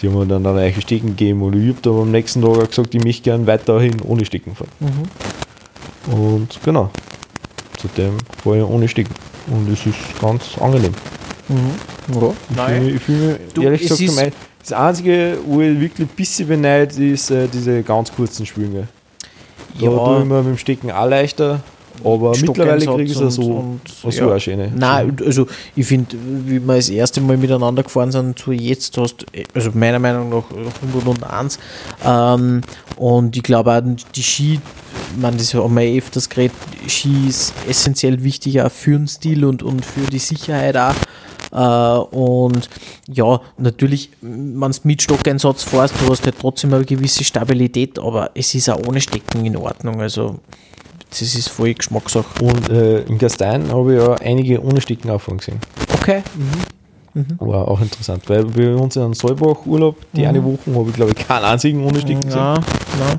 Die 0.00 0.08
haben 0.08 0.18
mir 0.18 0.26
dann 0.26 0.46
eine 0.46 0.60
eigene 0.60 0.82
Stecken 0.82 1.08
gegeben 1.08 1.42
und 1.42 1.54
ich 1.54 1.68
habe 1.68 1.78
dann 1.82 2.00
am 2.00 2.10
nächsten 2.10 2.42
Tag 2.42 2.50
auch 2.50 2.68
gesagt, 2.68 2.94
ich 2.94 3.04
möchte 3.04 3.22
gerne 3.22 3.46
weiterhin 3.46 4.00
ohne 4.02 4.24
Stecken 4.24 4.54
fahren. 4.54 5.08
Und 6.10 6.58
genau, 6.64 6.90
seitdem 7.82 8.16
fahre 8.42 8.58
ich 8.58 8.64
ohne 8.64 8.88
Stecken. 8.88 9.14
Und 9.48 9.68
es 9.72 9.84
ist 9.86 9.96
ganz 10.20 10.56
angenehm. 10.60 10.92
Mhm. 11.48 11.56
Ja, 12.14 12.32
Ich 12.50 12.56
nein. 12.56 12.68
fühle 12.68 12.80
mich, 12.84 12.94
ich 12.94 13.02
fühle 13.02 13.18
mich 13.32 13.38
Du, 13.54 13.62
ehrlich 13.62 13.82
es 13.82 13.88
gesagt, 13.98 14.16
gemein. 14.16 14.32
das 14.60 14.72
Einzige, 14.72 15.38
wo 15.46 15.60
ich 15.60 15.80
wirklich 15.80 16.08
ein 16.08 16.14
bisschen 16.14 16.48
beneid, 16.48 16.96
ist 16.98 17.30
äh, 17.30 17.48
diese 17.52 17.82
ganz 17.82 18.12
kurzen 18.12 18.46
Schwünge. 18.46 18.86
Da 19.78 19.84
Ja. 19.86 19.90
tue 19.90 20.18
ich 20.20 20.24
mir 20.26 20.42
mit 20.42 20.46
dem 20.54 20.58
Stecken 20.58 20.90
auch 20.90 21.08
leichter, 21.08 21.60
aber 22.04 22.32
mittlerweile 22.40 22.86
kriege 22.86 23.02
ich 23.02 23.12
es 23.12 23.20
ja 23.20 23.30
so, 23.30 23.78
so 23.86 24.10
ja. 24.10 24.34
auch 24.34 24.38
schöne. 24.38 24.72
Nein, 24.74 25.16
also 25.24 25.46
ich 25.76 25.86
finde, 25.86 26.16
wie 26.46 26.60
wir 26.60 26.76
das 26.76 26.88
erste 26.88 27.20
Mal 27.20 27.36
miteinander 27.36 27.82
gefahren 27.82 28.12
sind, 28.12 28.38
zu 28.38 28.52
jetzt 28.52 28.96
hast 28.98 29.18
du, 29.18 29.26
also 29.54 29.70
meiner 29.74 29.98
Meinung 29.98 30.30
nach 30.30 30.44
101. 30.82 31.58
Ähm, 32.04 32.62
und 32.96 33.36
ich 33.36 33.42
glaube 33.42 33.72
auch, 33.72 33.82
die 34.14 34.22
Ski, 34.22 34.60
man, 35.20 35.36
das 35.36 35.54
haben 35.54 35.74
wir 35.74 35.82
eh 35.82 35.98
öfters 35.98 36.28
geredet, 36.28 36.56
Ski 36.86 37.28
ist 37.28 37.52
essentiell 37.68 38.22
wichtig 38.22 38.60
auch 38.62 38.70
für 38.70 38.96
den 38.96 39.08
Stil 39.08 39.44
und, 39.44 39.62
und 39.62 39.84
für 39.84 40.08
die 40.10 40.18
Sicherheit 40.18 40.76
auch. 40.76 40.94
Äh, 41.52 42.16
und 42.16 42.68
ja, 43.08 43.40
natürlich, 43.58 44.10
wenn 44.20 44.60
du 44.60 44.70
mit 44.84 45.02
Stockeinsatz 45.02 45.64
fährst, 45.64 45.94
du 46.00 46.10
hast 46.10 46.24
halt 46.24 46.36
trotzdem 46.40 46.74
eine 46.74 46.84
gewisse 46.84 47.24
Stabilität, 47.24 47.98
aber 47.98 48.30
es 48.34 48.54
ist 48.54 48.68
auch 48.70 48.80
ohne 48.86 49.00
Stecken 49.00 49.44
in 49.44 49.56
Ordnung. 49.56 50.00
Also 50.00 50.38
das 51.10 51.22
ist 51.22 51.48
voll 51.48 51.74
Geschmackssache. 51.74 52.42
Und 52.42 52.68
äh, 52.70 53.00
im 53.02 53.18
Gastein 53.18 53.70
habe 53.72 53.94
ich 53.94 54.00
ja 54.02 54.14
einige 54.14 54.62
ohne 54.64 54.80
Stecken 54.80 55.10
auffahren 55.10 55.38
gesehen. 55.38 55.58
Okay. 55.94 56.22
War 57.40 57.66
auch 57.66 57.80
interessant, 57.80 58.28
weil 58.28 58.44
bei 58.44 58.72
uns 58.74 58.94
in 58.94 59.02
einem 59.02 59.14
Saalbach-Urlaub, 59.14 59.96
die 60.12 60.24
eine 60.26 60.42
Woche, 60.44 60.72
habe 60.74 60.88
ich 60.90 60.94
glaube 60.94 61.12
ich 61.16 61.26
keinen 61.26 61.44
einzigen 61.44 61.84
ohne 61.84 61.98
Stecken 62.00 62.20
gesehen. 62.20 62.38
Ja, 62.38 62.54
ja. 62.54 63.18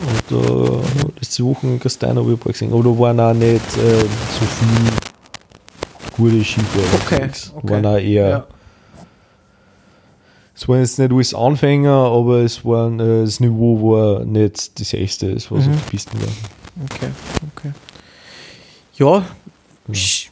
Und 0.00 0.46
äh, 0.46 0.80
letzte 1.20 1.44
Woche 1.44 1.66
in 1.68 1.78
Gastein 1.80 2.16
habe 2.16 2.26
ich 2.32 2.36
ein 2.36 2.38
paar 2.38 2.52
gesehen. 2.52 2.72
Aber 2.72 2.82
da 2.82 2.98
waren 2.98 3.20
auch 3.20 3.34
nicht 3.34 3.54
äh, 3.54 4.00
so 4.00 4.44
viele 4.58 4.90
gute 6.16 6.44
Skifahrer. 6.44 6.86
Okay, 7.06 7.30
okay. 7.54 7.68
Waren 7.70 7.86
auch 7.86 7.96
eher. 7.98 8.28
Ja. 8.28 8.46
Es 10.56 10.68
waren 10.68 10.80
jetzt 10.80 10.98
nicht 10.98 11.12
alles 11.12 11.34
Anfänger, 11.34 11.92
aber 11.92 12.38
es 12.38 12.64
waren, 12.64 12.98
äh, 12.98 13.22
das 13.22 13.38
Niveau 13.38 13.92
war 13.92 14.24
nicht 14.24 14.80
das 14.80 14.92
erste, 14.92 15.32
das 15.34 15.48
was 15.52 15.64
Mhm. 15.66 15.72
die 15.72 15.90
Pisten 15.90 16.20
war. 16.20 16.28
Okay, 16.84 17.10
okay. 17.56 17.72
Ja, 18.96 19.24
sch- 19.92 20.28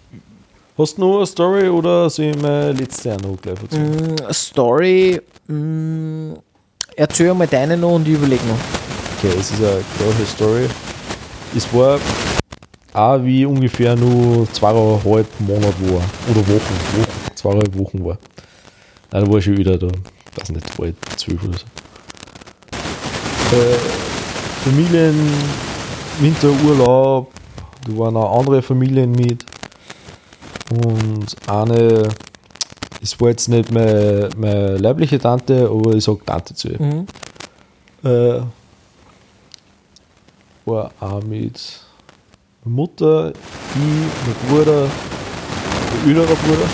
Hast 0.79 0.99
du 0.99 1.01
noch 1.01 1.17
eine 1.19 1.27
Story 1.27 1.69
oder 1.69 2.11
soll 2.11 2.27
ich 2.27 2.37
meine 2.37 2.73
letzte 2.73 3.15
auch 3.15 3.21
noch 3.21 3.41
gleich 3.41 3.57
erzählen? 3.63 4.15
mh, 4.21 4.33
Story, 4.35 5.21
mh, 5.47 6.37
erzähl 6.97 7.33
mal 7.35 7.47
deine 7.47 7.77
noch 7.77 7.95
und 7.95 8.07
ich 8.07 8.15
überlege 8.15 8.45
noch. 8.47 8.59
Okay, 9.19 9.35
es 9.39 9.51
ist 9.51 9.61
eine 9.63 9.83
gleiche 9.99 10.27
Story. 10.27 10.69
Es 11.57 11.73
war 11.73 11.99
auch 12.93 13.25
wie 13.25 13.47
ungefähr 13.47 13.97
nur 13.97 14.47
zweieinhalb 14.53 15.27
Monate 15.41 15.81
war. 15.93 16.03
Oder 16.31 16.47
Wochen, 16.49 16.77
Wochen 16.99 17.35
zweieinhalb 17.37 17.79
Wochen 17.79 18.05
war. 18.05 18.19
Nein, 19.11 19.25
da 19.25 19.31
war 19.31 19.39
ich 19.39 19.45
schon 19.45 19.57
wieder 19.57 19.79
da. 19.79 19.87
Ich 19.87 20.41
weiß 20.43 20.51
nicht, 20.51 20.79
war 20.79 20.87
ich 20.89 20.95
zwölf 21.17 21.43
oder 21.45 21.57
so. 21.59 21.65
Äh, 23.57 23.79
Familien, 24.65 25.31
Winterurlaub, 26.21 27.33
da 27.87 27.99
waren 27.99 28.17
auch 28.17 28.39
andere 28.39 28.63
Familien 28.63 29.13
mit. 29.13 29.45
Und 30.71 31.37
eine, 31.47 32.09
es 33.03 33.21
war 33.21 33.29
jetzt 33.29 33.49
nicht 33.49 33.71
meine, 33.73 34.31
meine 34.37 34.79
leibliche 34.79 35.19
Tante, 35.19 35.69
aber 35.71 35.95
ich 35.95 36.05
sag 36.05 36.25
Tante 36.27 36.55
zu 36.55 36.69
ihr. 36.69 36.83
Mhm. 36.83 37.07
Äh, 38.03 38.41
war 40.65 40.91
auch 41.01 41.23
mit 41.23 41.81
meiner 42.65 42.75
Mutter, 42.75 43.31
ich, 43.31 43.37
mein 43.77 44.35
Bruder, 44.49 44.89
mein 46.05 46.09
älterer 46.09 46.35
Bruder 46.35 46.69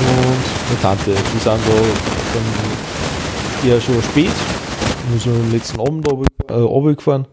und 0.00 0.68
meine 0.68 0.80
Tante. 0.82 1.14
Die 1.14 1.38
sind 1.38 1.46
da 1.46 1.56
dann 1.56 3.70
eher 3.70 3.80
schon 3.80 4.02
spät, 4.02 4.34
nur 5.10 5.18
so 5.18 5.30
am 5.30 5.50
letzten 5.50 5.80
Abend 5.80 6.06
äh, 6.06 6.10
runtergefahren, 6.52 7.26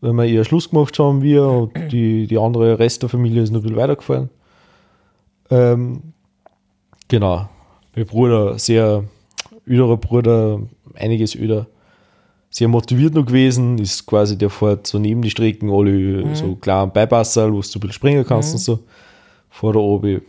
weil 0.00 0.12
wir 0.12 0.24
eher 0.24 0.44
Schluss 0.44 0.70
gemacht 0.70 0.98
haben 0.98 1.22
wir 1.22 1.46
und 1.46 1.92
die, 1.92 2.26
die 2.26 2.38
andere 2.38 2.78
Rest 2.78 3.02
der 3.02 3.08
Familie 3.08 3.42
ist 3.42 3.50
noch 3.50 3.60
ein 3.60 3.62
bisschen 3.62 3.76
weitergefahren. 3.76 4.30
Ähm, 5.50 6.02
genau. 7.08 7.48
Mein 7.94 8.06
Bruder, 8.06 8.58
sehr 8.58 9.04
älterer 9.66 9.96
Bruder, 9.96 10.60
einiges 10.94 11.34
öder 11.34 11.66
sehr 12.50 12.66
motiviert 12.66 13.14
noch 13.14 13.24
gewesen, 13.24 13.78
ist 13.78 14.04
quasi 14.06 14.36
der 14.36 14.50
fährt 14.50 14.86
so 14.86 14.98
neben 14.98 15.22
die 15.22 15.30
Strecken 15.30 15.70
alle 15.70 16.34
so 16.34 16.56
klar 16.56 16.82
am 16.82 16.92
Beipasserl, 16.92 17.52
wo 17.52 17.60
du 17.60 17.62
ein 17.62 17.62
bisschen 17.62 17.92
springen 17.92 18.26
kannst 18.26 18.52
und 18.52 18.58
so. 18.58 18.80
Vor 19.48 19.72
der 19.72 19.82
oben. 19.82 20.22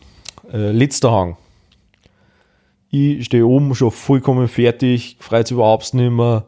Äh, 0.53 0.71
letzter 0.71 1.11
Hang. 1.11 1.37
Ich 2.91 3.25
stehe 3.25 3.45
oben 3.45 3.73
schon 3.73 3.91
vollkommen 3.91 4.47
fertig, 4.47 5.17
freut 5.19 5.47
sich 5.47 5.55
überhaupt 5.55 5.93
nicht 5.93 6.11
mehr. 6.11 6.45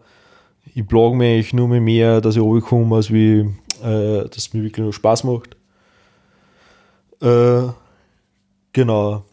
Ich 0.76 0.88
plage 0.88 1.16
mich 1.16 1.28
eigentlich 1.28 1.54
nur 1.54 1.68
mehr, 1.68 2.22
dass 2.22 2.36
ich 2.36 2.41
runterkomme, 2.41 2.95
als 2.95 3.12
wie, 3.12 3.50
äh, 3.84 4.28
dass 4.28 4.38
es 4.38 4.54
mir 4.54 4.64
wirklich 4.64 4.86
noch 4.86 4.91
Spaß 4.91 5.24
macht. 5.24 5.56
Äh, 7.22 7.72
genau. 8.72 9.24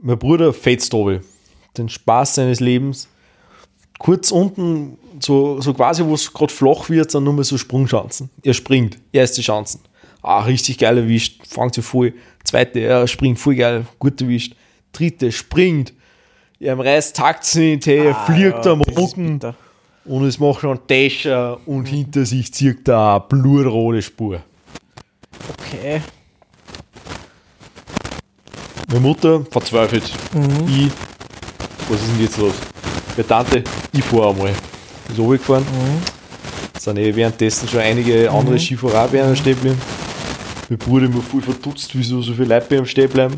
Mein 0.00 0.18
Bruder 0.18 0.52
runter. 0.52 1.20
Den 1.76 1.88
Spaß 1.88 2.34
seines 2.34 2.60
Lebens 2.60 3.08
kurz 4.02 4.32
unten, 4.32 4.98
so, 5.20 5.60
so 5.60 5.72
quasi, 5.72 6.04
wo 6.04 6.14
es 6.14 6.32
gerade 6.32 6.52
flach 6.52 6.90
wird, 6.90 7.12
sind 7.12 7.22
nur 7.22 7.34
mehr 7.34 7.44
so 7.44 7.56
Sprungchancen. 7.56 8.30
Er 8.42 8.52
springt, 8.52 8.98
erste 9.12 9.42
Chancen. 9.42 9.80
Ah, 10.22 10.40
richtig 10.40 10.78
geil 10.78 10.98
erwischt, 10.98 11.46
fängt 11.46 11.76
sich 11.76 11.84
voll. 11.84 12.12
Zweite, 12.42 12.80
er 12.80 13.06
springt 13.06 13.38
voll 13.38 13.54
geil, 13.54 13.86
gut 14.00 14.20
erwischt. 14.20 14.56
Dritte, 14.90 15.30
springt. 15.30 15.92
Er 16.58 16.76
reißt 16.76 17.16
takt 17.16 17.56
er 17.56 18.14
fliegt 18.26 18.66
am 18.66 18.80
Ah, 18.80 18.84
das 18.84 18.94
ist 18.94 18.98
Rücken 18.98 19.38
bitter. 19.38 19.54
Und 20.04 20.24
es 20.24 20.38
macht 20.38 20.60
schon 20.60 20.70
einen 20.70 20.86
Täscher 20.86 21.58
und 21.66 21.86
hinter 21.86 22.24
sich 22.26 22.52
zieht 22.52 22.88
er 22.88 23.14
eine 23.14 23.24
blutrote 23.28 24.02
Spur. 24.02 24.40
Okay. 25.50 26.02
Meine 28.88 29.00
Mutter 29.00 29.44
verzweifelt. 29.50 30.04
Ich, 30.66 30.90
was 31.88 32.00
ist 32.00 32.10
denn 32.10 32.20
jetzt 32.20 32.38
los? 32.38 32.54
Meine 33.16 33.26
Tante, 33.26 33.64
ich 33.92 34.04
fahre 34.04 34.30
einmal. 34.30 34.50
Ist 35.08 35.18
runtergefahren. 35.18 35.64
Sind 36.78 36.98
eh 36.98 37.14
währenddessen 37.14 37.68
schon 37.68 37.80
einige 37.80 38.30
andere 38.30 38.58
Skifahrer 38.58 39.04
auch 39.04 39.08
bei 39.08 39.36
stehen 39.36 39.54
geblieben. 39.54 39.80
Mein 40.68 40.78
Bruder 40.78 41.06
immer 41.06 41.22
voll 41.22 41.42
verdutzt, 41.42 41.90
wieso 41.94 42.20
so 42.22 42.32
viele 42.32 42.48
Leute 42.48 42.66
bei 42.68 42.76
ihm 42.76 42.86
stehen 42.86 43.08
bleiben. 43.08 43.34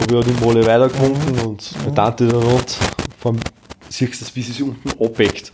Habe 0.00 0.12
ich 0.12 0.16
auch 0.16 0.24
die 0.24 0.44
Male 0.44 0.64
weitergewunken 0.64 1.38
und 1.40 1.72
meine 1.80 1.94
Tante 1.94 2.28
dann 2.28 2.42
und 2.42 2.78
siehst 3.88 4.20
du 4.20 4.24
das, 4.24 4.36
wie 4.36 4.42
sie 4.42 4.52
sich 4.52 4.62
unten 4.62 4.90
abweckt. 5.02 5.52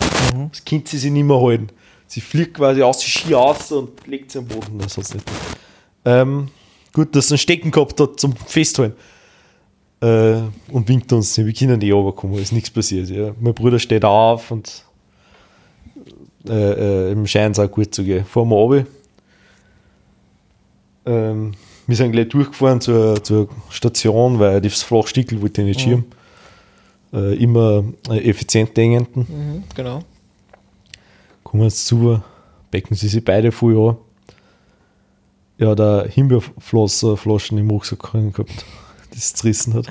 Das 0.51 0.65
Kind 0.65 0.89
sie 0.89 0.99
sich 0.99 1.11
nicht 1.11 1.25
mehr 1.25 1.41
halten. 1.41 1.69
Sie 2.07 2.21
fliegt 2.21 2.55
quasi 2.55 2.83
aus 2.83 2.99
die 2.99 3.11
Ski 3.11 3.35
aus 3.35 3.73
und 3.73 4.07
legt 4.07 4.31
sie 4.31 4.39
am 4.39 4.47
Boden. 4.47 4.79
Das 4.79 4.97
hat's 4.97 5.15
nicht. 5.15 5.27
Ähm, 6.05 6.49
gut, 6.93 7.15
dass 7.17 7.29
sie 7.29 7.35
einen 7.35 7.39
Stecken 7.39 7.71
gehabt 7.71 7.99
hat 8.01 8.21
zum 8.21 8.37
Festhalten 8.37 8.97
äh, 10.01 10.37
und 10.71 10.89
winkt 10.89 11.13
uns. 11.13 11.37
Wir 11.39 11.53
können 11.53 11.79
nicht 11.79 11.93
runterkommen, 11.93 12.39
ist 12.39 12.53
nichts 12.53 12.71
passiert. 12.71 13.09
Ja. 13.09 13.35
Mein 13.41 13.55
Bruder 13.55 13.79
steht 13.79 14.05
auf 14.05 14.51
und 14.51 14.85
äh, 16.49 17.09
äh, 17.09 17.13
im 17.13 17.27
Schein 17.27 17.53
es 17.53 17.59
auch 17.59 17.71
gut 17.71 17.95
zu 17.95 18.05
gehen. 18.05 18.25
Fahren 18.25 18.49
wir 18.49 18.57
runter. 18.57 18.87
Ähm, 21.07 21.53
wir 21.87 21.97
sind 21.97 22.13
gleich 22.13 22.29
durchgefahren 22.29 22.81
zur, 22.81 23.23
zur 23.23 23.49
Station, 23.71 24.39
weil 24.39 24.61
das 24.61 24.83
Flachstickel 24.83 25.41
wollte 25.41 25.63
ich 25.63 25.69
nicht 25.69 25.81
schieben. 25.81 26.05
Äh, 27.15 27.35
immer 27.37 27.85
äh, 28.11 28.29
effizient 28.29 28.77
denkenden. 28.77 29.27
Mhm, 29.29 29.65
genau. 29.75 30.01
Kommen 31.45 31.63
jetzt 31.63 31.87
zu, 31.87 32.21
becken 32.71 32.97
sie 32.97 33.07
sich 33.09 33.25
beide 33.25 33.53
voll 33.53 33.79
an. 33.91 33.97
Ja, 35.59 35.75
der 35.77 36.09
Himbeerflossen 36.09 37.59
im 37.59 37.71
Rucksack 37.71 38.01
gehabt, 38.13 38.65
das 39.15 39.33
zerrissen 39.35 39.75
hat. 39.75 39.87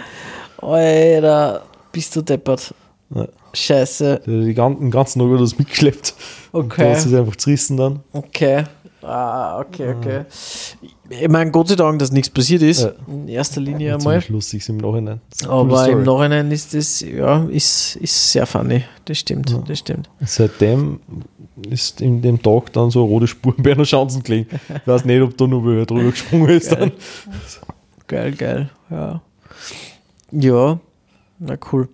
Alter, 0.57 1.63
bist 1.93 2.13
du 2.15 2.21
deppert. 2.21 2.73
Ja. 3.15 3.27
Scheiße. 3.53 4.21
Der 4.25 4.39
hat 4.39 4.45
die 4.47 4.53
ganzen, 4.53 4.81
den 4.81 4.91
ganzen 4.91 5.19
Tag 5.19 5.29
hat 5.31 5.39
das 5.41 5.57
mitgeschleppt. 5.57 6.15
Und 6.51 6.65
Okay. 6.65 6.83
da 6.83 6.91
ist 6.93 7.05
es 7.05 7.13
einfach 7.13 7.35
zerrissen 7.37 7.77
dann. 7.77 7.99
Okay. 8.11 8.63
Ah, 9.01 9.59
okay, 9.59 9.93
okay. 9.97 10.25
Ich 11.21 11.29
meine, 11.29 11.51
Gott 11.51 11.67
sei 11.67 11.75
Dank, 11.75 11.99
dass 11.99 12.11
nichts 12.11 12.29
passiert 12.29 12.61
ist. 12.61 12.83
Ja. 12.83 12.91
In 13.07 13.27
erster 13.27 13.61
Linie 13.61 13.95
einmal. 13.95 14.21
Ziemlich 14.21 14.29
lustig 14.29 14.69
im 14.69 14.77
Nachhinein. 14.77 15.21
Aber 15.47 15.87
im 15.87 16.03
Nachhinein 16.03 16.51
ist 16.51 16.73
das, 16.73 17.01
ja, 17.01 17.43
ist, 17.45 17.97
ist 17.97 18.31
sehr 18.31 18.45
funny. 18.45 18.83
Das 19.05 19.17
stimmt, 19.17 19.55
das 19.67 19.79
stimmt. 19.79 20.09
Seitdem 20.21 20.99
ist 21.69 22.01
in 22.01 22.21
dem 22.21 22.41
Tag 22.41 22.73
dann 22.73 22.89
so 22.89 23.03
eine 23.03 23.09
rote 23.09 23.27
Spur 23.27 23.53
bei 23.57 23.73
einer 23.73 23.83
Chancen 23.83 24.23
gelegen. 24.23 24.47
Ich 24.69 24.87
weiß 24.87 25.05
nicht, 25.05 25.21
ob 25.21 25.37
da 25.37 25.47
noch 25.47 25.63
wer 25.65 25.85
drüber 25.85 26.11
gesprungen 26.11 26.49
ist 26.49 26.71
dann. 26.71 26.91
Geil, 28.07 28.31
geil, 28.33 28.69
ja. 28.89 29.21
Ja, 30.31 30.79
na 31.39 31.57
cool. 31.71 31.89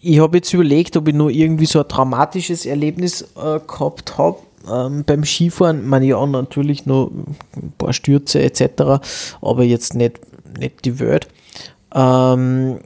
Ich 0.00 0.20
habe 0.20 0.36
jetzt 0.36 0.52
überlegt, 0.52 0.96
ob 0.96 1.08
ich 1.08 1.14
nur 1.14 1.30
irgendwie 1.30 1.66
so 1.66 1.80
ein 1.80 1.88
traumatisches 1.88 2.66
Erlebnis 2.66 3.22
äh, 3.22 3.60
gehabt 3.66 4.18
habe 4.18 4.38
ähm, 4.72 5.04
beim 5.04 5.24
Skifahren. 5.24 5.80
Ich 5.80 5.86
meine, 5.86 6.06
ja, 6.06 6.24
natürlich 6.26 6.86
noch 6.86 7.10
ein 7.56 7.72
paar 7.78 7.92
Stürze 7.92 8.42
etc., 8.42 9.00
aber 9.40 9.64
jetzt 9.64 9.94
nicht, 9.94 10.20
nicht 10.58 10.84
die 10.84 10.98
Welt. 10.98 11.28
Ähm, 11.94 12.80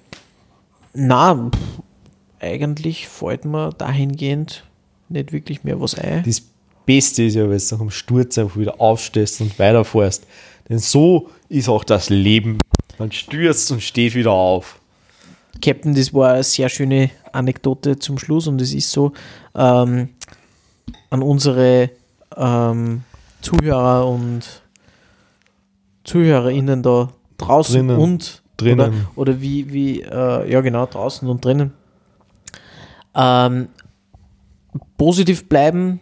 na, 0.95 1.51
eigentlich 2.41 3.09
fällt 3.09 3.45
mir 3.45 3.71
dahingehend 3.71 4.65
nicht 5.09 5.33
wirklich 5.33 5.65
mehr 5.65 5.81
was 5.81 5.95
ein. 5.95 6.23
Das 6.25 6.43
Beste 6.87 7.25
ist 7.25 7.35
ja, 7.35 7.49
wenn 7.49 7.59
du 7.59 7.65
nach 7.71 7.79
dem 7.79 7.91
Sturz 7.91 8.39
einfach 8.39 8.57
wieder 8.57 8.81
aufstehst 8.81 9.41
und 9.41 9.59
weiterfährst. 9.59 10.27
Denn 10.69 10.79
so 10.79 11.29
ist 11.49 11.69
auch 11.69 11.85
das 11.85 12.11
Leben. 12.11 12.61
Man 12.99 13.13
stürzt 13.13 13.71
und 13.71 13.83
steht 13.83 14.15
wieder 14.15 14.33
auf. 14.33 14.81
Captain, 15.61 15.95
das 15.95 16.13
war 16.13 16.33
eine 16.33 16.43
sehr 16.43 16.69
schöne 16.69 17.11
Anekdote 17.33 17.99
zum 17.99 18.19
Schluss 18.19 18.47
und 18.47 18.61
es 18.61 18.73
ist 18.73 18.91
so, 18.91 19.13
ähm, 19.55 20.09
an 21.11 21.23
unsere 21.23 21.91
ähm, 22.37 23.03
Zuhörer 23.41 24.07
und 24.09 24.63
ZuhörerInnen 26.05 26.83
da 26.83 27.09
draußen 27.39 27.89
Drinnen. 27.89 27.97
und 28.01 28.43
Drinnen. 28.57 29.07
Oder, 29.17 29.33
oder 29.33 29.41
wie, 29.41 29.73
wie 29.73 30.03
äh, 30.03 30.51
ja 30.51 30.61
genau, 30.61 30.87
draußen 30.87 31.29
und 31.29 31.45
drinnen. 31.45 31.73
Ähm, 33.15 33.69
positiv 34.97 35.49
bleiben, 35.49 36.01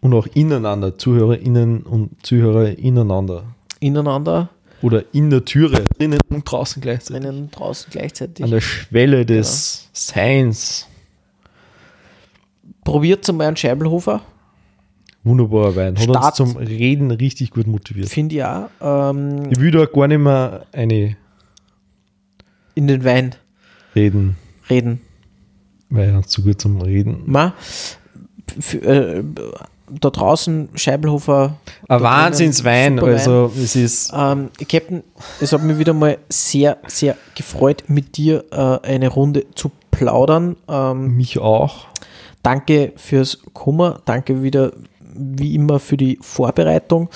Und 0.00 0.14
auch 0.14 0.26
ineinander, 0.34 0.98
ZuhörerInnen 0.98 1.82
und 1.82 2.24
Zuhörer 2.24 2.76
ineinander. 2.78 3.44
ineinander, 3.80 4.50
Oder 4.82 5.04
in 5.14 5.30
der 5.30 5.44
Türe, 5.44 5.84
drinnen 5.98 6.20
und 6.28 6.44
draußen 6.50 6.82
gleichzeitig. 6.82 7.22
drinnen 7.22 7.42
und 7.44 7.50
draußen 7.58 7.90
gleichzeitig. 7.90 8.44
An 8.44 8.50
der 8.50 8.60
Schwelle 8.60 9.24
des 9.26 9.88
Seins. 9.92 10.86
Probiert 12.84 13.28
einmal 13.28 13.48
einen 13.48 13.56
Scheibelhofer, 13.56 14.20
Wunderbarer 15.24 15.76
Wein. 15.76 15.94
Hat 15.96 16.02
Start. 16.02 16.40
uns 16.40 16.52
zum 16.52 16.56
Reden 16.56 17.12
richtig 17.12 17.50
gut 17.52 17.68
motiviert. 17.68 18.08
finde 18.08 18.34
ich 18.34 18.44
auch. 18.44 18.68
Ähm, 18.80 19.50
Ich 19.50 19.60
will 19.60 19.70
da 19.70 19.84
gar 19.84 20.08
nicht 20.08 20.18
mehr 20.18 20.66
eine 20.72 21.16
in 22.74 22.88
den 22.88 23.04
Wein 23.04 23.34
reden, 23.94 24.36
reden. 24.68 25.00
weil 25.90 26.08
er 26.08 26.22
zu 26.22 26.42
gut 26.42 26.60
zum 26.60 26.80
Reden. 26.80 27.22
Ma, 27.26 27.54
äh, 28.82 29.22
da 30.00 30.10
draußen 30.10 30.70
Scheibelhofer. 30.74 31.58
Ein 31.86 32.00
Wahnsinnswein, 32.02 32.98
also 32.98 33.52
es 33.56 33.76
ist 33.76 34.12
Ähm, 34.16 34.48
Captain, 34.68 35.04
es 35.40 35.52
hat 35.52 35.62
mich 35.62 35.78
wieder 35.78 35.92
mal 35.92 36.18
sehr, 36.30 36.78
sehr 36.88 37.16
gefreut, 37.36 37.84
mit 37.88 38.16
dir 38.16 38.44
äh, 38.50 38.56
eine 38.88 39.08
Runde 39.08 39.46
zu 39.54 39.70
plaudern. 39.92 40.56
Ähm, 40.66 41.16
mich 41.16 41.38
auch. 41.38 41.86
Danke 42.42 42.92
fürs 42.96 43.38
Kummer, 43.52 44.00
danke 44.04 44.42
wieder 44.42 44.72
wie 45.14 45.54
immer 45.54 45.78
für 45.78 45.96
die 45.96 46.18
Vorbereitung. 46.20 47.08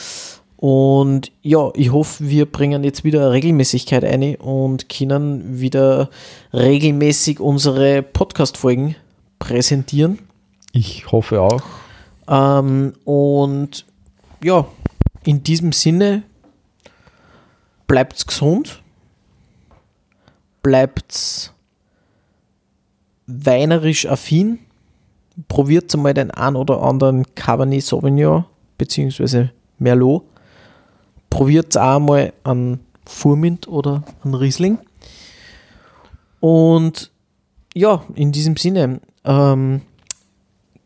Und 0.57 1.33
ja, 1.43 1.71
ich 1.75 1.93
hoffe, 1.93 2.29
wir 2.29 2.47
bringen 2.51 2.83
jetzt 2.83 3.05
wieder 3.05 3.31
Regelmäßigkeit 3.31 4.05
ein 4.05 4.37
und 4.37 4.89
können 4.89 5.61
wieder 5.61 6.09
regelmäßig 6.53 7.41
unsere 7.41 8.03
Podcast-Folgen 8.03 8.97
präsentieren. 9.39 10.19
Ich 10.73 11.11
hoffe 11.13 11.43
auch. 11.43 11.63
Ähm, 12.29 12.95
und 13.05 13.85
ja, 14.43 14.67
in 15.25 15.43
diesem 15.43 15.73
Sinne, 15.73 16.23
bleibt's 17.87 18.27
gesund, 18.27 18.83
bleibt's 20.63 21.53
weinerisch 23.27 24.07
affin, 24.07 24.61
probiert 25.49 25.95
einmal 25.95 26.15
den 26.15 26.31
ein 26.31 26.57
oder 26.57 26.83
anderen 26.83 27.25
Cabernet 27.35 27.83
Sauvignon 27.83 28.45
beziehungsweise 28.79 29.51
Merlot, 29.79 30.25
probiert 31.31 31.77
auch 31.77 31.99
mal 31.99 32.33
an 32.45 32.81
Furmint 33.05 33.69
oder 33.69 34.03
an 34.23 34.35
Riesling. 34.35 34.79
Und 36.41 37.11
ja, 37.75 38.03
in 38.15 38.33
diesem 38.33 38.57
Sinne, 38.57 39.01
ähm, 39.25 39.83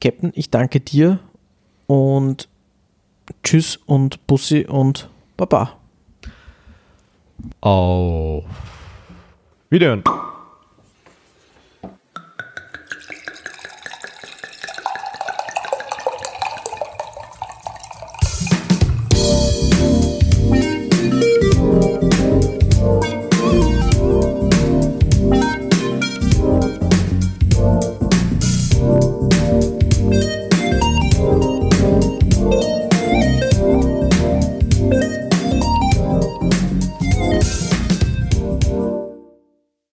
Captain, 0.01 0.33
ich 0.35 0.51
danke 0.51 0.81
dir 0.81 1.19
und 1.87 2.49
tschüss 3.43 3.77
und 3.87 4.27
Bussi 4.27 4.67
und 4.67 5.09
Baba. 5.37 5.73
Auf 7.61 8.45
Wiederhören. 9.71 10.03